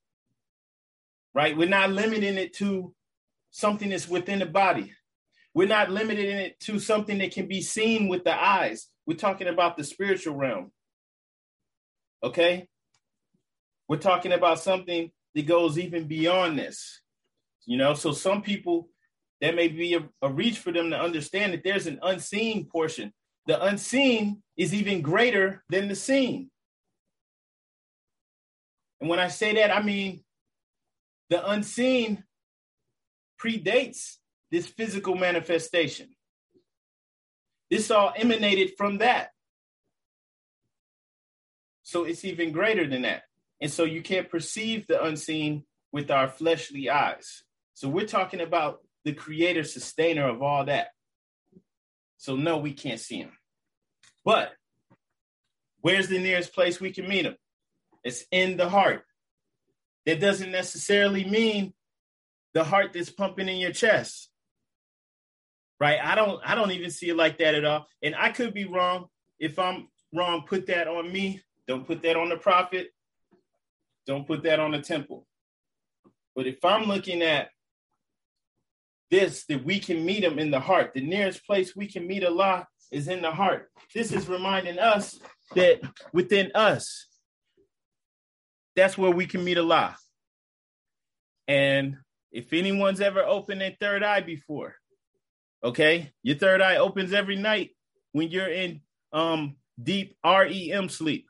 right? 1.33 1.57
We're 1.57 1.69
not 1.69 1.91
limiting 1.91 2.37
it 2.37 2.53
to 2.55 2.93
something 3.51 3.89
that's 3.89 4.07
within 4.07 4.39
the 4.39 4.45
body. 4.45 4.93
We're 5.53 5.67
not 5.67 5.91
limiting 5.91 6.37
it 6.37 6.59
to 6.61 6.79
something 6.79 7.17
that 7.19 7.33
can 7.33 7.47
be 7.47 7.61
seen 7.61 8.07
with 8.07 8.23
the 8.23 8.33
eyes. 8.33 8.87
We're 9.05 9.17
talking 9.17 9.47
about 9.47 9.77
the 9.77 9.83
spiritual 9.83 10.35
realm. 10.35 10.71
Okay? 12.23 12.67
We're 13.87 13.97
talking 13.97 14.31
about 14.31 14.59
something 14.59 15.11
that 15.35 15.45
goes 15.45 15.77
even 15.77 16.07
beyond 16.07 16.57
this. 16.57 17.01
You 17.65 17.77
know, 17.77 17.93
so 17.93 18.11
some 18.11 18.41
people, 18.41 18.89
that 19.41 19.55
may 19.55 19.67
be 19.67 19.95
a, 19.95 20.07
a 20.21 20.31
reach 20.31 20.59
for 20.59 20.71
them 20.71 20.91
to 20.91 20.99
understand 20.99 21.53
that 21.53 21.63
there's 21.63 21.87
an 21.87 21.99
unseen 22.01 22.65
portion. 22.65 23.11
The 23.47 23.61
unseen 23.63 24.43
is 24.55 24.73
even 24.73 25.01
greater 25.01 25.63
than 25.69 25.87
the 25.87 25.95
seen. 25.95 26.51
And 28.99 29.09
when 29.09 29.19
I 29.19 29.29
say 29.29 29.55
that, 29.55 29.75
I 29.75 29.81
mean 29.81 30.23
the 31.29 31.49
unseen 31.49 32.23
predates 33.41 34.17
this 34.51 34.67
physical 34.67 35.15
manifestation. 35.15 36.09
This 37.71 37.89
all 37.89 38.13
emanated 38.15 38.73
from 38.77 38.99
that. 38.99 39.29
So 41.83 42.03
it's 42.03 42.23
even 42.25 42.51
greater 42.51 42.87
than 42.87 43.01
that. 43.03 43.23
And 43.59 43.71
so 43.71 43.85
you 43.85 44.01
can't 44.01 44.29
perceive 44.29 44.87
the 44.87 45.03
unseen 45.03 45.63
with 45.91 46.11
our 46.11 46.27
fleshly 46.27 46.89
eyes. 46.89 47.43
So 47.73 47.89
we're 47.89 48.05
talking 48.05 48.41
about 48.41 48.81
the 49.03 49.13
creator, 49.13 49.63
sustainer 49.63 50.27
of 50.27 50.41
all 50.41 50.65
that. 50.65 50.89
So 52.17 52.35
no, 52.35 52.57
we 52.57 52.73
can't 52.73 52.99
see 52.99 53.17
him. 53.17 53.31
But 54.23 54.51
where's 55.81 56.07
the 56.07 56.19
nearest 56.19 56.53
place 56.53 56.79
we 56.79 56.91
can 56.91 57.07
meet 57.07 57.25
him? 57.25 57.35
It's 58.03 58.25
in 58.31 58.57
the 58.57 58.69
heart. 58.69 59.03
That 60.05 60.19
doesn't 60.19 60.51
necessarily 60.51 61.23
mean 61.25 61.73
the 62.53 62.63
heart 62.63 62.93
that's 62.93 63.09
pumping 63.09 63.49
in 63.49 63.57
your 63.57 63.71
chest. 63.71 64.29
Right? 65.79 65.99
I 66.01 66.15
don't 66.15 66.39
I 66.45 66.53
don't 66.53 66.71
even 66.71 66.91
see 66.91 67.09
it 67.09 67.17
like 67.17 67.39
that 67.39 67.55
at 67.55 67.65
all. 67.65 67.87
And 68.03 68.15
I 68.15 68.29
could 68.29 68.53
be 68.53 68.65
wrong. 68.65 69.07
If 69.39 69.57
I'm 69.57 69.87
wrong, 70.13 70.43
put 70.45 70.67
that 70.67 70.87
on 70.87 71.11
me. 71.11 71.41
Don't 71.67 71.87
put 71.87 72.03
that 72.03 72.17
on 72.17 72.29
the 72.29 72.37
prophet. 72.37 72.89
Don't 74.05 74.27
put 74.27 74.43
that 74.43 74.59
on 74.59 74.71
the 74.71 74.81
temple. 74.81 75.25
But 76.35 76.47
if 76.47 76.63
I'm 76.63 76.85
looking 76.85 77.21
at 77.21 77.49
this, 79.11 79.45
that 79.45 79.63
we 79.63 79.79
can 79.79 80.03
meet 80.03 80.23
him 80.23 80.39
in 80.39 80.49
the 80.49 80.59
heart, 80.59 80.93
the 80.93 81.01
nearest 81.01 81.45
place 81.45 81.75
we 81.75 81.85
can 81.85 82.07
meet 82.07 82.23
Allah 82.23 82.65
is 82.91 83.07
in 83.07 83.21
the 83.21 83.31
heart. 83.31 83.69
This 83.93 84.11
is 84.11 84.27
reminding 84.27 84.79
us 84.79 85.19
that 85.53 85.81
within 86.13 86.51
us, 86.55 87.07
that's 88.75 88.97
where 88.97 89.11
we 89.11 89.25
can 89.25 89.43
meet 89.43 89.57
Allah. 89.57 89.97
And 91.47 91.97
if 92.31 92.53
anyone's 92.53 93.01
ever 93.01 93.21
opened 93.21 93.61
their 93.61 93.75
third 93.79 94.03
eye 94.03 94.21
before, 94.21 94.75
okay, 95.63 96.11
your 96.23 96.37
third 96.37 96.61
eye 96.61 96.77
opens 96.77 97.11
every 97.11 97.35
night 97.35 97.71
when 98.13 98.29
you're 98.29 98.49
in 98.49 98.81
um, 99.11 99.57
deep 99.81 100.15
REM 100.25 100.87
sleep, 100.87 101.27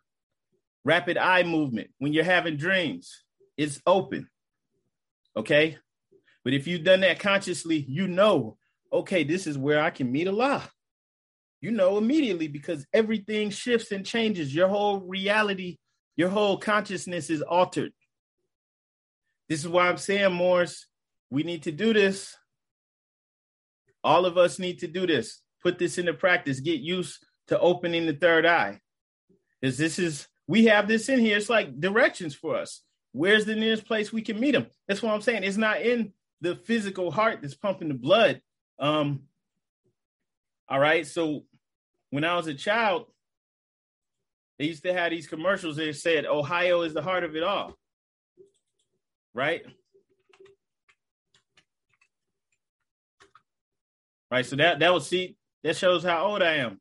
rapid 0.86 1.18
eye 1.18 1.44
movement, 1.44 1.90
when 1.98 2.14
you're 2.14 2.24
having 2.24 2.58
dreams, 2.58 3.24
it's 3.58 3.82
open. 3.86 4.30
Okay. 5.36 5.78
But 6.44 6.54
if 6.54 6.68
you've 6.68 6.84
done 6.84 7.02
that 7.02 7.20
consciously, 7.20 7.86
you 7.88 8.08
know, 8.08 8.58
okay, 8.92 9.24
this 9.24 9.48
is 9.48 9.58
where 9.58 9.82
I 9.82 9.90
can 9.90 10.12
meet 10.12 10.28
Allah. 10.28 10.70
You 11.62 11.72
know 11.72 11.98
immediately 11.98 12.48
because 12.48 12.88
everything 12.92 13.52
shifts 13.52 13.92
and 13.92 14.06
changes. 14.06 14.54
Your 14.54 14.68
whole 14.68 15.00
reality, 15.00 15.78
your 16.16 16.30
whole 16.30 16.58
consciousness 16.58 17.30
is 17.30 17.44
altered. 17.44 17.94
This 19.48 19.60
is 19.60 19.68
why 19.68 19.88
I'm 19.88 19.98
saying, 19.98 20.34
Morris, 20.34 20.88
we 21.30 21.44
need 21.44 21.64
to 21.64 21.72
do 21.72 21.94
this. 21.94 22.36
All 24.04 24.26
of 24.26 24.38
us 24.38 24.58
need 24.58 24.80
to 24.80 24.88
do 24.88 25.06
this. 25.06 25.42
Put 25.62 25.78
this 25.78 26.00
into 26.00 26.14
practice. 26.14 26.60
Get 26.60 26.80
used 26.80 27.24
to 27.50 27.60
opening 27.60 28.08
the 28.08 28.14
third 28.14 28.48
eye. 28.48 28.80
Because 29.60 29.78
this 29.78 30.00
is, 30.00 30.28
we 30.48 30.66
have 30.66 30.88
this 30.88 31.08
in 31.10 31.20
here. 31.20 31.38
It's 31.38 31.50
like 31.50 31.80
directions 31.80 32.34
for 32.34 32.56
us. 32.56 32.82
Where's 33.12 33.46
the 33.46 33.56
nearest 33.56 33.86
place 33.86 34.12
we 34.12 34.24
can 34.24 34.40
meet 34.40 34.56
him? 34.56 34.66
That's 34.88 35.04
what 35.04 35.14
I'm 35.14 35.22
saying. 35.22 35.44
It's 35.44 35.58
not 35.58 35.82
in 35.82 36.14
the 36.42 36.56
physical 36.56 37.12
heart 37.12 37.40
that's 37.42 37.56
pumping 37.56 37.88
the 37.88 37.94
blood. 37.94 38.42
Um, 38.80 39.24
all 40.68 40.80
right. 40.80 41.06
So 41.06 41.46
when 42.10 42.24
I 42.24 42.36
was 42.36 42.48
a 42.48 42.54
child, 42.54 43.06
they 44.58 44.66
used 44.66 44.84
to 44.84 44.94
have 44.94 45.12
these 45.12 45.28
commercials 45.28 45.78
that 45.78 45.96
said 45.96 46.26
Ohio 46.26 46.82
is 46.82 46.94
the 46.94 47.02
heart 47.02 47.24
of 47.24 47.36
it 47.36 47.44
all. 47.44 47.78
Right? 49.34 49.64
Right. 54.30 54.46
So 54.46 54.56
that 54.58 54.80
that 54.80 54.94
was 54.94 55.08
see, 55.08 55.36
that 55.64 55.78
shows 55.78 56.04
how 56.04 56.26
old 56.26 56.42
I 56.42 56.56
am. 56.58 56.80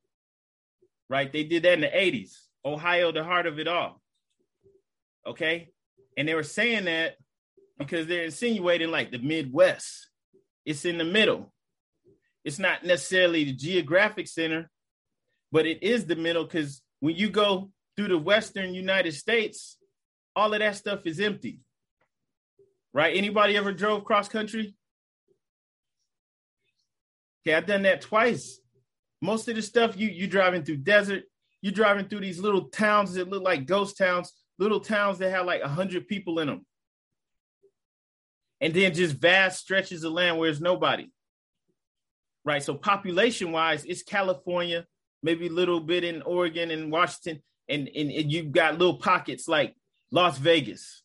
Right? 1.09 1.33
They 1.33 1.45
did 1.45 1.65
that 1.65 1.75
in 1.75 1.81
the 1.81 1.89
80s. 1.89 2.33
Ohio, 2.65 3.13
the 3.13 3.25
heart 3.25 3.47
of 3.47 3.59
it 3.59 3.69
all. 3.69 4.01
Okay. 5.27 5.71
And 6.17 6.29
they 6.29 6.35
were 6.35 6.43
saying 6.43 6.85
that 6.85 7.17
because 7.81 8.07
they're 8.07 8.25
insinuating 8.25 8.91
like 8.91 9.11
the 9.11 9.19
Midwest. 9.19 10.11
It's 10.67 10.85
in 10.85 10.99
the 10.99 11.05
middle. 11.05 11.53
It's 12.45 12.59
not 12.59 12.85
necessarily 12.85 13.45
the 13.45 13.55
geographic 13.55 14.29
center, 14.29 14.71
but 15.51 15.67
it 15.67 15.83
is 15.83 16.05
the 16.05 16.15
middle 16.15 16.45
because 16.45 16.83
when 17.01 17.17
you 17.17 17.31
go 17.31 17.71
through 17.97 18.09
the 18.09 18.19
Western 18.19 18.75
United 18.75 19.13
States, 19.13 19.79
all 20.37 20.53
of 20.53 20.61
that 20.61 20.77
stuff 20.77 21.07
is 21.07 21.21
empty. 21.21 21.61
Right? 22.93 23.17
Anybody 23.17 23.57
ever 23.57 23.73
drove 23.73 24.05
cross 24.05 24.29
country? 24.29 24.75
Okay, 27.43 27.55
I've 27.55 27.67
done 27.67 27.83
that 27.83 28.03
twice. 28.03 28.61
Most 29.23 29.49
of 29.49 29.57
the 29.57 29.63
stuff 29.63 29.97
you 29.97 30.09
you 30.09 30.27
driving 30.27 30.65
through 30.65 30.79
desert, 30.79 31.25
you 31.63 31.71
driving 31.71 32.09
through 32.09 32.21
these 32.21 32.41
little 32.41 32.69
towns 32.69 33.15
that 33.15 33.31
look 33.31 33.43
like 33.43 33.67
ghost 33.67 33.97
towns, 33.97 34.33
little 34.59 34.81
towns 34.81 35.19
that 35.19 35.31
have 35.31 35.47
like 35.47 35.63
hundred 35.63 36.09
people 36.09 36.41
in 36.41 36.49
them 36.49 36.67
and 38.61 38.75
then 38.75 38.95
just 38.95 39.17
vast 39.17 39.61
stretches 39.61 40.05
of 40.05 40.13
land 40.13 40.39
where 40.39 40.49
there's 40.49 40.61
nobody. 40.61 41.11
Right. 42.45 42.63
So 42.63 42.75
population 42.75 43.53
wise, 43.53 43.85
it's 43.85 44.03
California, 44.03 44.87
maybe 45.23 45.47
a 45.47 45.53
little 45.53 45.81
bit 45.81 46.05
in 46.05 46.23
Oregon 46.23 46.71
and 46.71 46.91
Washington, 46.91 47.43
and, 47.69 47.89
and, 47.89 48.11
and 48.11 48.33
you've 48.33 48.53
got 48.53 48.79
little 48.79 48.99
pockets 48.99 49.47
like 49.47 49.75
Las 50.11 50.39
Vegas. 50.39 51.03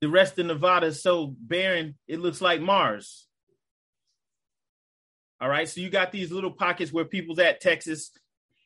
The 0.00 0.08
rest 0.08 0.38
of 0.38 0.46
Nevada 0.46 0.86
is 0.86 1.02
so 1.02 1.34
barren, 1.40 1.96
it 2.06 2.20
looks 2.20 2.40
like 2.40 2.60
Mars. 2.60 3.26
All 5.40 5.48
right. 5.48 5.68
So 5.68 5.80
you 5.80 5.90
got 5.90 6.10
these 6.10 6.32
little 6.32 6.50
pockets 6.50 6.92
where 6.92 7.04
people's 7.04 7.38
at 7.38 7.60
Texas, 7.60 8.10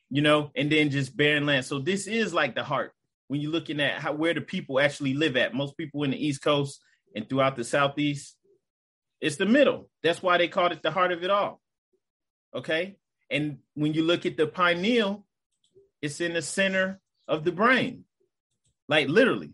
you 0.09 0.21
know, 0.21 0.51
and 0.55 0.71
then 0.71 0.89
just 0.89 1.15
barren 1.15 1.45
land. 1.45 1.65
So 1.65 1.79
this 1.79 2.07
is 2.07 2.33
like 2.33 2.55
the 2.55 2.63
heart 2.63 2.93
when 3.27 3.41
you're 3.41 3.51
looking 3.51 3.79
at 3.79 3.99
how 3.99 4.13
where 4.13 4.33
the 4.33 4.41
people 4.41 4.79
actually 4.79 5.13
live 5.13 5.37
at. 5.37 5.53
Most 5.53 5.77
people 5.77 6.03
in 6.03 6.11
the 6.11 6.25
East 6.25 6.41
Coast 6.41 6.81
and 7.15 7.27
throughout 7.27 7.55
the 7.55 7.63
Southeast, 7.63 8.35
it's 9.21 9.37
the 9.37 9.45
middle. 9.45 9.89
That's 10.01 10.21
why 10.21 10.37
they 10.37 10.47
called 10.47 10.71
it 10.71 10.83
the 10.83 10.91
heart 10.91 11.11
of 11.11 11.23
it 11.23 11.29
all. 11.29 11.61
Okay. 12.53 12.97
And 13.29 13.59
when 13.73 13.93
you 13.93 14.03
look 14.03 14.25
at 14.25 14.37
the 14.37 14.47
pineal, 14.47 15.25
it's 16.01 16.19
in 16.19 16.33
the 16.33 16.41
center 16.41 16.99
of 17.27 17.43
the 17.43 17.51
brain, 17.51 18.03
like 18.87 19.07
literally. 19.07 19.53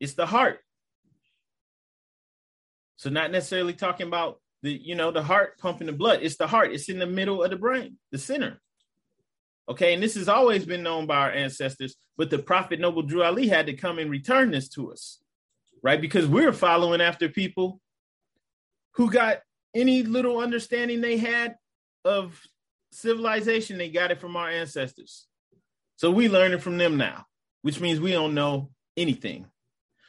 It's 0.00 0.14
the 0.14 0.26
heart. 0.26 0.60
So, 2.96 3.10
not 3.10 3.30
necessarily 3.30 3.74
talking 3.74 4.06
about 4.06 4.40
the, 4.62 4.72
you 4.72 4.94
know, 4.94 5.10
the 5.10 5.22
heart 5.22 5.58
pumping 5.58 5.86
the 5.86 5.92
blood. 5.92 6.20
It's 6.22 6.36
the 6.36 6.46
heart. 6.46 6.72
It's 6.72 6.88
in 6.88 6.98
the 6.98 7.06
middle 7.06 7.42
of 7.42 7.50
the 7.50 7.56
brain, 7.56 7.98
the 8.10 8.18
center. 8.18 8.58
Okay, 9.68 9.92
and 9.92 10.02
this 10.02 10.14
has 10.14 10.28
always 10.28 10.64
been 10.64 10.82
known 10.82 11.06
by 11.06 11.16
our 11.16 11.30
ancestors, 11.30 11.96
but 12.16 12.30
the 12.30 12.38
Prophet 12.38 12.80
Noble 12.80 13.02
Drew 13.02 13.22
Ali 13.22 13.48
had 13.48 13.66
to 13.66 13.74
come 13.74 13.98
and 13.98 14.10
return 14.10 14.50
this 14.50 14.68
to 14.70 14.92
us 14.92 15.20
right? 15.86 16.00
Because 16.00 16.26
we're 16.26 16.52
following 16.52 17.00
after 17.00 17.28
people 17.28 17.80
who 18.94 19.08
got 19.08 19.38
any 19.72 20.02
little 20.02 20.40
understanding 20.40 21.00
they 21.00 21.16
had 21.16 21.54
of 22.04 22.42
civilization, 22.90 23.78
they 23.78 23.88
got 23.88 24.10
it 24.10 24.20
from 24.20 24.34
our 24.34 24.50
ancestors. 24.50 25.28
So 25.94 26.10
we 26.10 26.28
learning 26.28 26.58
from 26.58 26.76
them 26.76 26.96
now, 26.96 27.26
which 27.62 27.80
means 27.80 28.00
we 28.00 28.10
don't 28.10 28.34
know 28.34 28.70
anything. 28.96 29.46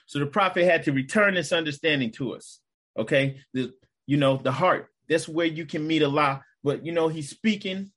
So 0.08 0.18
the 0.18 0.26
prophet 0.26 0.64
had 0.64 0.82
to 0.86 0.92
return 0.94 1.36
this 1.36 1.52
understanding 1.52 2.10
to 2.14 2.34
us. 2.34 2.60
Okay. 2.98 3.42
The 3.54 3.72
you 4.08 4.18
know, 4.18 4.38
the 4.38 4.52
heart. 4.52 4.88
That's 5.08 5.30
where 5.30 5.46
you 5.46 5.68
can 5.68 5.86
meet 5.86 6.02
Allah. 6.02 6.42
But 6.64 6.88
you 6.88 6.92
know, 6.92 7.08
he's 7.08 7.30
speaking 7.30 7.92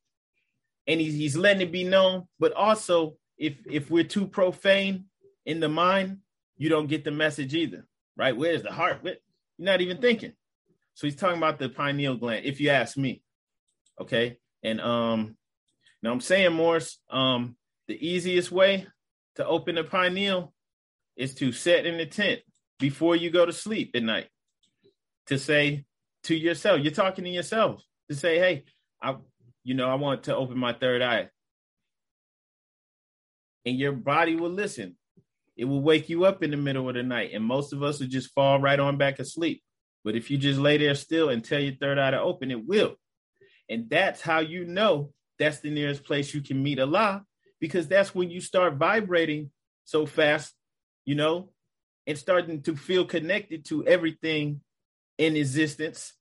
and 0.86 1.00
he's 1.00 1.14
he's 1.14 1.34
letting 1.34 1.62
it 1.62 1.72
be 1.72 1.84
known. 1.84 2.28
But 2.38 2.52
also, 2.52 3.16
if 3.38 3.54
if 3.64 3.90
we're 3.90 4.04
too 4.04 4.26
profane 4.26 5.06
in 5.46 5.60
the 5.60 5.70
mind, 5.70 6.18
you 6.60 6.68
don't 6.68 6.88
get 6.88 7.04
the 7.04 7.10
message 7.10 7.54
either, 7.54 7.86
right? 8.18 8.36
Where's 8.36 8.62
the 8.62 8.70
heart? 8.70 9.00
You're 9.02 9.16
not 9.58 9.80
even 9.80 9.96
thinking. 9.96 10.34
So 10.92 11.06
he's 11.06 11.16
talking 11.16 11.38
about 11.38 11.58
the 11.58 11.70
pineal 11.70 12.18
gland, 12.18 12.44
if 12.44 12.60
you 12.60 12.68
ask 12.68 12.98
me. 12.98 13.22
Okay. 13.98 14.36
And 14.62 14.78
um, 14.78 15.38
now 16.02 16.12
I'm 16.12 16.20
saying, 16.20 16.52
Morris, 16.52 16.98
um, 17.08 17.56
the 17.88 17.94
easiest 18.06 18.52
way 18.52 18.86
to 19.36 19.46
open 19.46 19.76
the 19.76 19.84
pineal 19.84 20.52
is 21.16 21.34
to 21.36 21.50
sit 21.50 21.86
in 21.86 21.96
the 21.96 22.04
tent 22.04 22.40
before 22.78 23.16
you 23.16 23.30
go 23.30 23.46
to 23.46 23.54
sleep 23.54 23.92
at 23.94 24.02
night. 24.02 24.28
To 25.28 25.38
say 25.38 25.86
to 26.24 26.34
yourself, 26.36 26.82
you're 26.82 26.92
talking 26.92 27.24
to 27.24 27.30
yourself 27.30 27.82
to 28.10 28.14
say, 28.14 28.38
hey, 28.38 28.64
I, 29.02 29.16
you 29.64 29.72
know, 29.72 29.88
I 29.88 29.94
want 29.94 30.24
to 30.24 30.36
open 30.36 30.58
my 30.58 30.74
third 30.74 31.00
eye. 31.00 31.30
And 33.64 33.78
your 33.78 33.92
body 33.92 34.36
will 34.36 34.50
listen 34.50 34.96
it 35.56 35.64
will 35.64 35.82
wake 35.82 36.08
you 36.08 36.24
up 36.24 36.42
in 36.42 36.50
the 36.50 36.56
middle 36.56 36.88
of 36.88 36.94
the 36.94 37.02
night. 37.02 37.30
And 37.34 37.44
most 37.44 37.72
of 37.72 37.82
us 37.82 38.00
will 38.00 38.06
just 38.06 38.32
fall 38.32 38.60
right 38.60 38.80
on 38.80 38.96
back 38.96 39.18
asleep. 39.18 39.62
But 40.04 40.16
if 40.16 40.30
you 40.30 40.38
just 40.38 40.58
lay 40.58 40.78
there 40.78 40.94
still 40.94 41.28
and 41.28 41.44
tell 41.44 41.60
your 41.60 41.74
third 41.74 41.98
eye 41.98 42.12
to 42.12 42.20
open, 42.20 42.50
it 42.50 42.66
will. 42.66 42.96
And 43.68 43.88
that's 43.90 44.20
how 44.20 44.40
you 44.40 44.64
know 44.64 45.12
that's 45.38 45.60
the 45.60 45.70
nearest 45.70 46.04
place 46.04 46.34
you 46.34 46.40
can 46.40 46.62
meet 46.62 46.80
Allah, 46.80 47.24
because 47.60 47.88
that's 47.88 48.14
when 48.14 48.30
you 48.30 48.40
start 48.40 48.74
vibrating 48.74 49.50
so 49.84 50.06
fast, 50.06 50.54
you 51.04 51.14
know, 51.14 51.50
and 52.06 52.16
starting 52.16 52.62
to 52.62 52.76
feel 52.76 53.04
connected 53.04 53.64
to 53.66 53.86
everything 53.86 54.60
in 55.18 55.36
existence. 55.36 56.14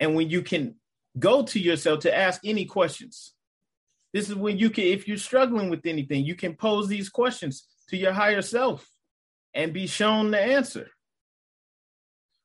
And 0.00 0.14
when 0.14 0.30
you 0.30 0.42
can 0.42 0.76
go 1.18 1.42
to 1.42 1.58
yourself 1.58 2.00
to 2.00 2.16
ask 2.16 2.40
any 2.44 2.64
questions. 2.64 3.34
This 4.12 4.28
is 4.28 4.34
when 4.34 4.58
you 4.58 4.70
can, 4.70 4.84
if 4.84 5.06
you're 5.06 5.16
struggling 5.16 5.70
with 5.70 5.84
anything, 5.84 6.24
you 6.24 6.34
can 6.34 6.54
pose 6.54 6.88
these 6.88 7.08
questions 7.08 7.66
to 7.88 7.96
your 7.96 8.12
higher 8.12 8.42
self 8.42 8.88
and 9.54 9.72
be 9.72 9.86
shown 9.86 10.30
the 10.30 10.40
answer. 10.40 10.88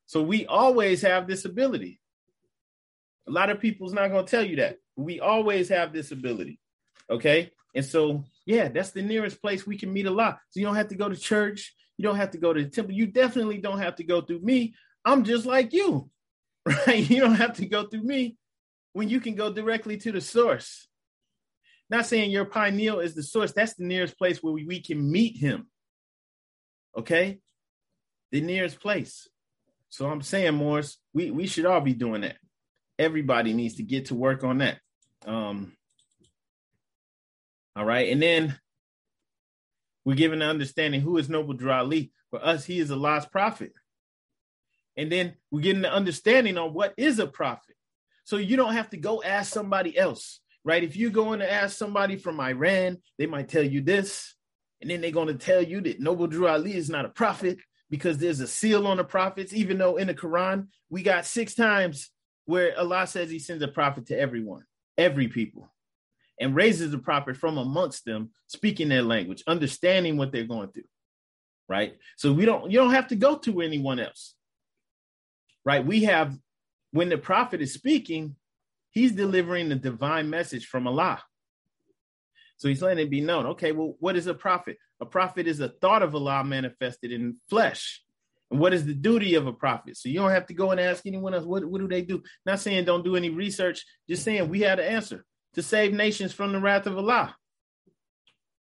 So 0.06 0.22
we 0.22 0.46
always 0.46 1.02
have 1.02 1.26
this 1.26 1.44
ability. 1.44 2.00
A 3.26 3.30
lot 3.30 3.50
of 3.50 3.60
people's 3.60 3.92
not 3.92 4.08
going 4.08 4.24
to 4.24 4.30
tell 4.30 4.44
you 4.44 4.56
that. 4.56 4.76
We 4.96 5.20
always 5.20 5.68
have 5.70 5.92
this 5.92 6.12
ability. 6.12 6.60
Okay? 7.10 7.50
And 7.74 7.84
so 7.84 8.24
Yeah, 8.46 8.68
that's 8.68 8.90
the 8.90 9.02
nearest 9.02 9.40
place 9.40 9.66
we 9.66 9.78
can 9.78 9.92
meet 9.92 10.06
Allah. 10.06 10.38
So 10.50 10.60
you 10.60 10.66
don't 10.66 10.76
have 10.76 10.88
to 10.88 10.96
go 10.96 11.08
to 11.08 11.16
church. 11.16 11.74
You 11.96 12.02
don't 12.02 12.16
have 12.16 12.32
to 12.32 12.38
go 12.38 12.52
to 12.52 12.62
the 12.62 12.68
temple. 12.68 12.94
You 12.94 13.06
definitely 13.06 13.58
don't 13.58 13.78
have 13.78 13.96
to 13.96 14.04
go 14.04 14.20
through 14.20 14.40
me. 14.40 14.74
I'm 15.04 15.24
just 15.24 15.46
like 15.46 15.72
you, 15.72 16.10
right? 16.66 17.08
You 17.08 17.20
don't 17.20 17.36
have 17.36 17.54
to 17.54 17.66
go 17.66 17.86
through 17.86 18.02
me 18.02 18.36
when 18.92 19.08
you 19.08 19.20
can 19.20 19.34
go 19.34 19.52
directly 19.52 19.96
to 19.98 20.12
the 20.12 20.20
source. 20.20 20.88
Not 21.94 22.06
saying 22.06 22.32
your 22.32 22.44
pineal 22.44 22.98
is 22.98 23.14
the 23.14 23.22
source. 23.22 23.52
That's 23.52 23.74
the 23.74 23.84
nearest 23.84 24.18
place 24.18 24.42
where 24.42 24.52
we, 24.52 24.64
we 24.64 24.80
can 24.80 25.12
meet 25.12 25.36
him. 25.36 25.68
Okay? 26.98 27.38
The 28.32 28.40
nearest 28.40 28.80
place. 28.80 29.28
So 29.90 30.10
I'm 30.10 30.20
saying, 30.20 30.54
Morris, 30.54 30.98
we, 31.12 31.30
we 31.30 31.46
should 31.46 31.66
all 31.66 31.80
be 31.80 31.94
doing 31.94 32.22
that. 32.22 32.34
Everybody 32.98 33.52
needs 33.52 33.76
to 33.76 33.84
get 33.84 34.06
to 34.06 34.16
work 34.16 34.42
on 34.42 34.58
that. 34.58 34.80
Um, 35.24 35.72
all 37.76 37.84
right. 37.84 38.10
And 38.10 38.20
then 38.20 38.58
we're 40.04 40.16
given 40.16 40.40
the 40.40 40.46
understanding 40.46 41.00
who 41.00 41.16
is 41.18 41.28
Noble 41.28 41.54
Drew 41.54 41.70
Ali. 41.70 42.10
For 42.30 42.44
us, 42.44 42.64
he 42.64 42.80
is 42.80 42.90
Allah's 42.90 43.24
prophet. 43.24 43.72
And 44.96 45.12
then 45.12 45.34
we're 45.52 45.60
getting 45.60 45.82
the 45.82 45.92
understanding 45.92 46.58
on 46.58 46.74
what 46.74 46.92
is 46.96 47.20
a 47.20 47.28
prophet. 47.28 47.76
So 48.24 48.38
you 48.38 48.56
don't 48.56 48.74
have 48.74 48.90
to 48.90 48.96
go 48.96 49.22
ask 49.22 49.52
somebody 49.52 49.96
else, 49.96 50.40
right? 50.64 50.82
If 50.82 50.96
you're 50.96 51.10
going 51.10 51.40
to 51.40 51.52
ask 51.52 51.76
somebody 51.76 52.16
from 52.16 52.40
Iran, 52.40 52.98
they 53.18 53.26
might 53.26 53.48
tell 53.48 53.62
you 53.62 53.80
this. 53.80 54.34
And 54.80 54.90
then 54.90 55.00
they're 55.00 55.10
going 55.10 55.28
to 55.28 55.34
tell 55.34 55.62
you 55.62 55.80
that 55.82 56.00
Noble 56.00 56.26
Drew 56.26 56.48
Ali 56.48 56.74
is 56.76 56.90
not 56.90 57.04
a 57.04 57.10
prophet 57.10 57.58
because 57.90 58.18
there's 58.18 58.40
a 58.40 58.46
seal 58.46 58.86
on 58.86 58.96
the 58.96 59.04
prophets, 59.04 59.52
even 59.52 59.78
though 59.78 59.96
in 59.96 60.08
the 60.08 60.14
Quran, 60.14 60.68
we 60.90 61.02
got 61.02 61.26
six 61.26 61.54
times 61.54 62.10
where 62.46 62.78
Allah 62.78 63.06
says 63.06 63.30
he 63.30 63.38
sends 63.38 63.62
a 63.62 63.68
prophet 63.68 64.06
to 64.06 64.18
everyone, 64.18 64.64
every 64.98 65.28
people 65.28 65.70
and 66.40 66.54
raises 66.54 66.92
a 66.92 66.98
prophet 66.98 67.36
from 67.36 67.58
amongst 67.58 68.04
them, 68.04 68.30
speaking 68.46 68.88
their 68.88 69.02
language, 69.02 69.42
understanding 69.46 70.16
what 70.16 70.32
they're 70.32 70.44
going 70.44 70.68
through. 70.70 70.84
Right. 71.68 71.96
So 72.16 72.32
we 72.32 72.44
don't, 72.44 72.70
you 72.70 72.78
don't 72.78 72.92
have 72.92 73.08
to 73.08 73.16
go 73.16 73.36
to 73.38 73.60
anyone 73.60 73.98
else. 73.98 74.34
Right. 75.64 75.84
We 75.84 76.04
have, 76.04 76.36
when 76.90 77.08
the 77.08 77.18
prophet 77.18 77.62
is 77.62 77.72
speaking, 77.72 78.36
he's 78.94 79.12
delivering 79.12 79.68
the 79.68 79.74
divine 79.74 80.30
message 80.30 80.66
from 80.66 80.86
Allah. 80.86 81.22
So 82.56 82.68
he's 82.68 82.80
letting 82.80 83.04
it 83.04 83.10
be 83.10 83.20
known. 83.20 83.46
Okay, 83.46 83.72
well, 83.72 83.96
what 83.98 84.16
is 84.16 84.26
a 84.26 84.34
prophet? 84.34 84.78
A 85.00 85.06
prophet 85.06 85.46
is 85.46 85.60
a 85.60 85.68
thought 85.68 86.02
of 86.02 86.14
Allah 86.14 86.44
manifested 86.44 87.12
in 87.12 87.36
flesh. 87.50 88.02
And 88.50 88.60
what 88.60 88.72
is 88.72 88.86
the 88.86 88.94
duty 88.94 89.34
of 89.34 89.46
a 89.46 89.52
prophet? 89.52 89.96
So 89.96 90.08
you 90.08 90.20
don't 90.20 90.30
have 90.30 90.46
to 90.46 90.54
go 90.54 90.70
and 90.70 90.80
ask 90.80 91.04
anyone 91.04 91.34
else, 91.34 91.44
what, 91.44 91.64
what 91.64 91.80
do 91.80 91.88
they 91.88 92.02
do? 92.02 92.22
Not 92.46 92.60
saying 92.60 92.84
don't 92.84 93.04
do 93.04 93.16
any 93.16 93.30
research, 93.30 93.84
just 94.08 94.22
saying 94.22 94.48
we 94.48 94.60
had 94.60 94.78
an 94.78 94.86
answer 94.86 95.24
to 95.54 95.62
save 95.62 95.92
nations 95.92 96.32
from 96.32 96.52
the 96.52 96.60
wrath 96.60 96.86
of 96.86 96.96
Allah. 96.96 97.34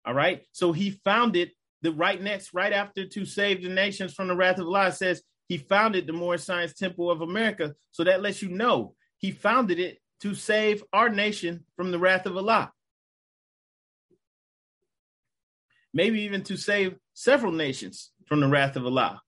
All 0.05 0.15
right. 0.15 0.43
So 0.53 0.73
he 0.73 1.01
founded 1.05 1.51
the 1.83 1.93
right 1.93 2.21
next, 2.21 2.53
right 2.53 2.73
after 2.73 3.07
to 3.07 3.25
save 3.25 3.63
the 3.63 3.71
nations 3.71 4.13
from 4.13 4.29
the 4.29 4.37
wrath 4.37 4.59
of 4.59 4.67
Allah 4.67 4.93
says 4.93 5.23
he 5.49 5.57
founded 5.57 6.07
the 6.07 6.13
Moorish 6.13 6.45
Science 6.45 6.75
Temple 6.75 7.11
of 7.11 7.23
America. 7.23 7.75
So 7.91 8.05
that 8.05 8.23
lets 8.23 8.43
you 8.43 8.51
know 8.51 8.95
he 9.19 9.31
founded 9.31 9.79
it 9.79 9.99
to 10.23 10.35
save 10.35 10.85
our 10.93 11.09
nation 11.09 11.65
from 11.77 11.91
the 11.91 11.99
wrath 11.99 12.27
of 12.27 12.37
Allah. 12.37 12.73
Maybe 15.93 16.23
even 16.23 16.43
to 16.45 16.57
save 16.57 16.97
several 17.15 17.53
nations 17.53 18.13
from 18.27 18.41
the 18.41 18.49
wrath 18.49 18.77
of 18.77 18.87
Allah, 18.87 19.21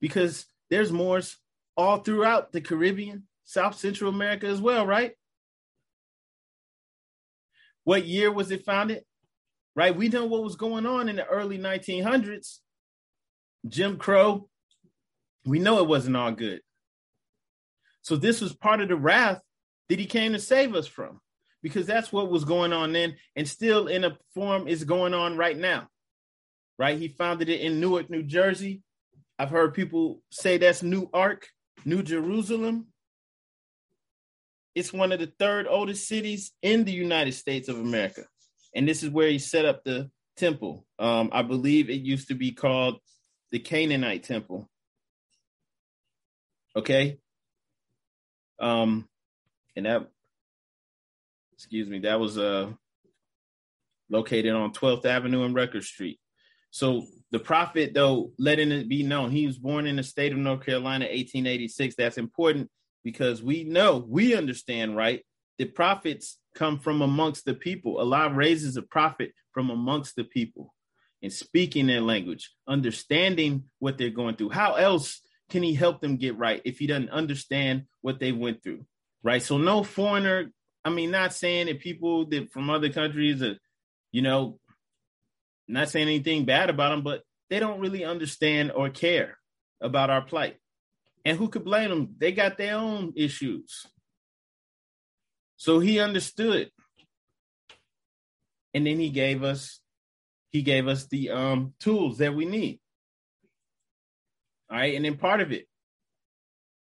because 0.00 0.46
there's 0.70 0.90
Moors 0.90 1.36
all 1.76 1.98
throughout 1.98 2.52
the 2.52 2.60
Caribbean, 2.60 3.28
South 3.44 3.78
Central 3.78 4.10
America 4.10 4.46
as 4.46 4.60
well, 4.60 4.84
right? 4.86 5.12
What 7.84 8.04
year 8.04 8.32
was 8.32 8.50
it 8.50 8.64
founded? 8.64 9.04
Right? 9.74 9.96
We 9.96 10.08
know 10.08 10.26
what 10.26 10.42
was 10.42 10.56
going 10.56 10.86
on 10.86 11.08
in 11.08 11.16
the 11.16 11.24
early 11.24 11.56
1900s. 11.56 12.58
Jim 13.66 13.96
Crow. 13.96 14.48
We 15.44 15.60
know 15.60 15.78
it 15.78 15.86
wasn't 15.86 16.16
all 16.16 16.32
good. 16.32 16.60
So 18.02 18.16
this 18.16 18.40
was 18.40 18.52
part 18.52 18.80
of 18.80 18.88
the 18.88 18.96
wrath 18.96 19.40
that 19.88 19.98
he 19.98 20.06
came 20.06 20.32
to 20.32 20.38
save 20.38 20.74
us 20.74 20.86
from 20.86 21.20
because 21.62 21.86
that's 21.86 22.12
what 22.12 22.30
was 22.30 22.44
going 22.44 22.72
on 22.72 22.92
then 22.92 23.16
and 23.36 23.48
still 23.48 23.86
in 23.88 24.04
a 24.04 24.16
form 24.34 24.68
is 24.68 24.84
going 24.84 25.14
on 25.14 25.36
right 25.36 25.56
now. 25.56 25.88
Right? 26.78 26.98
He 26.98 27.08
founded 27.08 27.48
it 27.48 27.60
in 27.60 27.80
Newark, 27.80 28.08
New 28.08 28.22
Jersey. 28.22 28.82
I've 29.38 29.50
heard 29.50 29.74
people 29.74 30.20
say 30.30 30.58
that's 30.58 30.82
New 30.82 31.08
Ark, 31.12 31.48
New 31.84 32.02
Jerusalem. 32.02 32.88
It's 34.74 34.92
one 34.92 35.10
of 35.10 35.18
the 35.18 35.32
third 35.38 35.66
oldest 35.68 36.06
cities 36.06 36.52
in 36.62 36.84
the 36.84 36.92
United 36.92 37.32
States 37.32 37.68
of 37.68 37.78
America. 37.78 38.24
And 38.74 38.86
this 38.86 39.02
is 39.02 39.10
where 39.10 39.28
he 39.28 39.38
set 39.38 39.64
up 39.64 39.82
the 39.82 40.10
temple. 40.36 40.86
Um, 40.98 41.30
I 41.32 41.42
believe 41.42 41.90
it 41.90 42.00
used 42.00 42.28
to 42.28 42.34
be 42.34 42.52
called 42.52 43.00
the 43.50 43.58
Canaanite 43.58 44.22
Temple. 44.22 44.68
Okay. 46.76 47.18
Um, 48.60 49.07
and 49.78 49.86
that, 49.86 50.08
excuse 51.54 51.88
me, 51.88 52.00
that 52.00 52.20
was 52.20 52.36
uh 52.36 52.70
located 54.10 54.52
on 54.52 54.72
12th 54.72 55.04
Avenue 55.04 55.44
and 55.44 55.54
Record 55.54 55.84
Street. 55.84 56.18
So 56.70 57.06
the 57.30 57.38
prophet, 57.38 57.94
though, 57.94 58.32
letting 58.38 58.72
it 58.72 58.88
be 58.88 59.02
known, 59.02 59.30
he 59.30 59.46
was 59.46 59.58
born 59.58 59.86
in 59.86 59.96
the 59.96 60.02
state 60.02 60.32
of 60.32 60.38
North 60.38 60.64
Carolina, 60.64 61.04
1886. 61.04 61.94
That's 61.94 62.18
important 62.18 62.70
because 63.04 63.42
we 63.42 63.64
know, 63.64 64.04
we 64.08 64.34
understand, 64.34 64.96
right? 64.96 65.24
The 65.58 65.66
prophets 65.66 66.38
come 66.54 66.78
from 66.78 67.02
amongst 67.02 67.44
the 67.44 67.54
people. 67.54 67.98
Allah 67.98 68.30
raises 68.32 68.76
a 68.76 68.82
prophet 68.82 69.32
from 69.52 69.70
amongst 69.70 70.16
the 70.16 70.24
people 70.24 70.74
and 71.22 71.32
speaking 71.32 71.86
their 71.86 72.00
language, 72.00 72.50
understanding 72.66 73.64
what 73.78 73.98
they're 73.98 74.10
going 74.10 74.36
through. 74.36 74.50
How 74.50 74.74
else 74.74 75.20
can 75.50 75.62
he 75.62 75.74
help 75.74 76.00
them 76.00 76.16
get 76.16 76.38
right 76.38 76.62
if 76.64 76.78
he 76.78 76.86
doesn't 76.86 77.10
understand 77.10 77.84
what 78.00 78.20
they 78.20 78.32
went 78.32 78.62
through? 78.62 78.84
Right. 79.22 79.42
So 79.42 79.58
no 79.58 79.82
foreigner, 79.82 80.52
I 80.84 80.90
mean, 80.90 81.10
not 81.10 81.34
saying 81.34 81.66
that 81.66 81.80
people 81.80 82.26
that 82.26 82.52
from 82.52 82.70
other 82.70 82.88
countries 82.90 83.42
are, 83.42 83.58
you 84.12 84.22
know, 84.22 84.58
not 85.66 85.88
saying 85.88 86.08
anything 86.08 86.44
bad 86.44 86.70
about 86.70 86.90
them, 86.90 87.02
but 87.02 87.22
they 87.50 87.58
don't 87.60 87.80
really 87.80 88.04
understand 88.04 88.72
or 88.72 88.88
care 88.88 89.38
about 89.80 90.10
our 90.10 90.22
plight. 90.22 90.56
And 91.24 91.36
who 91.36 91.48
could 91.48 91.64
blame 91.64 91.90
them? 91.90 92.14
They 92.16 92.32
got 92.32 92.56
their 92.56 92.76
own 92.76 93.12
issues. 93.16 93.84
So 95.56 95.80
he 95.80 95.98
understood. 95.98 96.70
And 98.72 98.86
then 98.86 98.98
he 98.98 99.10
gave 99.10 99.42
us 99.42 99.80
he 100.50 100.62
gave 100.62 100.88
us 100.88 101.06
the 101.06 101.30
um 101.30 101.74
tools 101.80 102.18
that 102.18 102.34
we 102.34 102.44
need. 102.44 102.80
All 104.70 104.78
right, 104.78 104.94
and 104.94 105.04
then 105.04 105.16
part 105.16 105.40
of 105.40 105.52
it 105.52 105.66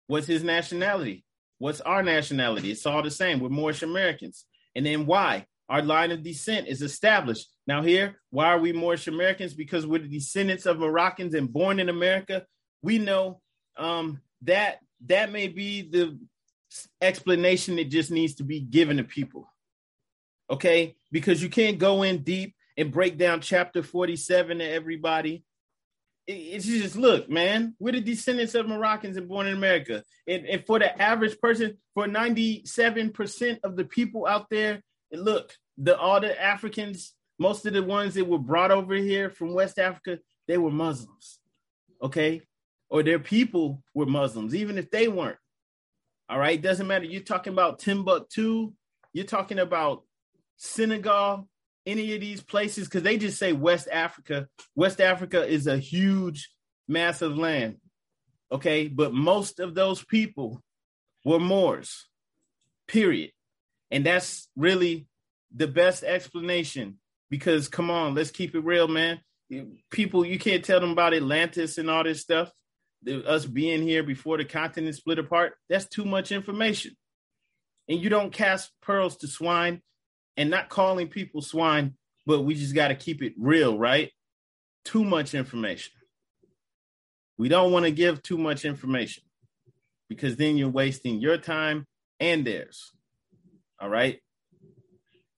what's 0.08 0.28
his 0.28 0.44
nationality? 0.44 1.24
What's 1.62 1.80
our 1.82 2.02
nationality? 2.02 2.72
It's 2.72 2.88
all 2.88 3.04
the 3.04 3.12
same. 3.12 3.40
We're 3.40 3.50
Moorish 3.50 3.84
Americans. 3.84 4.46
And 4.76 4.84
then 4.84 5.06
why? 5.06 5.46
Our 5.70 5.84
line 5.84 6.10
of 6.10 6.24
descent 6.24 6.68
is 6.68 6.82
established. 6.82 7.48
Now, 7.68 7.84
here, 7.84 8.20
why 8.32 8.48
are 8.48 8.58
we 8.58 8.74
Moorish 8.74 9.08
Americans? 9.08 9.54
Because 9.54 9.86
we're 9.86 10.02
the 10.02 10.08
descendants 10.08 10.66
of 10.66 10.80
Moroccans 10.80 11.36
and 11.36 11.54
born 11.54 11.80
in 11.80 11.88
America. 11.88 12.48
We 12.82 12.98
know 12.98 13.42
um, 13.78 14.22
that 14.42 14.80
that 15.06 15.32
may 15.32 15.50
be 15.50 15.84
the 15.84 16.18
explanation 17.00 17.76
that 17.76 17.92
just 17.92 18.10
needs 18.10 18.34
to 18.38 18.44
be 18.44 18.60
given 18.60 18.98
to 18.98 19.04
people. 19.04 19.48
Okay, 20.50 20.96
because 21.12 21.44
you 21.44 21.50
can't 21.50 21.78
go 21.78 22.02
in 22.02 22.24
deep 22.24 22.56
and 22.76 22.92
break 22.92 23.20
down 23.20 23.40
chapter 23.40 23.84
47 23.84 24.58
to 24.58 24.68
everybody. 24.68 25.44
It's 26.28 26.66
just 26.66 26.96
look, 26.96 27.30
man, 27.30 27.76
we're 27.80 27.94
the 27.94 28.02
descendants 28.02 28.56
of 28.56 28.68
Moroccans 28.68 29.18
and 29.18 29.28
born 29.28 29.48
in 29.48 29.56
America. 29.56 30.04
And, 30.28 30.46
and 30.46 30.66
for 30.66 30.80
the 30.80 31.02
average 31.02 31.40
person, 31.40 31.78
for 31.94 32.06
97% 32.06 33.60
of 33.64 33.76
the 33.76 33.86
people 33.86 34.28
out 34.28 34.50
there, 34.50 34.82
look, 35.12 35.54
the 35.78 35.98
all 35.98 36.22
the 36.22 36.40
Africans, 36.42 37.14
most 37.40 37.66
of 37.66 37.74
the 37.74 37.84
ones 37.84 38.14
that 38.14 38.28
were 38.28 38.38
brought 38.38 38.72
over 38.72 38.96
here 38.96 39.30
from 39.30 39.54
West 39.54 39.80
Africa, 39.80 40.20
they 40.48 40.58
were 40.58 40.72
Muslims. 40.72 41.40
Okay 42.02 42.44
or 42.92 43.02
their 43.02 43.20
people 43.20 43.82
were 43.96 44.06
Muslims, 44.06 44.54
even 44.54 44.78
if 44.78 44.92
they 44.92 45.08
weren't. 45.08 45.38
All 46.30 46.38
right, 46.38 46.62
doesn't 46.62 46.86
matter. 46.86 47.06
You're 47.06 47.24
talking 47.24 47.54
about 47.54 47.80
Timbuktu, 47.80 48.74
you're 49.14 49.26
talking 49.26 49.60
about 49.60 50.04
Senegal, 50.58 51.48
any 51.86 52.14
of 52.14 52.22
these 52.22 52.42
places, 52.42 52.88
because 52.88 53.04
they 53.04 53.18
just 53.18 53.40
say 53.40 53.54
West 53.54 53.88
Africa. 53.92 54.48
West 54.76 55.02
Africa 55.02 55.46
is 55.46 55.68
a 55.68 55.78
huge, 55.78 56.50
massive 56.88 57.38
land. 57.38 57.78
Okay, 58.52 58.88
but 58.88 59.14
most 59.14 59.60
of 59.60 59.74
those 59.74 60.04
people 60.04 60.62
were 61.24 61.40
Moors, 61.40 62.08
period. 62.88 63.32
And 63.90 64.06
that's 64.06 64.50
really 64.56 65.08
the 65.56 65.68
best 65.68 66.04
explanation 66.04 67.00
because 67.30 67.68
come 67.68 67.90
on, 67.90 68.14
let's 68.14 68.32
keep 68.32 68.56
it 68.56 68.64
real, 68.64 68.88
man. 68.88 69.20
People, 69.90 70.26
you 70.26 70.40
can't 70.40 70.64
tell 70.64 70.80
them 70.80 70.92
about 70.92 71.14
Atlantis 71.14 71.78
and 71.78 71.90
all 71.90 72.04
this 72.04 72.22
stuff 72.22 72.52
us 73.08 73.46
being 73.46 73.82
here 73.82 74.04
before 74.04 74.38
the 74.38 74.46
continent 74.46 74.96
split 74.96 75.20
apart, 75.20 75.54
that's 75.70 75.88
too 75.88 76.06
much 76.06 76.32
information. 76.32 76.96
And 77.88 78.00
you 78.00 78.10
don't 78.10 78.32
cast 78.32 78.72
pearls 78.82 79.18
to 79.18 79.28
swine 79.28 79.82
and 80.38 80.50
not 80.50 80.70
calling 80.70 81.08
people 81.08 81.42
swine 81.42 81.96
but 82.26 82.42
we 82.42 82.56
just 82.56 82.76
got 82.76 82.90
to 82.90 82.96
keep 82.96 83.22
it 83.22 83.34
real, 83.38 83.78
right? 83.78 84.12
Too 84.86 85.04
much 85.04 85.34
information. 85.34 85.94
We 87.38 87.50
don't 87.50 87.72
want 87.72 87.86
to 87.86 87.92
give 87.92 88.22
too 88.22 88.38
much 88.38 88.66
information 88.66 89.24
because 90.10 90.36
then 90.36 90.58
you're 90.58 90.70
wasting 90.70 91.20
your 91.20 91.38
time 91.38 91.88
and 92.20 92.46
theirs. 92.46 92.92
All 93.80 93.90
right. 93.90 94.20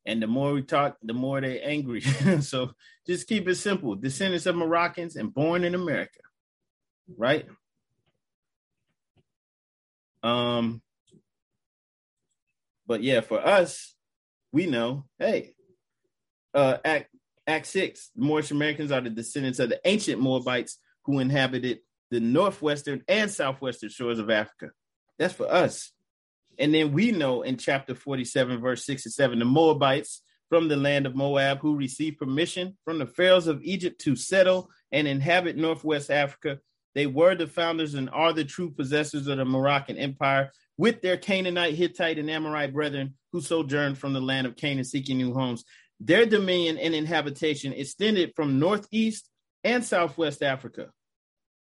And 0.06 0.22
the 0.22 0.28
more 0.28 0.52
we 0.52 0.64
talk, 0.64 0.98
the 1.02 1.14
more 1.14 1.40
they're 1.40 1.62
angry. 1.64 2.02
so 2.42 2.72
just 3.08 3.28
keep 3.28 3.48
it 3.48 3.56
simple. 3.56 3.96
Descendants 3.96 4.46
of 4.46 4.56
Moroccans 4.56 5.16
and 5.16 5.34
born 5.34 5.64
in 5.64 5.76
America. 5.76 6.20
Right? 7.18 7.46
Um, 10.22 10.82
but 12.86 13.02
yeah, 13.02 13.22
for 13.22 13.46
us, 13.46 13.96
we 14.54 14.68
know, 14.68 15.04
hey, 15.20 15.56
uh 16.54 16.78
Act 16.86 17.10
Act 17.46 17.68
six, 17.68 18.10
the 18.16 18.24
Moorish 18.24 18.52
Americans 18.52 18.92
are 18.92 19.02
the 19.02 19.10
descendants 19.10 19.60
of 19.60 19.68
the 19.70 19.82
ancient 19.84 20.22
Moabites 20.22 20.78
who 21.04 21.20
inhabited 21.20 21.80
the 22.12 22.22
northwestern 22.22 23.04
and 23.10 23.30
southwestern 23.30 23.90
shores 23.90 24.20
of 24.20 24.30
Africa. 24.30 24.70
That's 25.20 25.34
for 25.34 25.52
us. 25.52 25.92
And 26.58 26.74
then 26.74 26.94
we 26.94 27.12
know 27.12 27.42
in 27.42 27.58
chapter 27.58 27.96
47, 27.96 28.62
verse 28.62 28.86
6 28.86 29.06
and 29.06 29.14
7, 29.14 29.40
the 29.40 29.46
Moabites 29.46 30.22
from 30.50 30.68
the 30.68 30.78
land 30.78 31.08
of 31.08 31.16
Moab 31.16 31.60
who 31.60 31.76
received 31.76 32.20
permission 32.20 32.78
from 32.86 33.00
the 33.00 33.08
pharaohs 33.08 33.48
of 33.48 33.64
Egypt 33.64 34.00
to 34.02 34.16
settle 34.16 34.70
and 34.92 35.08
inhabit 35.08 35.58
northwest 35.58 36.12
Africa. 36.12 36.60
They 36.94 37.08
were 37.08 37.34
the 37.34 37.48
founders 37.48 37.96
and 37.96 38.10
are 38.12 38.34
the 38.34 38.46
true 38.46 38.70
possessors 38.70 39.26
of 39.28 39.38
the 39.38 39.46
Moroccan 39.46 39.98
Empire 39.98 40.52
with 40.78 41.02
their 41.02 41.18
Canaanite, 41.18 41.74
Hittite, 41.74 42.20
and 42.20 42.30
Amorite 42.30 42.72
brethren 42.72 43.16
who 43.34 43.42
sojourned 43.42 43.98
from 43.98 44.14
the 44.14 44.22
land 44.22 44.48
of 44.48 44.56
Canaan 44.56 44.86
seeking 44.86 45.18
new 45.18 45.34
homes. 45.34 45.66
Their 46.00 46.26
dominion 46.26 46.78
and 46.78 46.94
inhabitation 46.94 47.74
extended 47.74 48.32
from 48.36 48.60
northeast 48.60 49.28
and 49.64 49.84
southwest 49.84 50.44
Africa. 50.44 50.92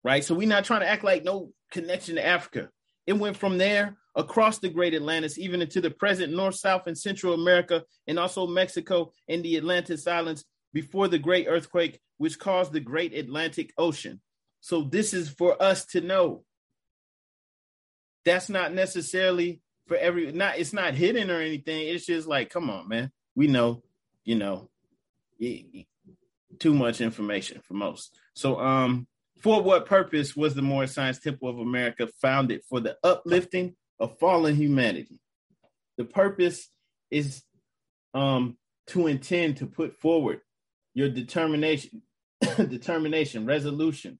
Right? 0.04 0.24
So 0.24 0.34
we're 0.34 0.48
not 0.48 0.64
trying 0.64 0.80
to 0.80 0.88
act 0.88 1.04
like 1.04 1.24
no 1.24 1.50
connection 1.72 2.14
to 2.14 2.24
Africa. 2.24 2.70
It 3.06 3.14
went 3.14 3.36
from 3.36 3.58
there 3.58 3.96
across 4.14 4.58
the 4.58 4.68
great 4.68 4.94
Atlantis, 4.94 5.38
even 5.38 5.60
into 5.60 5.80
the 5.80 5.90
present 5.90 6.32
North, 6.32 6.54
South, 6.54 6.86
and 6.86 6.96
Central 6.96 7.34
America, 7.34 7.84
and 8.06 8.18
also 8.18 8.46
Mexico 8.46 9.12
and 9.28 9.44
the 9.44 9.56
Atlantis 9.56 10.06
Islands 10.06 10.44
before 10.72 11.08
the 11.08 11.18
great 11.18 11.46
earthquake, 11.48 11.98
which 12.18 12.38
caused 12.38 12.72
the 12.72 12.80
great 12.80 13.12
Atlantic 13.12 13.72
Ocean. 13.76 14.20
So, 14.60 14.82
this 14.82 15.12
is 15.12 15.28
for 15.28 15.60
us 15.60 15.84
to 15.86 16.00
know. 16.00 16.44
That's 18.24 18.48
not 18.48 18.72
necessarily 18.72 19.60
for 19.86 19.96
every, 19.96 20.32
not, 20.32 20.58
it's 20.58 20.72
not 20.72 20.94
hidden 20.94 21.30
or 21.30 21.40
anything. 21.40 21.88
It's 21.88 22.06
just 22.06 22.26
like, 22.26 22.50
come 22.50 22.70
on, 22.70 22.88
man. 22.88 23.10
We 23.34 23.46
know, 23.46 23.82
you 24.24 24.34
know, 24.36 24.70
too 26.58 26.74
much 26.74 27.00
information 27.00 27.60
for 27.60 27.74
most. 27.74 28.18
So, 28.34 28.58
um, 28.58 29.06
for 29.42 29.62
what 29.62 29.86
purpose 29.86 30.34
was 30.34 30.54
the 30.54 30.62
Moorish 30.62 30.92
Science 30.92 31.18
Temple 31.18 31.48
of 31.48 31.58
America 31.58 32.08
founded? 32.20 32.62
For 32.68 32.80
the 32.80 32.96
uplifting 33.04 33.76
of 34.00 34.18
fallen 34.18 34.56
humanity. 34.56 35.20
The 35.96 36.04
purpose 36.04 36.68
is 37.10 37.42
um, 38.14 38.56
to 38.88 39.06
intend 39.06 39.58
to 39.58 39.66
put 39.66 39.94
forward 40.00 40.40
your 40.94 41.08
determination, 41.08 42.02
determination, 42.56 43.46
resolution, 43.46 44.18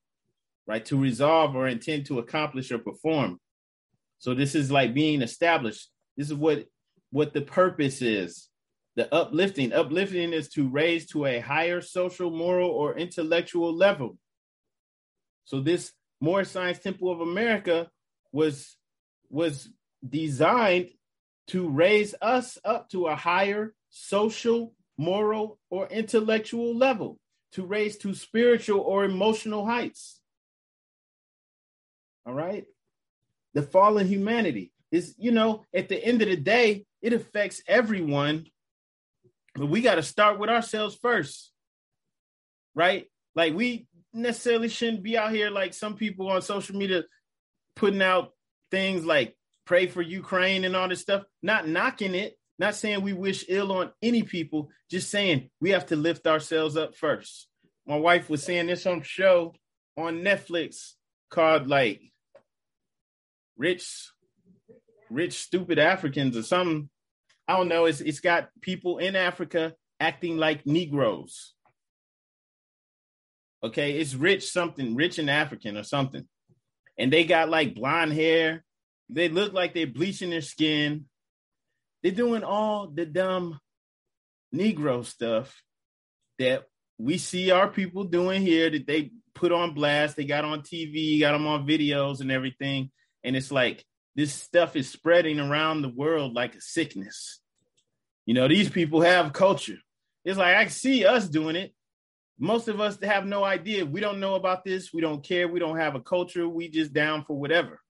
right? 0.67 0.85
To 0.87 0.99
resolve 0.99 1.55
or 1.55 1.67
intend 1.67 2.07
to 2.07 2.19
accomplish 2.19 2.71
or 2.71 2.79
perform. 2.79 3.39
So 4.19 4.35
this 4.35 4.55
is 4.55 4.71
like 4.71 4.95
being 4.95 5.23
established. 5.23 5.91
This 6.17 6.29
is 6.29 6.35
what 6.35 6.67
what 7.11 7.33
the 7.33 7.43
purpose 7.43 8.03
is. 8.03 8.49
The 8.97 9.13
uplifting. 9.15 9.73
Uplifting 9.73 10.33
is 10.33 10.49
to 10.51 10.69
raise 10.69 11.07
to 11.11 11.27
a 11.27 11.41
higher 11.41 11.81
social, 11.81 12.31
moral, 12.31 12.71
or 12.71 12.97
intellectual 12.97 13.75
level. 13.75 14.19
So 15.45 15.61
this 15.61 15.93
Moorish 16.21 16.49
Science 16.49 16.79
Temple 16.79 17.11
of 17.13 17.21
America 17.21 17.89
was 18.33 18.77
was 19.29 19.69
designed 20.09 20.91
to 21.49 21.69
raise 21.69 22.15
us 22.21 22.59
up 22.65 22.89
to 22.91 23.07
a 23.07 23.15
higher 23.15 23.75
social, 23.91 24.75
moral, 24.99 25.59
or 25.71 25.87
intellectual 25.89 26.75
level, 26.77 27.19
to 27.53 27.65
raise 27.65 27.97
to 27.99 28.15
spiritual 28.15 28.81
or 28.81 29.05
emotional 29.05 29.65
heights. 29.65 30.21
All 32.27 32.35
right? 32.35 32.65
The 33.57 33.63
fallen 33.63 34.07
humanity 34.07 34.71
is, 34.93 35.15
you 35.17 35.33
know, 35.33 35.65
at 35.75 35.89
the 35.89 35.97
end 35.97 36.21
of 36.21 36.29
the 36.29 36.37
day, 36.37 36.85
it 37.01 37.15
affects 37.15 37.63
everyone, 37.67 38.45
but 39.55 39.67
we 39.67 39.81
got 39.81 39.95
to 39.95 40.03
start 40.03 40.39
with 40.39 40.51
ourselves 40.51 40.99
first. 41.01 41.53
Right? 42.75 43.07
Like, 43.35 43.55
we 43.55 43.87
necessarily 44.13 44.69
shouldn't 44.69 45.03
be 45.03 45.17
out 45.17 45.33
here 45.33 45.49
like 45.49 45.73
some 45.73 45.95
people 45.95 46.29
on 46.29 46.43
social 46.43 46.77
media 46.77 47.05
putting 47.77 48.03
out 48.03 48.33
things 48.71 49.07
like 49.07 49.35
pray 49.65 49.87
for 49.87 50.03
Ukraine 50.03 50.67
and 50.67 50.77
all 50.77 50.89
this 50.89 51.01
stuff, 51.01 51.25
not 51.43 51.67
knocking 51.67 52.15
it, 52.15 52.37
not 52.59 52.75
saying 52.75 53.01
we 53.01 53.15
wish 53.15 53.47
ill 53.49 53.73
on 53.73 53.91
any 54.03 54.23
people, 54.23 54.69
just 54.91 55.11
saying 55.11 55.49
we 55.63 55.71
have 55.71 55.87
to 55.87 55.97
lift 55.97 56.27
ourselves 56.27 56.77
up 56.77 56.95
first. 56.95 57.49
My 57.87 57.97
wife 57.97 58.29
was 58.29 58.43
saying 58.43 58.67
this 58.67 58.85
on 58.85 59.01
show 59.01 59.55
on 59.97 60.21
Netflix 60.21 60.93
called 61.31 61.69
like 61.69 62.03
Rich 63.57 64.11
Rich 65.11 65.35
Stupid 65.35 65.79
Africans 65.79 66.37
or 66.37 66.43
something. 66.43 66.89
I 67.49 67.57
don't 67.57 67.69
know. 67.69 67.87
It's 67.87 68.01
it's 68.01 68.21
got 68.21 68.49
people 68.61 68.99
in 68.99 69.17
Africa 69.17 69.75
acting 70.01 70.37
like 70.37 70.67
Negroes. 70.67 71.55
Okay, 73.63 73.99
it's 73.99 74.15
rich 74.15 74.51
something, 74.51 74.95
rich 74.95 75.19
and 75.19 75.31
African 75.31 75.77
or 75.77 75.83
something. 75.83 76.27
And 76.99 77.13
they 77.13 77.25
got 77.25 77.49
like 77.49 77.75
blonde 77.75 78.13
hair 78.13 78.65
they 79.09 79.29
look 79.29 79.53
like 79.53 79.75
they're 79.75 79.87
bleaching 79.87 80.31
their 80.31 80.41
skin. 80.41 81.07
They're 82.03 82.13
doing 82.13 82.43
all 82.43 82.89
the 82.89 83.07
dumb 83.07 83.61
Negro 84.55 85.05
stuff 85.05 85.63
that 86.39 86.65
we 86.99 87.19
see 87.19 87.51
our 87.51 87.69
people 87.69 88.05
doing 88.05 88.43
here 88.43 88.71
that 88.71 88.87
they 88.87 89.13
put 89.35 89.53
on 89.53 89.75
blast. 89.75 90.17
They 90.17 90.25
got 90.25 90.45
on 90.45 90.63
TV, 90.63 91.21
got 91.21 91.33
them 91.33 91.47
on 91.47 91.67
videos 91.67 92.21
and 92.21 92.33
everything. 92.33 92.91
And 93.27 93.37
it's 93.37 93.51
like 93.51 93.85
this 94.15 94.33
stuff 94.33 94.77
is 94.77 94.89
spreading 94.89 95.41
around 95.41 95.83
the 95.83 95.91
world 95.91 96.33
like 96.33 96.55
a 96.55 96.61
sickness. 96.61 97.41
You 98.25 98.35
know, 98.35 98.49
these 98.49 98.71
people 98.71 99.03
have 99.03 99.35
culture. 99.35 99.79
It's 100.25 100.39
like 100.39 100.57
I 100.57 100.69
see 100.69 101.05
us 101.05 101.29
doing 101.29 101.57
it. 101.57 101.75
Most 102.39 102.69
of 102.69 102.81
us 102.81 102.99
have 103.03 103.27
no 103.27 103.45
idea. 103.45 103.85
We 103.85 104.01
don't 104.01 104.21
know 104.21 104.35
about 104.35 104.65
this. 104.65 104.93
We 104.93 105.01
don't 105.01 105.25
care. 105.25 105.49
We 105.49 105.59
don't 105.59 105.77
have 105.77 105.95
a 105.95 106.01
culture. 106.01 106.49
We 106.49 106.69
just 106.69 106.93
down 106.93 107.25
for 107.25 107.37
whatever. 107.37 107.81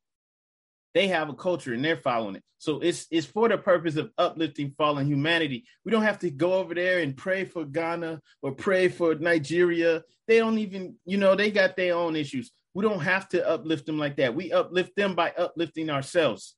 They 0.94 1.08
have 1.08 1.28
a 1.28 1.34
culture 1.34 1.74
and 1.74 1.84
they're 1.84 1.96
following 1.96 2.36
it. 2.36 2.42
So 2.58 2.80
it's 2.80 3.06
it's 3.10 3.26
for 3.26 3.48
the 3.48 3.58
purpose 3.58 3.96
of 3.96 4.10
uplifting 4.16 4.72
fallen 4.78 5.06
humanity. 5.06 5.66
We 5.84 5.92
don't 5.92 6.04
have 6.04 6.20
to 6.20 6.30
go 6.30 6.54
over 6.54 6.74
there 6.74 7.00
and 7.00 7.16
pray 7.16 7.44
for 7.44 7.66
Ghana 7.66 8.20
or 8.40 8.52
pray 8.52 8.88
for 8.88 9.14
Nigeria. 9.14 10.02
They 10.26 10.38
don't 10.38 10.58
even, 10.58 10.96
you 11.04 11.18
know, 11.18 11.34
they 11.34 11.50
got 11.50 11.76
their 11.76 11.94
own 11.94 12.16
issues. 12.16 12.50
We 12.76 12.82
don't 12.82 13.00
have 13.00 13.26
to 13.30 13.48
uplift 13.48 13.86
them 13.86 13.98
like 13.98 14.16
that. 14.16 14.34
We 14.34 14.52
uplift 14.52 14.96
them 14.96 15.14
by 15.14 15.30
uplifting 15.30 15.88
ourselves. 15.88 16.56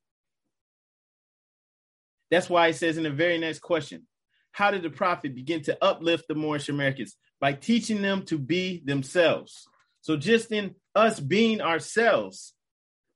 That's 2.28 2.50
why 2.50 2.66
it 2.66 2.74
says 2.74 2.96
in 2.96 3.04
the 3.04 3.10
very 3.10 3.38
next 3.38 3.60
question, 3.60 4.04
how 4.50 4.72
did 4.72 4.82
the 4.82 4.90
prophet 4.90 5.36
begin 5.36 5.62
to 5.62 5.78
uplift 5.80 6.26
the 6.26 6.34
Moorish 6.34 6.68
Americans? 6.68 7.14
By 7.40 7.52
teaching 7.52 8.02
them 8.02 8.24
to 8.24 8.36
be 8.36 8.82
themselves. 8.84 9.68
So 10.00 10.16
just 10.16 10.50
in 10.50 10.74
us 10.92 11.20
being 11.20 11.60
ourselves, 11.60 12.52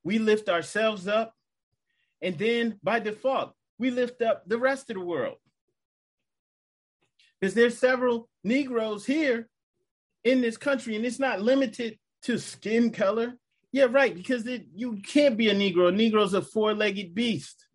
we 0.04 0.20
lift 0.20 0.48
ourselves 0.48 1.08
up, 1.08 1.34
and 2.20 2.38
then 2.38 2.78
by 2.84 3.00
default, 3.00 3.52
we 3.78 3.90
lift 3.90 4.22
up 4.22 4.44
the 4.46 4.58
rest 4.58 4.90
of 4.90 4.94
the 4.94 5.04
world. 5.04 5.38
Because 7.40 7.54
there's 7.54 7.76
several 7.76 8.28
Negroes 8.44 9.04
here 9.04 9.48
in 10.22 10.40
this 10.40 10.56
country, 10.56 10.94
and 10.94 11.04
it's 11.04 11.18
not 11.18 11.42
limited 11.42 11.98
to 12.22 12.38
skin 12.38 12.90
color. 12.90 13.34
Yeah, 13.72 13.86
right, 13.90 14.14
because 14.14 14.46
it, 14.46 14.66
you 14.74 14.98
can't 15.06 15.36
be 15.36 15.48
a 15.48 15.54
Negro. 15.54 15.88
A 15.88 15.92
Negro's 15.92 16.34
a 16.34 16.42
four-legged 16.42 17.14
beast, 17.14 17.66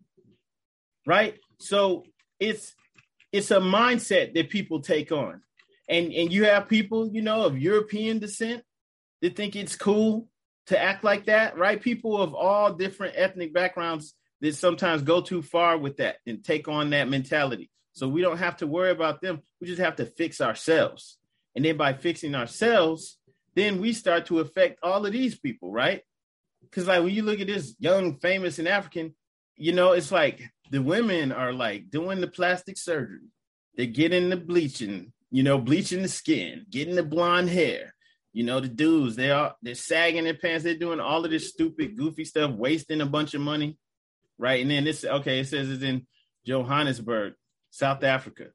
right? 1.06 1.38
So 1.58 2.04
it's 2.38 2.74
it's 3.32 3.50
a 3.50 3.58
mindset 3.58 4.34
that 4.34 4.48
people 4.48 4.80
take 4.80 5.10
on. 5.12 5.42
And 5.88 6.12
and 6.12 6.32
you 6.32 6.44
have 6.44 6.68
people, 6.68 7.10
you 7.12 7.22
know, 7.22 7.44
of 7.44 7.58
European 7.58 8.18
descent 8.18 8.62
that 9.22 9.34
think 9.34 9.56
it's 9.56 9.74
cool 9.74 10.28
to 10.66 10.80
act 10.80 11.02
like 11.02 11.26
that, 11.26 11.56
right? 11.56 11.80
People 11.80 12.20
of 12.20 12.34
all 12.34 12.74
different 12.74 13.14
ethnic 13.16 13.52
backgrounds 13.52 14.14
that 14.40 14.54
sometimes 14.54 15.02
go 15.02 15.20
too 15.20 15.42
far 15.42 15.76
with 15.76 15.96
that 15.96 16.18
and 16.26 16.44
take 16.44 16.68
on 16.68 16.90
that 16.90 17.08
mentality. 17.08 17.70
So 17.94 18.06
we 18.06 18.20
don't 18.22 18.38
have 18.38 18.58
to 18.58 18.66
worry 18.66 18.90
about 18.90 19.20
them. 19.20 19.40
We 19.60 19.66
just 19.66 19.80
have 19.80 19.96
to 19.96 20.06
fix 20.06 20.40
ourselves. 20.40 21.18
And 21.56 21.64
then 21.64 21.76
by 21.76 21.94
fixing 21.94 22.36
ourselves, 22.36 23.18
then 23.54 23.80
we 23.80 23.92
start 23.92 24.26
to 24.26 24.40
affect 24.40 24.78
all 24.82 25.04
of 25.04 25.12
these 25.12 25.38
people, 25.38 25.70
right? 25.70 26.02
Because 26.62 26.86
like 26.86 27.02
when 27.02 27.14
you 27.14 27.22
look 27.22 27.40
at 27.40 27.46
this 27.46 27.74
young, 27.78 28.18
famous 28.18 28.58
and 28.58 28.68
African, 28.68 29.14
you 29.56 29.72
know, 29.72 29.92
it's 29.92 30.12
like 30.12 30.42
the 30.70 30.82
women 30.82 31.32
are 31.32 31.52
like 31.52 31.90
doing 31.90 32.20
the 32.20 32.28
plastic 32.28 32.76
surgery. 32.76 33.30
They're 33.74 33.86
getting 33.86 34.28
the 34.28 34.36
bleaching 34.36 35.12
you 35.30 35.42
know, 35.42 35.58
bleaching 35.58 36.02
the 36.02 36.08
skin, 36.08 36.66
getting 36.70 36.94
the 36.94 37.02
blonde 37.02 37.50
hair. 37.50 37.94
You 38.32 38.44
know, 38.44 38.60
the 38.60 38.68
dudes, 38.68 39.16
they 39.16 39.30
are 39.30 39.54
they're 39.62 39.74
sagging 39.74 40.24
their 40.24 40.34
pants, 40.34 40.64
they're 40.64 40.74
doing 40.74 41.00
all 41.00 41.24
of 41.24 41.30
this 41.30 41.48
stupid, 41.48 41.96
goofy 41.96 42.24
stuff, 42.24 42.52
wasting 42.52 43.00
a 43.00 43.06
bunch 43.06 43.34
of 43.34 43.40
money. 43.40 43.78
Right. 44.38 44.62
And 44.62 44.70
then 44.70 44.84
this, 44.84 45.04
okay, 45.04 45.40
it 45.40 45.48
says 45.48 45.68
it's 45.68 45.82
in 45.82 46.06
Johannesburg, 46.46 47.34
South 47.70 48.04
Africa. 48.04 48.48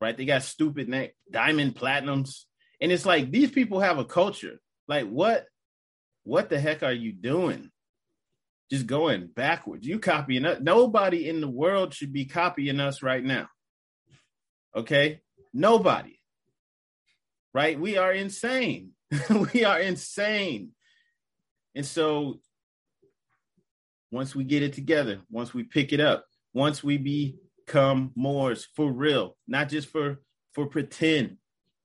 Right. 0.00 0.16
They 0.16 0.24
got 0.24 0.42
stupid 0.42 0.88
neck 0.88 1.14
diamond 1.30 1.76
platinums. 1.76 2.44
And 2.80 2.92
it's 2.92 3.06
like 3.06 3.30
these 3.30 3.50
people 3.50 3.80
have 3.80 3.98
a 3.98 4.04
culture. 4.04 4.60
Like, 4.86 5.08
what 5.08 5.46
what 6.24 6.50
the 6.50 6.60
heck 6.60 6.82
are 6.82 6.92
you 6.92 7.12
doing? 7.12 7.70
Just 8.70 8.86
going 8.86 9.28
backwards. 9.28 9.86
You 9.86 9.98
copying 9.98 10.44
us. 10.44 10.58
Nobody 10.60 11.28
in 11.28 11.40
the 11.40 11.48
world 11.48 11.94
should 11.94 12.12
be 12.12 12.26
copying 12.26 12.80
us 12.80 13.02
right 13.02 13.24
now. 13.24 13.48
Okay? 14.76 15.22
Nobody. 15.54 16.20
Right? 17.54 17.80
We 17.80 17.96
are 17.96 18.12
insane. 18.12 18.90
we 19.54 19.64
are 19.64 19.80
insane. 19.80 20.72
And 21.74 21.86
so 21.86 22.40
once 24.10 24.34
we 24.34 24.44
get 24.44 24.62
it 24.62 24.74
together, 24.74 25.20
once 25.30 25.54
we 25.54 25.62
pick 25.62 25.92
it 25.92 26.00
up, 26.00 26.26
once 26.52 26.82
we 26.82 26.98
become 27.66 28.12
Moors 28.14 28.66
for 28.74 28.90
real, 28.90 29.36
not 29.46 29.68
just 29.68 29.88
for 29.88 30.20
for 30.54 30.66
pretend, 30.66 31.36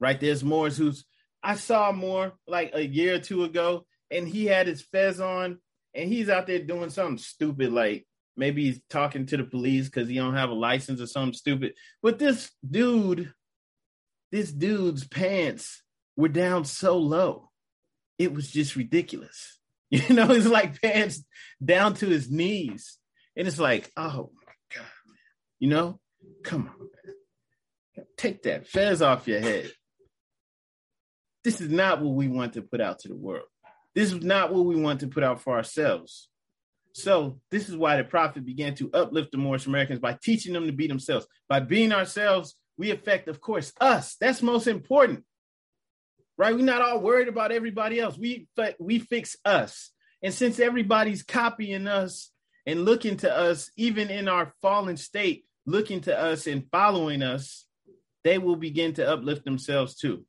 right? 0.03 0.19
There's 0.19 0.43
Moors 0.43 0.77
who's 0.77 1.05
I 1.41 1.55
saw 1.55 1.91
more 1.91 2.33
like 2.47 2.71
a 2.73 2.85
year 2.85 3.15
or 3.15 3.19
two 3.19 3.45
ago, 3.45 3.85
and 4.11 4.27
he 4.27 4.45
had 4.45 4.67
his 4.67 4.81
fez 4.81 5.19
on, 5.19 5.59
and 5.95 6.09
he's 6.09 6.29
out 6.29 6.45
there 6.45 6.59
doing 6.59 6.89
something 6.89 7.17
stupid, 7.17 7.71
like 7.71 8.05
maybe 8.35 8.65
he's 8.65 8.81
talking 8.89 9.25
to 9.27 9.37
the 9.37 9.43
police 9.43 9.85
because 9.85 10.09
he 10.09 10.15
don't 10.15 10.35
have 10.35 10.49
a 10.49 10.53
license 10.53 10.99
or 10.99 11.07
something 11.07 11.33
stupid. 11.33 11.73
But 12.01 12.19
this 12.19 12.51
dude 12.69 13.33
this 14.33 14.51
dude's 14.51 15.07
pants 15.07 15.83
were 16.17 16.27
down 16.27 16.65
so 16.65 16.97
low. 16.97 17.51
It 18.17 18.33
was 18.33 18.51
just 18.51 18.75
ridiculous. 18.75 19.59
You 19.91 20.15
know, 20.15 20.31
it's 20.31 20.47
like 20.47 20.81
pants 20.81 21.23
down 21.63 21.93
to 21.95 22.07
his 22.07 22.31
knees. 22.31 22.97
And 23.37 23.47
it's 23.47 23.59
like, 23.59 23.91
oh 23.95 24.31
my 24.33 24.53
God, 24.75 24.87
man. 25.05 25.17
You 25.59 25.67
know, 25.67 25.99
come 26.43 26.61
on, 26.61 26.79
man. 26.79 28.05
Take 28.17 28.41
that 28.43 28.65
fez 28.65 29.03
off 29.03 29.27
your 29.27 29.39
head. 29.39 29.71
This 31.43 31.61
is 31.61 31.69
not 31.69 32.01
what 32.01 32.15
we 32.15 32.27
want 32.27 32.53
to 32.53 32.61
put 32.61 32.81
out 32.81 32.99
to 32.99 33.07
the 33.09 33.15
world. 33.15 33.47
This 33.95 34.11
is 34.11 34.23
not 34.23 34.53
what 34.53 34.65
we 34.65 34.75
want 34.75 35.01
to 35.01 35.07
put 35.07 35.23
out 35.23 35.41
for 35.41 35.55
ourselves. 35.55 36.29
So 36.93 37.39
this 37.49 37.69
is 37.69 37.75
why 37.75 37.97
the 37.97 38.03
prophet 38.03 38.45
began 38.45 38.75
to 38.75 38.91
uplift 38.93 39.31
the 39.31 39.37
Moorish 39.37 39.65
Americans 39.65 39.99
by 39.99 40.17
teaching 40.21 40.53
them 40.53 40.67
to 40.67 40.71
be 40.71 40.87
themselves. 40.87 41.27
By 41.49 41.59
being 41.59 41.91
ourselves, 41.91 42.55
we 42.77 42.91
affect, 42.91 43.27
of 43.27 43.41
course, 43.41 43.73
us. 43.81 44.15
That's 44.15 44.41
most 44.41 44.67
important, 44.67 45.23
right? 46.37 46.55
We're 46.55 46.65
not 46.65 46.81
all 46.81 47.01
worried 47.01 47.27
about 47.27 47.51
everybody 47.51 47.99
else. 47.99 48.17
We 48.17 48.47
we 48.79 48.99
fix 48.99 49.35
us, 49.43 49.91
and 50.21 50.33
since 50.33 50.59
everybody's 50.59 51.23
copying 51.23 51.87
us 51.87 52.31
and 52.65 52.85
looking 52.85 53.17
to 53.17 53.35
us, 53.35 53.69
even 53.75 54.09
in 54.09 54.27
our 54.27 54.53
fallen 54.61 54.97
state, 54.97 55.45
looking 55.65 56.01
to 56.01 56.19
us 56.19 56.47
and 56.47 56.67
following 56.71 57.21
us, 57.21 57.65
they 58.23 58.37
will 58.37 58.55
begin 58.55 58.93
to 58.93 59.07
uplift 59.07 59.45
themselves 59.45 59.95
too. 59.95 60.25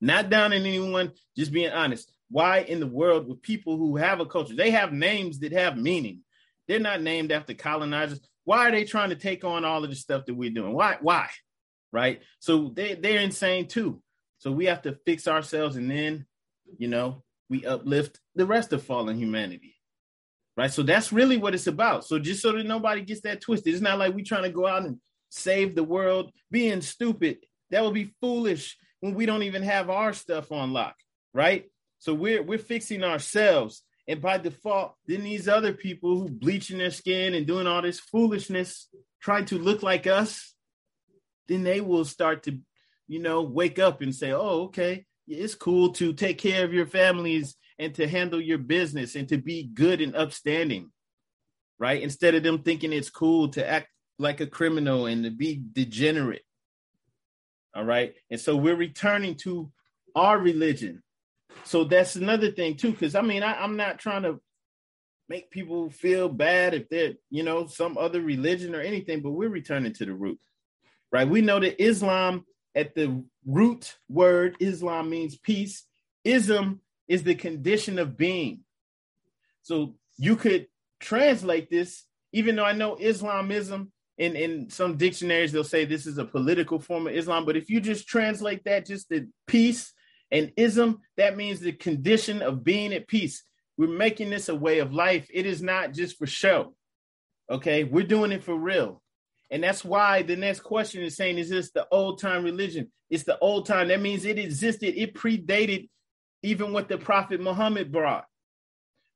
Not 0.00 0.30
down 0.30 0.52
in 0.52 0.66
anyone, 0.66 1.12
just 1.36 1.52
being 1.52 1.72
honest. 1.72 2.12
Why 2.30 2.58
in 2.60 2.80
the 2.80 2.86
world 2.86 3.28
with 3.28 3.42
people 3.42 3.76
who 3.76 3.96
have 3.96 4.20
a 4.20 4.26
culture, 4.26 4.54
they 4.54 4.70
have 4.72 4.92
names 4.92 5.38
that 5.40 5.52
have 5.52 5.76
meaning. 5.76 6.20
They're 6.68 6.80
not 6.80 7.02
named 7.02 7.32
after 7.32 7.54
colonizers. 7.54 8.20
Why 8.44 8.68
are 8.68 8.72
they 8.72 8.84
trying 8.84 9.10
to 9.10 9.16
take 9.16 9.44
on 9.44 9.64
all 9.64 9.84
of 9.84 9.90
the 9.90 9.96
stuff 9.96 10.26
that 10.26 10.34
we're 10.34 10.50
doing? 10.50 10.72
Why? 10.72 10.98
Why? 11.00 11.28
Right? 11.92 12.20
So 12.40 12.72
they, 12.74 12.94
they're 12.94 13.20
insane 13.20 13.68
too. 13.68 14.02
So 14.38 14.52
we 14.52 14.66
have 14.66 14.82
to 14.82 14.98
fix 15.06 15.26
ourselves 15.28 15.76
and 15.76 15.90
then, 15.90 16.26
you 16.78 16.88
know, 16.88 17.22
we 17.48 17.64
uplift 17.64 18.20
the 18.34 18.46
rest 18.46 18.72
of 18.72 18.82
fallen 18.82 19.16
humanity. 19.16 19.76
Right. 20.56 20.72
So 20.72 20.82
that's 20.82 21.12
really 21.12 21.36
what 21.36 21.54
it's 21.54 21.66
about. 21.66 22.06
So 22.06 22.18
just 22.18 22.42
so 22.42 22.52
that 22.52 22.66
nobody 22.66 23.02
gets 23.02 23.20
that 23.22 23.40
twisted, 23.40 23.72
it's 23.72 23.82
not 23.82 23.98
like 23.98 24.14
we're 24.14 24.24
trying 24.24 24.44
to 24.44 24.50
go 24.50 24.66
out 24.66 24.84
and 24.84 24.98
save 25.28 25.74
the 25.74 25.84
world 25.84 26.32
being 26.50 26.80
stupid. 26.80 27.38
That 27.70 27.84
would 27.84 27.94
be 27.94 28.14
foolish 28.20 28.76
when 29.06 29.14
we 29.14 29.26
don't 29.26 29.44
even 29.44 29.62
have 29.62 29.88
our 29.88 30.12
stuff 30.12 30.52
on 30.52 30.72
lock. 30.72 30.96
Right. 31.32 31.64
So 31.98 32.14
we're 32.14 32.42
we're 32.42 32.58
fixing 32.58 33.04
ourselves 33.04 33.82
and 34.08 34.22
by 34.22 34.38
default, 34.38 34.94
then 35.06 35.24
these 35.24 35.48
other 35.48 35.72
people 35.72 36.16
who 36.16 36.28
bleaching 36.28 36.78
their 36.78 36.90
skin 36.90 37.34
and 37.34 37.46
doing 37.46 37.66
all 37.66 37.82
this 37.82 37.98
foolishness, 37.98 38.88
trying 39.20 39.46
to 39.46 39.58
look 39.58 39.82
like 39.82 40.06
us, 40.06 40.54
then 41.48 41.64
they 41.64 41.80
will 41.80 42.04
start 42.04 42.44
to, 42.44 42.58
you 43.08 43.18
know, 43.18 43.42
wake 43.42 43.78
up 43.78 44.02
and 44.02 44.14
say, 44.14 44.32
oh, 44.32 44.64
okay, 44.64 45.06
it's 45.26 45.56
cool 45.56 45.92
to 45.94 46.12
take 46.12 46.38
care 46.38 46.64
of 46.64 46.72
your 46.72 46.86
families 46.86 47.56
and 47.78 47.94
to 47.94 48.06
handle 48.06 48.40
your 48.40 48.58
business 48.58 49.16
and 49.16 49.28
to 49.28 49.38
be 49.38 49.64
good 49.64 50.00
and 50.00 50.14
upstanding, 50.14 50.92
right? 51.78 52.00
Instead 52.00 52.36
of 52.36 52.44
them 52.44 52.62
thinking 52.62 52.92
it's 52.92 53.10
cool 53.10 53.48
to 53.48 53.68
act 53.68 53.88
like 54.18 54.40
a 54.40 54.46
criminal 54.46 55.06
and 55.06 55.24
to 55.24 55.30
be 55.30 55.60
degenerate. 55.72 56.45
All 57.76 57.84
right. 57.84 58.14
And 58.30 58.40
so 58.40 58.56
we're 58.56 58.74
returning 58.74 59.34
to 59.36 59.70
our 60.14 60.38
religion, 60.38 61.02
so 61.64 61.84
that's 61.84 62.16
another 62.16 62.50
thing 62.50 62.76
too, 62.76 62.92
because 62.92 63.14
I 63.14 63.20
mean, 63.20 63.42
I, 63.42 63.54
I'm 63.62 63.76
not 63.76 63.98
trying 63.98 64.22
to 64.22 64.40
make 65.28 65.50
people 65.50 65.90
feel 65.90 66.28
bad 66.28 66.72
if 66.72 66.88
they're, 66.88 67.14
you 67.30 67.42
know, 67.42 67.66
some 67.66 67.98
other 67.98 68.20
religion 68.20 68.74
or 68.74 68.80
anything, 68.80 69.20
but 69.20 69.32
we're 69.32 69.48
returning 69.48 69.92
to 69.94 70.06
the 70.06 70.14
root, 70.14 70.38
right? 71.12 71.28
We 71.28 71.42
know 71.42 71.60
that 71.60 71.82
Islam, 71.82 72.46
at 72.74 72.94
the 72.94 73.24
root 73.44 73.96
word, 74.08 74.56
Islam 74.60 75.10
means 75.10 75.36
peace. 75.36 75.84
Ism 76.24 76.80
is 77.08 77.24
the 77.24 77.34
condition 77.34 77.98
of 77.98 78.16
being. 78.16 78.60
So 79.62 79.96
you 80.16 80.36
could 80.36 80.68
translate 81.00 81.70
this, 81.70 82.04
even 82.32 82.56
though 82.56 82.64
I 82.64 82.72
know 82.72 82.96
Islamism 82.98 83.92
in, 84.18 84.36
in 84.36 84.70
some 84.70 84.96
dictionaries, 84.96 85.52
they'll 85.52 85.64
say 85.64 85.84
this 85.84 86.06
is 86.06 86.18
a 86.18 86.24
political 86.24 86.78
form 86.78 87.06
of 87.06 87.14
Islam, 87.14 87.44
but 87.44 87.56
if 87.56 87.68
you 87.68 87.80
just 87.80 88.08
translate 88.08 88.64
that, 88.64 88.86
just 88.86 89.08
the 89.08 89.28
peace, 89.46 89.92
and 90.30 90.52
ism, 90.56 91.00
that 91.16 91.36
means 91.36 91.60
the 91.60 91.72
condition 91.72 92.42
of 92.42 92.64
being 92.64 92.92
at 92.92 93.06
peace. 93.06 93.44
We're 93.76 93.88
making 93.88 94.30
this 94.30 94.48
a 94.48 94.54
way 94.54 94.80
of 94.80 94.92
life. 94.92 95.28
It 95.32 95.46
is 95.46 95.62
not 95.62 95.92
just 95.92 96.18
for 96.18 96.26
show. 96.26 96.74
Okay. 97.50 97.84
We're 97.84 98.06
doing 98.06 98.32
it 98.32 98.42
for 98.42 98.56
real. 98.56 99.02
And 99.50 99.62
that's 99.62 99.84
why 99.84 100.22
the 100.22 100.36
next 100.36 100.60
question 100.60 101.02
is 101.02 101.16
saying, 101.16 101.38
is 101.38 101.50
this 101.50 101.70
the 101.70 101.86
old 101.92 102.20
time 102.20 102.42
religion? 102.42 102.90
It's 103.08 103.22
the 103.22 103.38
old 103.38 103.66
time. 103.66 103.88
That 103.88 104.00
means 104.00 104.24
it 104.24 104.38
existed, 104.38 105.00
it 105.00 105.14
predated 105.14 105.88
even 106.42 106.72
what 106.72 106.88
the 106.88 106.98
Prophet 106.98 107.40
Muhammad 107.40 107.92
brought, 107.92 108.24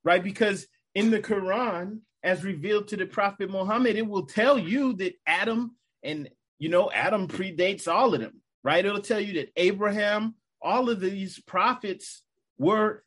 right? 0.03 0.23
Because 0.23 0.67
in 0.95 1.11
the 1.11 1.19
Quran, 1.19 1.99
as 2.23 2.43
revealed 2.43 2.87
to 2.89 2.97
the 2.97 3.05
Prophet 3.05 3.49
Muhammad, 3.49 3.95
it 3.95 4.07
will 4.07 4.25
tell 4.25 4.57
you 4.57 4.93
that 4.93 5.13
Adam 5.25 5.75
and, 6.03 6.29
you 6.59 6.69
know, 6.69 6.91
Adam 6.91 7.27
predates 7.27 7.87
all 7.87 8.13
of 8.13 8.21
them, 8.21 8.41
right? 8.63 8.85
It'll 8.85 9.01
tell 9.01 9.19
you 9.19 9.33
that 9.33 9.49
Abraham 9.55 10.35
all 10.61 10.89
of 10.89 10.99
these 10.99 11.39
prophets 11.39 12.21
were 12.57 13.03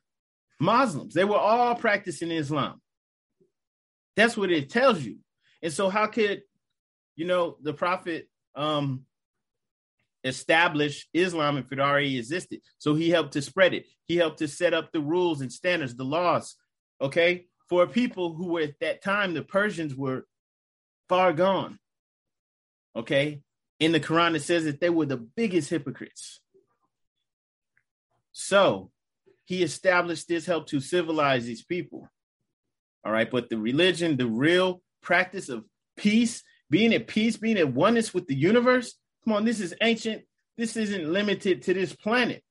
Muslims. 0.61 1.15
They 1.15 1.25
were 1.25 1.39
all 1.39 1.75
practicing 1.75 2.31
Islam. 2.31 2.81
That's 4.17 4.37
what 4.37 4.51
it 4.51 4.71
tells 4.71 5.03
you. 5.03 5.19
And 5.62 5.73
so, 5.73 5.89
how 5.89 6.07
could 6.07 6.43
you 7.17 7.27
know 7.27 7.57
the 7.62 7.73
prophet 7.73 8.29
um, 8.55 9.05
establish 10.25 11.09
Islam 11.12 11.59
if 11.59 11.73
it 11.73 11.81
already 11.81 12.19
existed? 12.19 12.61
So 12.79 12.95
he 12.95 13.11
helped 13.11 13.33
to 13.33 13.43
spread 13.43 13.75
it. 13.75 13.87
He 14.07 14.17
helped 14.17 14.39
to 14.39 14.49
set 14.49 14.75
up 14.75 14.93
the 14.93 15.01
rules 15.01 15.41
and 15.41 15.53
standards, 15.53 15.95
the 15.95 16.05
laws. 16.05 16.57
Okay, 17.01 17.47
for 17.69 17.87
people 17.87 18.35
who 18.35 18.49
were 18.49 18.61
at 18.61 18.81
that 18.81 19.03
time, 19.03 19.35
the 19.35 19.43
Persians 19.43 19.95
were 19.95 20.27
far 21.09 21.33
gone. 21.33 21.79
Okay, 22.97 23.41
in 23.81 23.93
the 23.93 24.01
Quran 24.01 24.37
it 24.37 24.43
says 24.43 24.65
that 24.65 24.81
they 24.81 24.91
were 24.91 25.07
the 25.07 25.17
biggest 25.17 25.71
hypocrites. 25.71 26.41
So 28.33 28.91
he 29.45 29.62
established 29.62 30.29
this 30.29 30.47
help 30.47 30.67
to 30.69 30.81
civilize 30.81 31.45
these 31.45 31.65
people. 31.65 32.09
All 33.05 33.12
right. 33.12 33.31
But 33.31 33.49
the 33.49 33.59
religion, 33.59 34.17
the 34.17 34.27
real 34.27 34.83
practice 35.03 35.49
of 35.49 35.65
peace, 35.97 36.43
being 36.71 36.93
at 36.95 37.07
peace, 37.07 37.37
being 37.37 37.59
at 37.59 37.73
oneness 37.73 38.12
with 38.12 38.27
the 38.27 38.35
universe. 38.35 38.95
Come 39.25 39.35
on, 39.35 39.45
this 39.45 39.61
is 39.61 39.75
ancient. 39.81 40.23
This 40.57 40.77
isn't 40.77 41.12
limited 41.12 41.62
to 41.62 41.75
this 41.75 41.95
planet, 41.95 42.43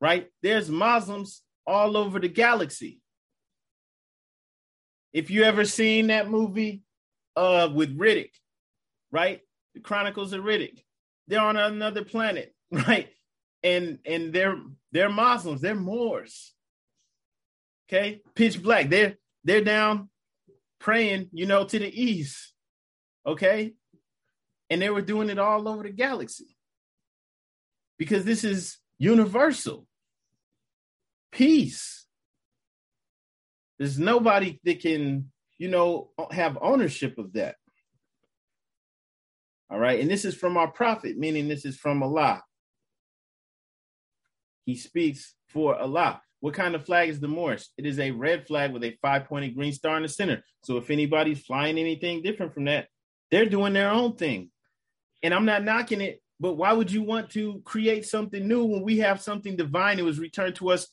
right? 0.00 0.28
There's 0.42 0.70
Muslims 0.70 1.42
all 1.66 1.96
over 1.96 2.18
the 2.18 2.28
galaxy. 2.28 3.00
If 5.12 5.30
you 5.30 5.44
ever 5.44 5.64
seen 5.64 6.08
that 6.08 6.30
movie 6.30 6.82
uh 7.36 7.70
with 7.74 7.98
Riddick, 7.98 8.30
right? 9.10 9.40
The 9.74 9.80
Chronicles 9.80 10.32
of 10.32 10.44
Riddick. 10.44 10.84
They're 11.28 11.40
on 11.40 11.56
another 11.56 12.04
planet, 12.04 12.54
right? 12.70 13.08
and 13.62 13.98
and 14.06 14.32
they're 14.32 14.56
they're 14.92 15.08
Muslims, 15.10 15.60
they're 15.60 15.74
Moors. 15.74 16.54
Okay, 17.88 18.22
pitch 18.34 18.62
black. 18.62 18.88
They're 18.90 19.16
they're 19.44 19.64
down 19.64 20.08
praying, 20.80 21.28
you 21.32 21.46
know, 21.46 21.64
to 21.64 21.78
the 21.78 22.02
east. 22.02 22.52
Okay, 23.26 23.74
and 24.70 24.82
they 24.82 24.90
were 24.90 25.02
doing 25.02 25.30
it 25.30 25.38
all 25.38 25.68
over 25.68 25.82
the 25.84 25.90
galaxy. 25.90 26.56
because 27.98 28.24
this 28.24 28.44
is 28.44 28.78
universal 28.98 29.86
peace. 31.30 32.01
There's 33.82 33.98
nobody 33.98 34.60
that 34.62 34.78
can, 34.78 35.32
you 35.58 35.66
know, 35.66 36.10
have 36.30 36.56
ownership 36.62 37.18
of 37.18 37.32
that. 37.32 37.56
All 39.68 39.78
right. 39.80 39.98
And 39.98 40.08
this 40.08 40.24
is 40.24 40.36
from 40.36 40.56
our 40.56 40.68
prophet, 40.68 41.18
meaning 41.18 41.48
this 41.48 41.64
is 41.64 41.76
from 41.76 42.00
Allah. 42.00 42.44
He 44.64 44.76
speaks 44.76 45.34
for 45.48 45.74
Allah. 45.74 46.22
What 46.38 46.54
kind 46.54 46.76
of 46.76 46.86
flag 46.86 47.08
is 47.08 47.18
the 47.18 47.26
Moorish? 47.26 47.64
It 47.76 47.84
is 47.84 47.98
a 47.98 48.12
red 48.12 48.46
flag 48.46 48.72
with 48.72 48.84
a 48.84 48.96
five 49.02 49.24
pointed 49.24 49.56
green 49.56 49.72
star 49.72 49.96
in 49.96 50.04
the 50.04 50.08
center. 50.08 50.44
So 50.62 50.76
if 50.76 50.88
anybody's 50.88 51.44
flying 51.44 51.76
anything 51.76 52.22
different 52.22 52.54
from 52.54 52.66
that, 52.66 52.86
they're 53.32 53.46
doing 53.46 53.72
their 53.72 53.90
own 53.90 54.14
thing. 54.14 54.52
And 55.24 55.34
I'm 55.34 55.44
not 55.44 55.64
knocking 55.64 56.00
it, 56.00 56.22
but 56.38 56.52
why 56.52 56.72
would 56.72 56.92
you 56.92 57.02
want 57.02 57.30
to 57.30 57.60
create 57.64 58.06
something 58.06 58.46
new 58.46 58.64
when 58.64 58.82
we 58.82 58.98
have 58.98 59.20
something 59.20 59.56
divine 59.56 59.96
that 59.96 60.04
was 60.04 60.20
returned 60.20 60.54
to 60.56 60.70
us 60.70 60.86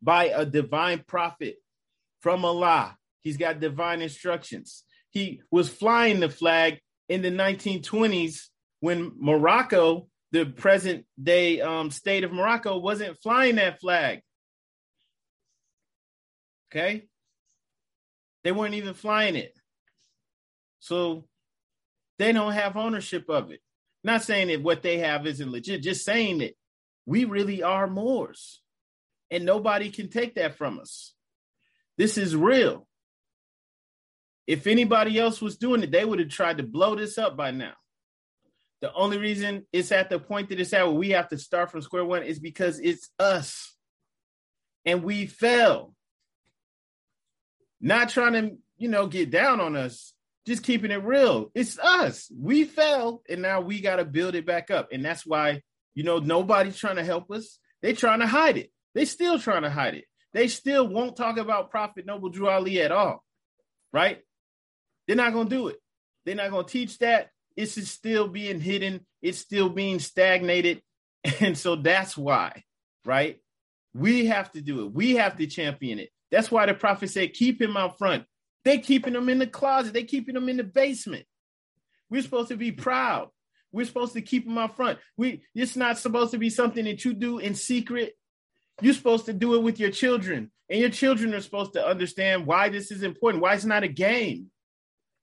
by 0.00 0.26
a 0.26 0.46
divine 0.46 1.02
prophet 1.08 1.56
from 2.26 2.44
Allah? 2.44 2.96
He's 3.22 3.36
got 3.36 3.60
divine 3.60 4.02
instructions. 4.02 4.82
He 5.10 5.42
was 5.48 5.68
flying 5.68 6.18
the 6.18 6.28
flag 6.28 6.80
in 7.08 7.22
the 7.22 7.30
1920s 7.30 8.46
when 8.80 9.12
Morocco, 9.16 10.08
the 10.32 10.44
present 10.44 11.06
day 11.22 11.60
um, 11.60 11.92
state 11.92 12.24
of 12.24 12.32
Morocco, 12.32 12.78
wasn't 12.78 13.16
flying 13.22 13.54
that 13.56 13.78
flag. 13.78 14.22
Okay. 16.68 17.06
They 18.42 18.50
weren't 18.50 18.74
even 18.74 18.94
flying 18.94 19.36
it. 19.36 19.56
So 20.80 21.28
they 22.18 22.32
don't 22.32 22.54
have 22.54 22.76
ownership 22.76 23.26
of 23.28 23.52
it. 23.52 23.60
Not 24.02 24.24
saying 24.24 24.48
that 24.48 24.64
what 24.64 24.82
they 24.82 24.98
have 24.98 25.28
isn't 25.28 25.52
legit, 25.52 25.80
just 25.80 26.04
saying 26.04 26.38
that 26.38 26.56
we 27.06 27.24
really 27.24 27.62
are 27.62 27.86
Moors 27.86 28.62
and 29.30 29.44
nobody 29.44 29.90
can 29.90 30.08
take 30.08 30.34
that 30.34 30.56
from 30.58 30.80
us. 30.80 31.12
This 31.98 32.18
is 32.18 32.36
real. 32.36 32.86
If 34.46 34.66
anybody 34.66 35.18
else 35.18 35.40
was 35.40 35.56
doing 35.56 35.82
it, 35.82 35.90
they 35.90 36.04
would 36.04 36.20
have 36.20 36.28
tried 36.28 36.58
to 36.58 36.62
blow 36.62 36.94
this 36.94 37.18
up 37.18 37.36
by 37.36 37.50
now. 37.50 37.72
The 38.80 38.92
only 38.92 39.18
reason 39.18 39.66
it's 39.72 39.90
at 39.90 40.10
the 40.10 40.18
point 40.18 40.50
that 40.50 40.60
it's 40.60 40.72
at 40.72 40.86
where 40.86 40.94
we 40.94 41.10
have 41.10 41.28
to 41.28 41.38
start 41.38 41.70
from 41.70 41.82
square 41.82 42.04
one 42.04 42.22
is 42.22 42.38
because 42.38 42.78
it's 42.78 43.08
us. 43.18 43.74
And 44.84 45.02
we 45.02 45.26
fell. 45.26 45.94
Not 47.80 48.10
trying 48.10 48.32
to, 48.34 48.56
you 48.78 48.88
know, 48.88 49.06
get 49.06 49.30
down 49.30 49.60
on 49.60 49.76
us, 49.76 50.12
just 50.46 50.62
keeping 50.62 50.90
it 50.90 51.02
real. 51.02 51.50
It's 51.54 51.78
us. 51.78 52.30
We 52.38 52.64
fell 52.64 53.22
and 53.28 53.42
now 53.42 53.60
we 53.60 53.80
got 53.80 53.96
to 53.96 54.04
build 54.04 54.34
it 54.34 54.46
back 54.46 54.70
up. 54.70 54.88
And 54.92 55.04
that's 55.04 55.26
why, 55.26 55.62
you 55.94 56.04
know, 56.04 56.18
nobody's 56.18 56.78
trying 56.78 56.96
to 56.96 57.04
help 57.04 57.30
us. 57.30 57.58
They're 57.82 57.94
trying 57.94 58.20
to 58.20 58.26
hide 58.26 58.56
it. 58.56 58.70
They 58.94 59.04
still 59.04 59.38
trying 59.38 59.62
to 59.62 59.70
hide 59.70 59.94
it. 59.94 60.04
They 60.36 60.48
still 60.48 60.86
won't 60.86 61.16
talk 61.16 61.38
about 61.38 61.70
Prophet 61.70 62.04
Noble 62.04 62.28
Drew 62.28 62.50
Ali 62.50 62.82
at 62.82 62.92
all. 62.92 63.24
Right? 63.90 64.20
They're 65.06 65.16
not 65.16 65.32
going 65.32 65.48
to 65.48 65.56
do 65.56 65.68
it. 65.68 65.78
They're 66.26 66.34
not 66.34 66.50
going 66.50 66.66
to 66.66 66.70
teach 66.70 66.98
that. 66.98 67.30
It's 67.56 67.82
still 67.90 68.28
being 68.28 68.60
hidden. 68.60 69.06
It's 69.22 69.38
still 69.38 69.70
being 69.70 69.98
stagnated. 69.98 70.82
And 71.40 71.56
so 71.56 71.74
that's 71.74 72.18
why, 72.18 72.64
right? 73.04 73.40
We 73.94 74.26
have 74.26 74.52
to 74.52 74.60
do 74.60 74.84
it. 74.84 74.92
We 74.92 75.16
have 75.16 75.38
to 75.38 75.46
champion 75.46 75.98
it. 75.98 76.10
That's 76.30 76.50
why 76.50 76.66
the 76.66 76.74
prophet 76.74 77.08
said, 77.08 77.32
keep 77.32 77.60
him 77.60 77.76
out 77.76 77.96
front. 77.96 78.24
They 78.64 78.78
keeping 78.78 79.14
him 79.14 79.30
in 79.30 79.38
the 79.38 79.46
closet. 79.46 79.94
They 79.94 80.04
keeping 80.04 80.36
him 80.36 80.50
in 80.50 80.58
the 80.58 80.64
basement. 80.64 81.24
We're 82.10 82.22
supposed 82.22 82.50
to 82.50 82.56
be 82.56 82.72
proud. 82.72 83.30
We're 83.72 83.86
supposed 83.86 84.12
to 84.12 84.22
keep 84.22 84.46
him 84.46 84.58
out 84.58 84.76
front. 84.76 84.98
We 85.16 85.42
it's 85.54 85.76
not 85.76 85.98
supposed 85.98 86.32
to 86.32 86.38
be 86.38 86.50
something 86.50 86.84
that 86.84 87.04
you 87.06 87.14
do 87.14 87.38
in 87.38 87.54
secret. 87.54 88.12
You're 88.80 88.94
supposed 88.94 89.26
to 89.26 89.32
do 89.32 89.54
it 89.54 89.62
with 89.62 89.80
your 89.80 89.90
children. 89.90 90.50
And 90.68 90.80
your 90.80 90.90
children 90.90 91.32
are 91.34 91.40
supposed 91.40 91.74
to 91.74 91.86
understand 91.86 92.46
why 92.46 92.68
this 92.68 92.90
is 92.90 93.02
important, 93.02 93.42
why 93.42 93.54
it's 93.54 93.64
not 93.64 93.84
a 93.84 93.88
game. 93.88 94.50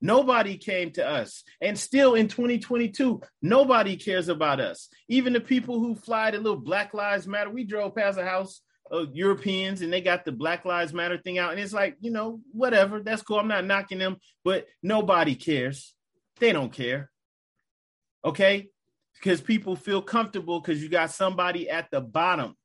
Nobody 0.00 0.56
came 0.56 0.90
to 0.92 1.06
us. 1.06 1.44
And 1.60 1.78
still 1.78 2.14
in 2.14 2.28
2022, 2.28 3.22
nobody 3.40 3.96
cares 3.96 4.28
about 4.28 4.60
us. 4.60 4.88
Even 5.08 5.32
the 5.32 5.40
people 5.40 5.78
who 5.78 5.94
fly 5.94 6.30
the 6.30 6.38
little 6.38 6.58
Black 6.58 6.94
Lives 6.94 7.26
Matter, 7.26 7.50
we 7.50 7.64
drove 7.64 7.94
past 7.94 8.18
a 8.18 8.24
house 8.24 8.60
of 8.90 9.14
Europeans 9.14 9.80
and 9.80 9.92
they 9.92 10.00
got 10.00 10.24
the 10.24 10.32
Black 10.32 10.64
Lives 10.64 10.92
Matter 10.92 11.18
thing 11.18 11.38
out. 11.38 11.52
And 11.52 11.60
it's 11.60 11.72
like, 11.72 11.96
you 12.00 12.10
know, 12.10 12.40
whatever. 12.52 13.00
That's 13.00 13.22
cool. 13.22 13.38
I'm 13.38 13.48
not 13.48 13.64
knocking 13.64 13.98
them, 13.98 14.18
but 14.44 14.66
nobody 14.82 15.34
cares. 15.34 15.94
They 16.38 16.52
don't 16.52 16.72
care. 16.72 17.10
Okay? 18.24 18.68
Because 19.14 19.40
people 19.40 19.76
feel 19.76 20.02
comfortable 20.02 20.60
because 20.60 20.82
you 20.82 20.88
got 20.88 21.12
somebody 21.12 21.70
at 21.70 21.90
the 21.90 22.00
bottom. 22.00 22.56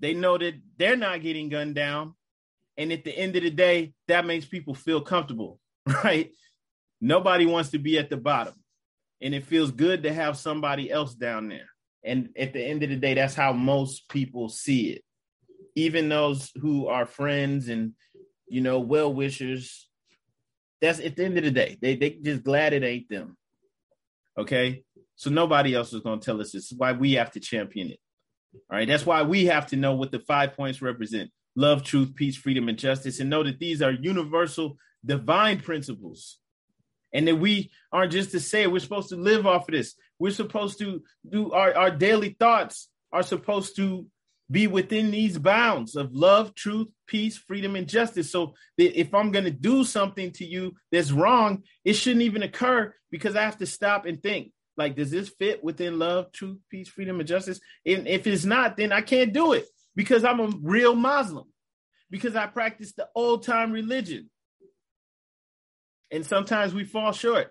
They 0.00 0.14
know 0.14 0.36
that 0.38 0.54
they're 0.76 0.96
not 0.96 1.22
getting 1.22 1.48
gunned 1.48 1.74
down. 1.74 2.14
And 2.76 2.92
at 2.92 3.04
the 3.04 3.16
end 3.16 3.36
of 3.36 3.42
the 3.42 3.50
day, 3.50 3.94
that 4.08 4.26
makes 4.26 4.44
people 4.44 4.74
feel 4.74 5.00
comfortable, 5.00 5.58
right? 6.04 6.30
Nobody 7.00 7.46
wants 7.46 7.70
to 7.70 7.78
be 7.78 7.98
at 7.98 8.10
the 8.10 8.16
bottom. 8.16 8.54
And 9.20 9.34
it 9.34 9.46
feels 9.46 9.70
good 9.70 10.02
to 10.02 10.12
have 10.12 10.36
somebody 10.36 10.90
else 10.90 11.14
down 11.14 11.48
there. 11.48 11.68
And 12.04 12.28
at 12.38 12.52
the 12.52 12.62
end 12.62 12.82
of 12.82 12.90
the 12.90 12.96
day, 12.96 13.14
that's 13.14 13.34
how 13.34 13.52
most 13.52 14.08
people 14.10 14.48
see 14.48 14.90
it. 14.90 15.02
Even 15.74 16.08
those 16.08 16.52
who 16.60 16.86
are 16.86 17.06
friends 17.06 17.68
and 17.68 17.94
you 18.48 18.60
know, 18.60 18.78
well 18.78 19.12
wishers. 19.12 19.88
That's 20.80 21.00
at 21.00 21.16
the 21.16 21.24
end 21.24 21.38
of 21.38 21.44
the 21.44 21.50
day. 21.50 21.76
They 21.80 21.96
they 21.96 22.10
just 22.10 22.42
glad 22.42 22.72
it 22.72 22.84
ain't 22.84 23.08
them. 23.08 23.36
Okay. 24.38 24.82
So 25.16 25.30
nobody 25.30 25.74
else 25.74 25.92
is 25.92 26.02
gonna 26.02 26.20
tell 26.20 26.40
us 26.40 26.52
this. 26.52 26.70
is 26.70 26.74
why 26.78 26.92
we 26.92 27.14
have 27.14 27.32
to 27.32 27.40
champion 27.40 27.90
it. 27.90 28.00
All 28.70 28.76
right. 28.78 28.88
That's 28.88 29.06
why 29.06 29.22
we 29.22 29.46
have 29.46 29.68
to 29.68 29.76
know 29.76 29.94
what 29.94 30.12
the 30.12 30.20
five 30.20 30.54
points 30.54 30.82
represent 30.82 31.30
love, 31.54 31.82
truth, 31.82 32.14
peace, 32.14 32.36
freedom, 32.36 32.68
and 32.68 32.78
justice, 32.78 33.18
and 33.18 33.30
know 33.30 33.42
that 33.42 33.58
these 33.58 33.80
are 33.80 33.90
universal 33.90 34.76
divine 35.04 35.60
principles. 35.60 36.38
And 37.12 37.26
that 37.28 37.36
we 37.36 37.70
aren't 37.92 38.12
just 38.12 38.32
to 38.32 38.40
say 38.40 38.62
it, 38.62 38.72
we're 38.72 38.80
supposed 38.80 39.08
to 39.10 39.16
live 39.16 39.46
off 39.46 39.68
of 39.68 39.72
this. 39.72 39.94
We're 40.18 40.32
supposed 40.32 40.78
to 40.80 41.02
do 41.28 41.52
our, 41.52 41.74
our 41.74 41.90
daily 41.90 42.36
thoughts 42.38 42.88
are 43.12 43.22
supposed 43.22 43.76
to 43.76 44.06
be 44.50 44.66
within 44.66 45.10
these 45.10 45.38
bounds 45.38 45.96
of 45.96 46.12
love, 46.12 46.54
truth, 46.54 46.88
peace, 47.06 47.36
freedom, 47.36 47.74
and 47.74 47.88
justice. 47.88 48.30
So 48.30 48.54
that 48.76 48.98
if 48.98 49.14
I'm 49.14 49.30
going 49.32 49.44
to 49.44 49.50
do 49.50 49.84
something 49.84 50.32
to 50.32 50.44
you 50.44 50.74
that's 50.92 51.10
wrong, 51.10 51.62
it 51.84 51.94
shouldn't 51.94 52.22
even 52.22 52.42
occur 52.42 52.92
because 53.10 53.34
I 53.34 53.42
have 53.42 53.58
to 53.58 53.66
stop 53.66 54.04
and 54.04 54.22
think 54.22 54.52
like, 54.76 54.96
does 54.96 55.10
this 55.10 55.28
fit 55.28 55.64
within 55.64 55.98
love, 55.98 56.32
truth, 56.32 56.58
peace, 56.70 56.88
freedom, 56.88 57.18
and 57.20 57.28
justice? 57.28 57.60
And 57.84 58.06
if 58.06 58.26
it's 58.26 58.44
not, 58.44 58.76
then 58.76 58.92
I 58.92 59.00
can't 59.00 59.32
do 59.32 59.52
it 59.52 59.66
because 59.94 60.24
I'm 60.24 60.40
a 60.40 60.52
real 60.62 60.94
Muslim, 60.94 61.46
because 62.10 62.36
I 62.36 62.46
practice 62.46 62.92
the 62.92 63.08
old 63.14 63.42
time 63.42 63.72
religion. 63.72 64.30
And 66.10 66.24
sometimes 66.24 66.74
we 66.74 66.84
fall 66.84 67.12
short. 67.12 67.50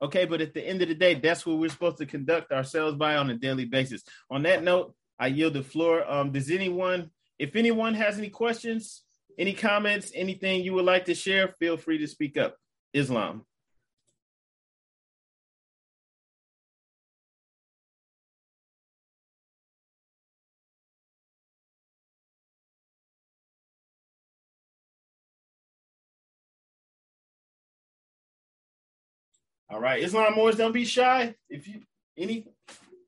Okay, 0.00 0.24
but 0.24 0.40
at 0.40 0.52
the 0.52 0.66
end 0.66 0.82
of 0.82 0.88
the 0.88 0.96
day, 0.96 1.14
that's 1.14 1.46
what 1.46 1.58
we're 1.58 1.70
supposed 1.70 1.98
to 1.98 2.06
conduct 2.06 2.50
ourselves 2.50 2.96
by 2.96 3.16
on 3.16 3.30
a 3.30 3.36
daily 3.36 3.66
basis. 3.66 4.02
On 4.30 4.42
that 4.42 4.64
note, 4.64 4.94
I 5.18 5.28
yield 5.28 5.54
the 5.54 5.62
floor. 5.62 6.04
Um, 6.10 6.32
does 6.32 6.50
anyone, 6.50 7.10
if 7.38 7.54
anyone 7.54 7.94
has 7.94 8.18
any 8.18 8.30
questions, 8.30 9.04
any 9.38 9.52
comments, 9.52 10.10
anything 10.14 10.64
you 10.64 10.72
would 10.74 10.84
like 10.84 11.04
to 11.04 11.14
share, 11.14 11.54
feel 11.60 11.76
free 11.76 11.98
to 11.98 12.08
speak 12.08 12.36
up. 12.36 12.56
Islam. 12.92 13.44
All 29.72 29.80
right, 29.80 30.02
Islam 30.02 30.34
Moors, 30.34 30.56
don't 30.56 30.72
be 30.72 30.84
shy. 30.84 31.34
If 31.48 31.66
you 31.66 31.80
any 32.18 32.46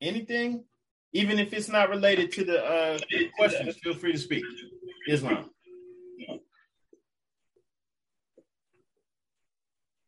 anything, 0.00 0.64
even 1.12 1.38
if 1.38 1.52
it's 1.52 1.68
not 1.68 1.90
related 1.90 2.32
to 2.32 2.44
the 2.44 2.64
uh, 2.64 2.98
questions, 3.36 3.76
feel 3.76 3.92
free 3.92 4.12
to 4.12 4.18
speak. 4.18 4.44
Islam. 5.06 5.50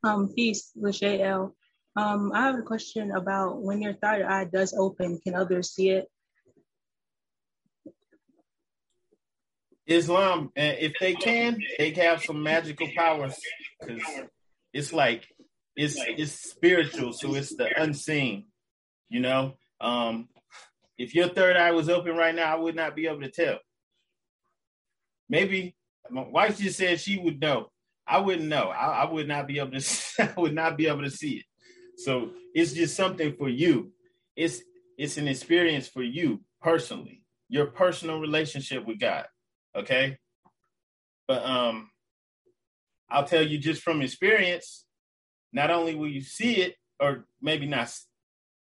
Um, 0.03 0.33
peace, 0.35 0.73
Lachey 0.81 1.21
L. 1.21 1.55
Um, 1.95 2.33
I 2.35 2.47
have 2.47 2.59
a 2.59 2.63
question 2.63 3.11
about 3.11 3.61
when 3.61 3.83
your 3.83 3.93
third 3.93 4.23
eye 4.23 4.45
does 4.45 4.73
open, 4.79 5.19
can 5.23 5.35
others 5.35 5.73
see 5.73 5.91
it? 5.91 6.07
Islam, 9.87 10.53
if 10.57 10.93
they 11.01 11.15
can, 11.15 11.59
they 11.79 11.91
have 11.91 12.23
some 12.23 12.43
magical 12.43 12.89
powers 12.97 13.39
because 13.81 14.03
it's 14.73 14.93
like 14.93 15.27
it's 15.77 15.97
it's 15.99 16.33
spiritual, 16.33 17.13
so 17.13 17.35
it's 17.35 17.55
the 17.55 17.69
unseen. 17.81 18.47
You 19.09 19.21
know, 19.21 19.55
um, 19.81 20.29
if 20.99 21.15
your 21.15 21.29
third 21.29 21.57
eye 21.57 21.73
was 21.73 21.89
open 21.89 22.17
right 22.17 22.35
now, 22.35 22.53
I 22.53 22.59
would 22.59 22.75
not 22.75 22.97
be 22.97 23.07
able 23.07 23.21
to 23.21 23.31
tell. 23.31 23.59
Maybe 25.29 25.77
my 26.11 26.23
wife 26.23 26.59
just 26.59 26.79
said 26.79 27.01
she 27.01 27.19
would 27.19 27.41
know. 27.41 27.71
I 28.07 28.19
wouldn't 28.19 28.49
know. 28.49 28.69
I, 28.69 29.03
I 29.03 29.11
would 29.11 29.29
not 29.29 29.47
be 29.47 29.59
able 29.59 29.79
to. 29.79 29.85
I 30.37 30.41
would 30.41 30.55
not 30.55 30.77
be 30.77 30.87
able 30.87 31.03
to 31.03 31.11
see 31.11 31.39
it. 31.39 31.45
So 31.99 32.31
it's 32.55 32.73
just 32.73 32.97
something 32.97 33.35
for 33.37 33.49
you. 33.49 33.93
It's 34.35 34.63
it's 34.97 35.19
an 35.19 35.29
experience 35.29 35.89
for 35.89 36.03
you 36.03 36.41
personally, 36.63 37.23
your 37.49 37.67
personal 37.67 38.21
relationship 38.21 38.87
with 38.87 38.99
God. 38.99 39.27
Okay. 39.77 40.19
But 41.29 41.45
um, 41.45 41.91
I'll 43.11 43.25
tell 43.25 43.47
you 43.47 43.59
just 43.59 43.83
from 43.83 44.01
experience, 44.01 44.86
not 45.57 45.71
only 45.71 45.95
will 45.95 46.07
you 46.07 46.21
see 46.21 46.57
it, 46.57 46.77
or 47.01 47.25
maybe 47.41 47.67
not, 47.67 47.91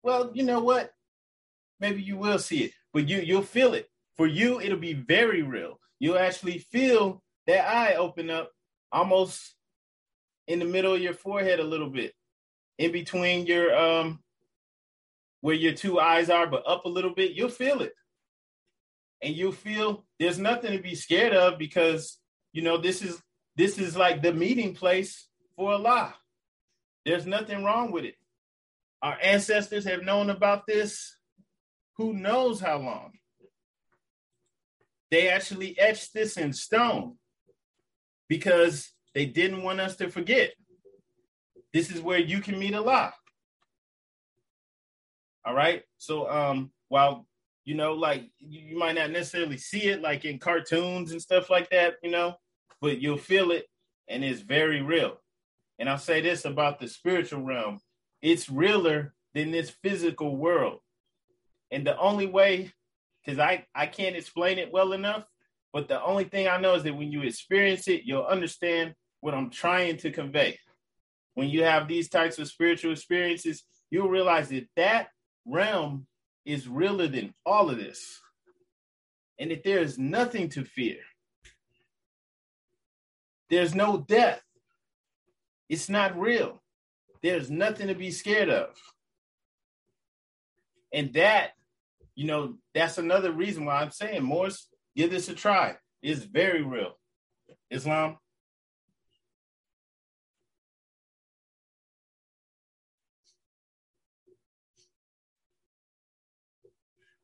well, 0.02 0.32
you 0.34 0.44
know 0.44 0.62
what? 0.62 0.92
Maybe 1.82 2.02
you 2.02 2.16
will 2.16 2.40
see 2.40 2.64
it, 2.64 2.72
but 2.94 3.10
you 3.10 3.18
you'll 3.18 3.42
feel 3.42 3.74
it. 3.74 3.90
For 4.16 4.28
you, 4.28 4.62
it'll 4.62 4.78
be 4.80 4.94
very 4.94 5.44
real. 5.44 5.78
You'll 6.00 6.18
actually 6.18 6.60
feel 6.60 7.22
that 7.48 7.68
eye 7.68 7.96
open 7.96 8.30
up 8.30 8.50
almost 8.94 9.56
in 10.48 10.60
the 10.60 10.66
middle 10.66 10.94
of 10.94 11.02
your 11.02 11.14
forehead 11.14 11.60
a 11.60 11.66
little 11.66 11.90
bit, 11.90 12.14
in 12.78 12.94
between 12.94 13.46
your 13.46 13.76
um 13.78 14.24
where 15.42 15.56
your 15.56 15.74
two 15.74 16.00
eyes 16.00 16.30
are, 16.30 16.48
but 16.48 16.64
up 16.66 16.86
a 16.86 16.90
little 16.90 17.14
bit, 17.14 17.34
you'll 17.34 17.50
feel 17.50 17.82
it. 17.82 17.94
And 19.22 19.36
you'll 19.36 19.52
feel 19.52 20.06
there's 20.18 20.40
nothing 20.40 20.72
to 20.72 20.82
be 20.82 20.96
scared 20.96 21.34
of 21.34 21.60
because 21.60 22.20
you 22.54 22.62
know 22.62 22.78
this 22.78 23.02
is 23.02 23.22
this 23.58 23.78
is 23.78 23.98
like 23.98 24.22
the 24.22 24.34
meeting 24.34 24.74
place 24.74 25.28
for 25.58 25.74
Allah. 25.74 26.16
There's 27.06 27.26
nothing 27.26 27.64
wrong 27.64 27.92
with 27.92 28.04
it. 28.06 28.16
Our 29.02 29.18
ancestors 29.22 29.86
have 29.86 30.04
known 30.04 30.30
about 30.30 30.66
this 30.66 31.18
who 31.98 32.14
knows 32.14 32.60
how 32.60 32.80
long. 32.80 33.14
They 35.12 35.30
actually 35.30 35.80
etched 35.80 36.14
this 36.14 36.38
in 36.38 36.52
stone 36.52 37.18
because 38.28 38.92
they 39.14 39.26
didn't 39.26 39.64
want 39.64 39.80
us 39.80 39.96
to 39.98 40.10
forget. 40.10 40.54
This 41.74 41.92
is 41.92 42.02
where 42.02 42.20
you 42.20 42.40
can 42.40 42.58
meet 42.58 42.74
Allah. 42.74 43.14
All 45.46 45.54
right. 45.54 45.84
So 45.98 46.30
um 46.30 46.72
while 46.88 47.28
you 47.64 47.76
know, 47.76 47.94
like 47.94 48.30
you, 48.40 48.62
you 48.62 48.78
might 48.78 48.96
not 48.96 49.12
necessarily 49.12 49.58
see 49.58 49.84
it 49.84 50.02
like 50.02 50.26
in 50.26 50.40
cartoons 50.40 51.12
and 51.12 51.22
stuff 51.22 51.50
like 51.50 51.70
that, 51.70 51.96
you 52.04 52.12
know, 52.12 52.36
but 52.82 53.00
you'll 53.02 53.18
feel 53.18 53.52
it 53.52 53.68
and 54.08 54.24
it's 54.24 54.42
very 54.42 54.82
real. 54.82 55.18
And 55.80 55.90
I'll 55.90 55.98
say 55.98 56.22
this 56.22 56.46
about 56.46 56.80
the 56.80 56.88
spiritual 56.88 57.42
realm 57.42 57.80
it's 58.22 58.50
realer 58.50 59.14
than 59.34 59.52
this 59.52 59.70
physical 59.70 60.36
world. 60.36 60.80
And 61.70 61.86
the 61.86 61.98
only 61.98 62.26
way, 62.26 62.72
because 63.24 63.40
I, 63.40 63.66
I 63.76 63.86
can't 63.86 64.16
explain 64.16 64.58
it 64.58 64.72
well 64.72 64.94
enough, 64.94 65.26
but 65.74 65.88
the 65.88 66.02
only 66.02 66.24
thing 66.24 66.48
I 66.48 66.60
know 66.60 66.76
is 66.76 66.84
that 66.84 66.96
when 66.96 67.12
you 67.12 67.22
experience 67.22 67.88
it, 67.88 68.04
you'll 68.06 68.24
understand 68.24 68.96
what 69.20 69.34
I'm 69.34 69.50
trying 69.50 69.98
to 69.98 70.12
convey. 70.12 70.58
When 71.34 71.50
you 71.50 71.64
have 71.64 71.88
these 71.88 72.10
types 72.10 72.40
of 72.40 72.48
spiritual 72.48 72.94
experiences, 72.94 73.64
you'll 73.92 74.10
realize 74.10 74.50
that 74.50 74.70
that 74.78 75.10
realm 75.46 76.08
is 76.46 76.68
realer 76.68 77.08
than 77.08 77.34
all 77.46 77.70
of 77.70 77.78
this. 77.78 78.22
And 79.38 79.52
that 79.52 79.64
there 79.64 79.80
is 79.80 79.98
nothing 79.98 80.48
to 80.50 80.64
fear. 80.64 80.98
There's 83.50 83.76
no 83.76 83.98
death. 83.98 84.42
It's 85.70 85.90
not 85.90 86.20
real. 86.20 86.62
There's 87.24 87.50
nothing 87.50 87.88
to 87.88 87.96
be 87.96 88.12
scared 88.12 88.50
of. 88.50 88.70
And 90.94 91.12
that, 91.14 91.52
you 92.16 92.28
know, 92.28 92.56
that's 92.74 92.98
another 92.98 93.32
reason 93.32 93.66
why 93.66 93.82
I'm 93.82 93.92
saying, 93.92 94.24
Moors, 94.24 94.68
give 94.96 95.12
this 95.12 95.30
a 95.30 95.34
try. 95.34 95.76
It's 96.02 96.24
very 96.24 96.62
real. 96.62 96.98
Islam. 97.70 98.18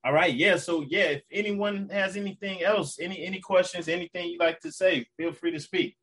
All 0.04 0.14
right, 0.14 0.34
yeah. 0.34 0.58
So 0.58 0.82
yeah, 0.82 1.10
if 1.12 1.22
anyone 1.32 1.88
has 1.92 2.18
anything 2.18 2.64
else, 2.64 2.98
any 3.00 3.24
any 3.24 3.40
questions, 3.40 3.88
anything 3.88 4.30
you'd 4.30 4.40
like 4.40 4.60
to 4.62 4.72
say, 4.72 5.06
feel 5.16 5.32
free 5.32 5.52
to 5.52 5.60
speak. 5.60 5.96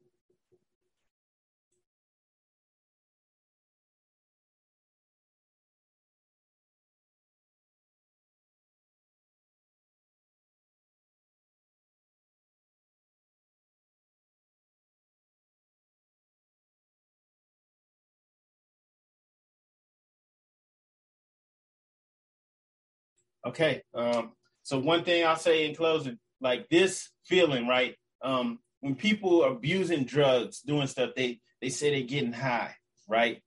Okay. 23.49 23.82
Um, 23.94 24.32
so 24.62 24.78
one 24.78 25.05
thing 25.05 25.24
I'll 25.24 25.36
say 25.36 25.66
in 25.66 25.74
closing, 25.74 26.18
like 26.40 26.68
this 26.68 27.09
feeling, 27.24 27.66
right? 27.66 27.94
Um, 28.22 28.59
when 28.80 28.94
people 28.94 29.42
are 29.42 29.53
abusing 29.53 30.05
drugs, 30.05 30.61
doing 30.61 30.86
stuff, 30.86 31.11
they 31.16 31.40
they 31.62 31.70
say 31.70 31.90
they're 31.90 32.07
getting 32.07 32.32
high, 32.32 32.74
right? 33.09 33.42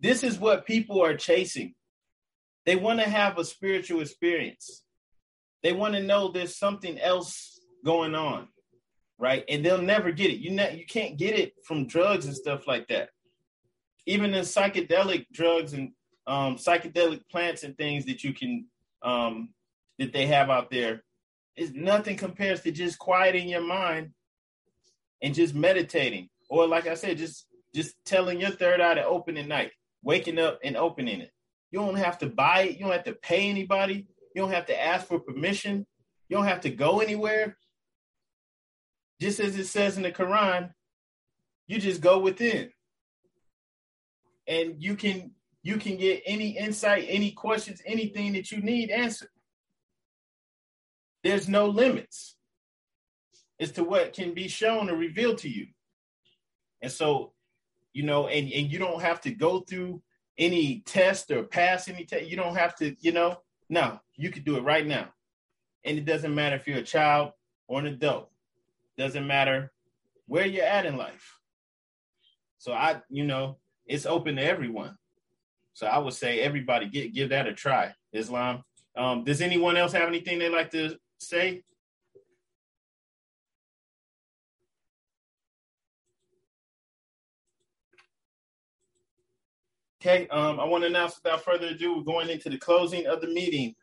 This 0.00 0.24
is 0.24 0.38
what 0.38 0.66
people 0.66 1.04
are 1.04 1.16
chasing. 1.16 1.74
They 2.64 2.76
want 2.76 3.00
to 3.00 3.08
have 3.08 3.38
a 3.38 3.44
spiritual 3.44 4.00
experience. 4.00 4.82
They 5.62 5.74
want 5.74 5.94
to 5.94 6.02
know 6.02 6.30
there's 6.30 6.56
something 6.56 6.98
else 6.98 7.60
going 7.84 8.14
on, 8.14 8.48
right? 9.18 9.44
And 9.50 9.62
they'll 9.62 9.82
never 9.82 10.10
get 10.12 10.30
it. 10.30 10.38
You 10.38 10.52
ne- 10.52 10.78
you 10.78 10.86
can't 10.86 11.18
get 11.18 11.38
it 11.38 11.52
from 11.66 11.86
drugs 11.86 12.24
and 12.24 12.34
stuff 12.34 12.66
like 12.66 12.88
that. 12.88 13.10
Even 14.06 14.32
in 14.32 14.44
psychedelic 14.44 15.26
drugs 15.30 15.74
and 15.74 15.90
um, 16.26 16.56
psychedelic 16.56 17.20
plants 17.30 17.62
and 17.62 17.76
things 17.76 18.06
that 18.06 18.24
you 18.24 18.32
can 18.32 18.66
um, 19.02 19.50
that 19.98 20.12
they 20.12 20.26
have 20.26 20.50
out 20.50 20.70
there 20.70 21.02
is 21.56 21.72
nothing 21.72 22.16
compares 22.16 22.62
to 22.62 22.72
just 22.72 22.98
quieting 22.98 23.48
your 23.48 23.62
mind 23.62 24.10
and 25.22 25.34
just 25.34 25.54
meditating. 25.54 26.28
Or 26.48 26.66
like 26.66 26.86
I 26.86 26.94
said, 26.94 27.18
just 27.18 27.46
just 27.74 27.94
telling 28.04 28.40
your 28.40 28.50
third 28.50 28.80
eye 28.80 28.94
to 28.94 29.04
open 29.04 29.36
at 29.36 29.46
night, 29.46 29.70
waking 30.02 30.38
up 30.38 30.58
and 30.64 30.76
opening 30.76 31.20
it. 31.20 31.30
You 31.70 31.80
don't 31.80 31.96
have 31.96 32.18
to 32.18 32.26
buy 32.26 32.62
it. 32.62 32.78
You 32.78 32.84
don't 32.84 32.92
have 32.92 33.04
to 33.04 33.14
pay 33.14 33.48
anybody. 33.48 34.06
You 34.34 34.42
don't 34.42 34.52
have 34.52 34.66
to 34.66 34.82
ask 34.82 35.06
for 35.06 35.20
permission. 35.20 35.86
You 36.28 36.36
don't 36.36 36.46
have 36.46 36.62
to 36.62 36.70
go 36.70 37.00
anywhere. 37.00 37.56
Just 39.20 39.38
as 39.38 39.56
it 39.56 39.66
says 39.66 39.96
in 39.96 40.02
the 40.02 40.10
Quran, 40.10 40.70
you 41.66 41.78
just 41.78 42.00
go 42.00 42.18
within. 42.18 42.70
And 44.48 44.82
you 44.82 44.96
can 44.96 45.32
you 45.62 45.76
can 45.76 45.96
get 45.96 46.22
any 46.26 46.56
insight, 46.56 47.06
any 47.08 47.32
questions, 47.32 47.82
anything 47.84 48.32
that 48.32 48.50
you 48.50 48.60
need 48.62 48.90
answered. 48.90 49.28
There's 51.22 51.48
no 51.48 51.66
limits 51.66 52.36
as 53.58 53.72
to 53.72 53.84
what 53.84 54.14
can 54.14 54.32
be 54.32 54.48
shown 54.48 54.88
or 54.88 54.96
revealed 54.96 55.38
to 55.38 55.48
you. 55.50 55.66
And 56.80 56.90
so, 56.90 57.32
you 57.92 58.04
know, 58.04 58.28
and, 58.28 58.50
and 58.50 58.72
you 58.72 58.78
don't 58.78 59.02
have 59.02 59.20
to 59.22 59.30
go 59.30 59.60
through 59.60 60.02
any 60.38 60.80
test 60.86 61.30
or 61.30 61.42
pass 61.42 61.88
any 61.88 62.06
test. 62.06 62.26
You 62.26 62.36
don't 62.36 62.56
have 62.56 62.74
to, 62.76 62.96
you 63.00 63.12
know, 63.12 63.40
no, 63.68 64.00
you 64.16 64.30
could 64.30 64.44
do 64.44 64.56
it 64.56 64.62
right 64.62 64.86
now. 64.86 65.08
And 65.84 65.98
it 65.98 66.06
doesn't 66.06 66.34
matter 66.34 66.56
if 66.56 66.66
you're 66.66 66.78
a 66.78 66.82
child 66.82 67.32
or 67.68 67.80
an 67.80 67.86
adult. 67.86 68.30
Doesn't 68.96 69.26
matter 69.26 69.72
where 70.26 70.46
you're 70.46 70.64
at 70.64 70.86
in 70.86 70.96
life. 70.96 71.38
So 72.58 72.72
I, 72.72 73.02
you 73.10 73.24
know, 73.24 73.58
it's 73.86 74.06
open 74.06 74.36
to 74.36 74.44
everyone. 74.44 74.96
So 75.80 75.86
I 75.86 75.96
would 75.96 76.12
say 76.12 76.40
everybody 76.40 76.90
get 76.90 77.14
give 77.14 77.30
that 77.30 77.46
a 77.46 77.54
try. 77.54 77.94
Islam. 78.12 78.62
Um, 78.94 79.24
does 79.24 79.40
anyone 79.40 79.78
else 79.78 79.92
have 79.92 80.08
anything 80.08 80.38
they'd 80.38 80.50
like 80.50 80.70
to 80.72 80.98
say? 81.18 81.62
Okay, 90.02 90.28
um, 90.28 90.60
I 90.60 90.64
want 90.64 90.82
to 90.82 90.88
announce 90.88 91.18
without 91.22 91.42
further 91.42 91.68
ado, 91.68 91.96
we're 91.96 92.02
going 92.02 92.28
into 92.28 92.50
the 92.50 92.58
closing 92.58 93.06
of 93.06 93.22
the 93.22 93.28
meeting. 93.28 93.74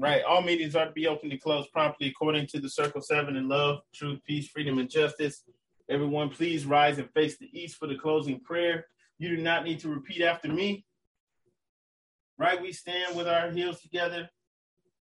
Right. 0.00 0.24
All 0.24 0.40
meetings 0.40 0.74
are 0.74 0.86
to 0.86 0.92
be 0.92 1.06
open 1.06 1.30
and 1.30 1.38
closed 1.38 1.70
promptly 1.72 2.08
according 2.08 2.46
to 2.48 2.58
the 2.58 2.70
Circle 2.70 3.02
7 3.02 3.36
in 3.36 3.48
love, 3.48 3.80
truth, 3.94 4.20
peace, 4.26 4.48
freedom, 4.48 4.78
and 4.78 4.88
justice. 4.88 5.42
Everyone, 5.90 6.30
please 6.30 6.64
rise 6.64 6.96
and 6.96 7.10
face 7.10 7.36
the 7.36 7.50
east 7.52 7.76
for 7.76 7.86
the 7.86 7.96
closing 7.96 8.40
prayer. 8.40 8.86
You 9.18 9.36
do 9.36 9.42
not 9.42 9.62
need 9.62 9.78
to 9.80 9.90
repeat 9.90 10.22
after 10.22 10.48
me. 10.48 10.86
Right, 12.38 12.62
we 12.62 12.72
stand 12.72 13.14
with 13.14 13.28
our 13.28 13.50
heels 13.50 13.82
together, 13.82 14.30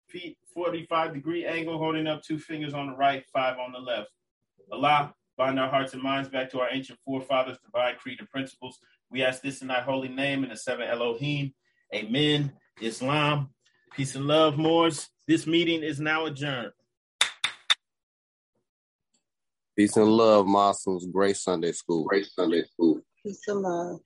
feet 0.09 0.37
45 0.53 1.15
degree 1.15 1.47
angle, 1.47 1.79
holding 1.79 2.09
up 2.09 2.25
two 2.25 2.41
fingers 2.41 2.75
on 2.75 2.89
the 2.89 2.97
right, 2.97 3.25
five 3.33 3.59
on 3.59 3.71
the 3.71 3.79
left. 3.79 4.09
Allah, 4.73 5.15
bind 5.37 5.61
our 5.61 5.71
hearts 5.71 5.95
and 5.95 6.03
minds 6.03 6.29
back 6.29 6.51
to 6.51 6.61
our 6.61 6.69
ancient 6.73 6.99
forefathers, 7.05 7.59
divine 7.65 7.95
creed 7.95 8.19
and 8.19 8.29
principles. 8.29 8.81
We 9.09 9.23
ask 9.23 9.41
this 9.41 9.63
in 9.63 9.69
thy 9.69 9.83
holy 9.83 10.09
name 10.09 10.43
in 10.43 10.51
the 10.51 10.57
seven 10.57 10.89
Elohim. 10.89 11.55
Amen. 11.95 12.55
Islam. 12.81 13.51
Peace 13.97 14.15
and 14.15 14.27
love, 14.27 14.57
Moors. 14.57 15.09
This 15.27 15.47
meeting 15.47 15.83
is 15.83 15.99
now 15.99 16.27
adjourned. 16.27 16.73
Peace 19.77 19.97
and 19.97 20.09
love, 20.09 20.47
Muslims. 20.47 21.07
Great 21.07 21.37
Sunday 21.37 21.73
school. 21.73 22.05
Great 22.05 22.27
Sunday 22.27 22.63
school. 22.65 23.01
Peace 23.25 23.43
and 23.49 23.61
love. 23.61 24.01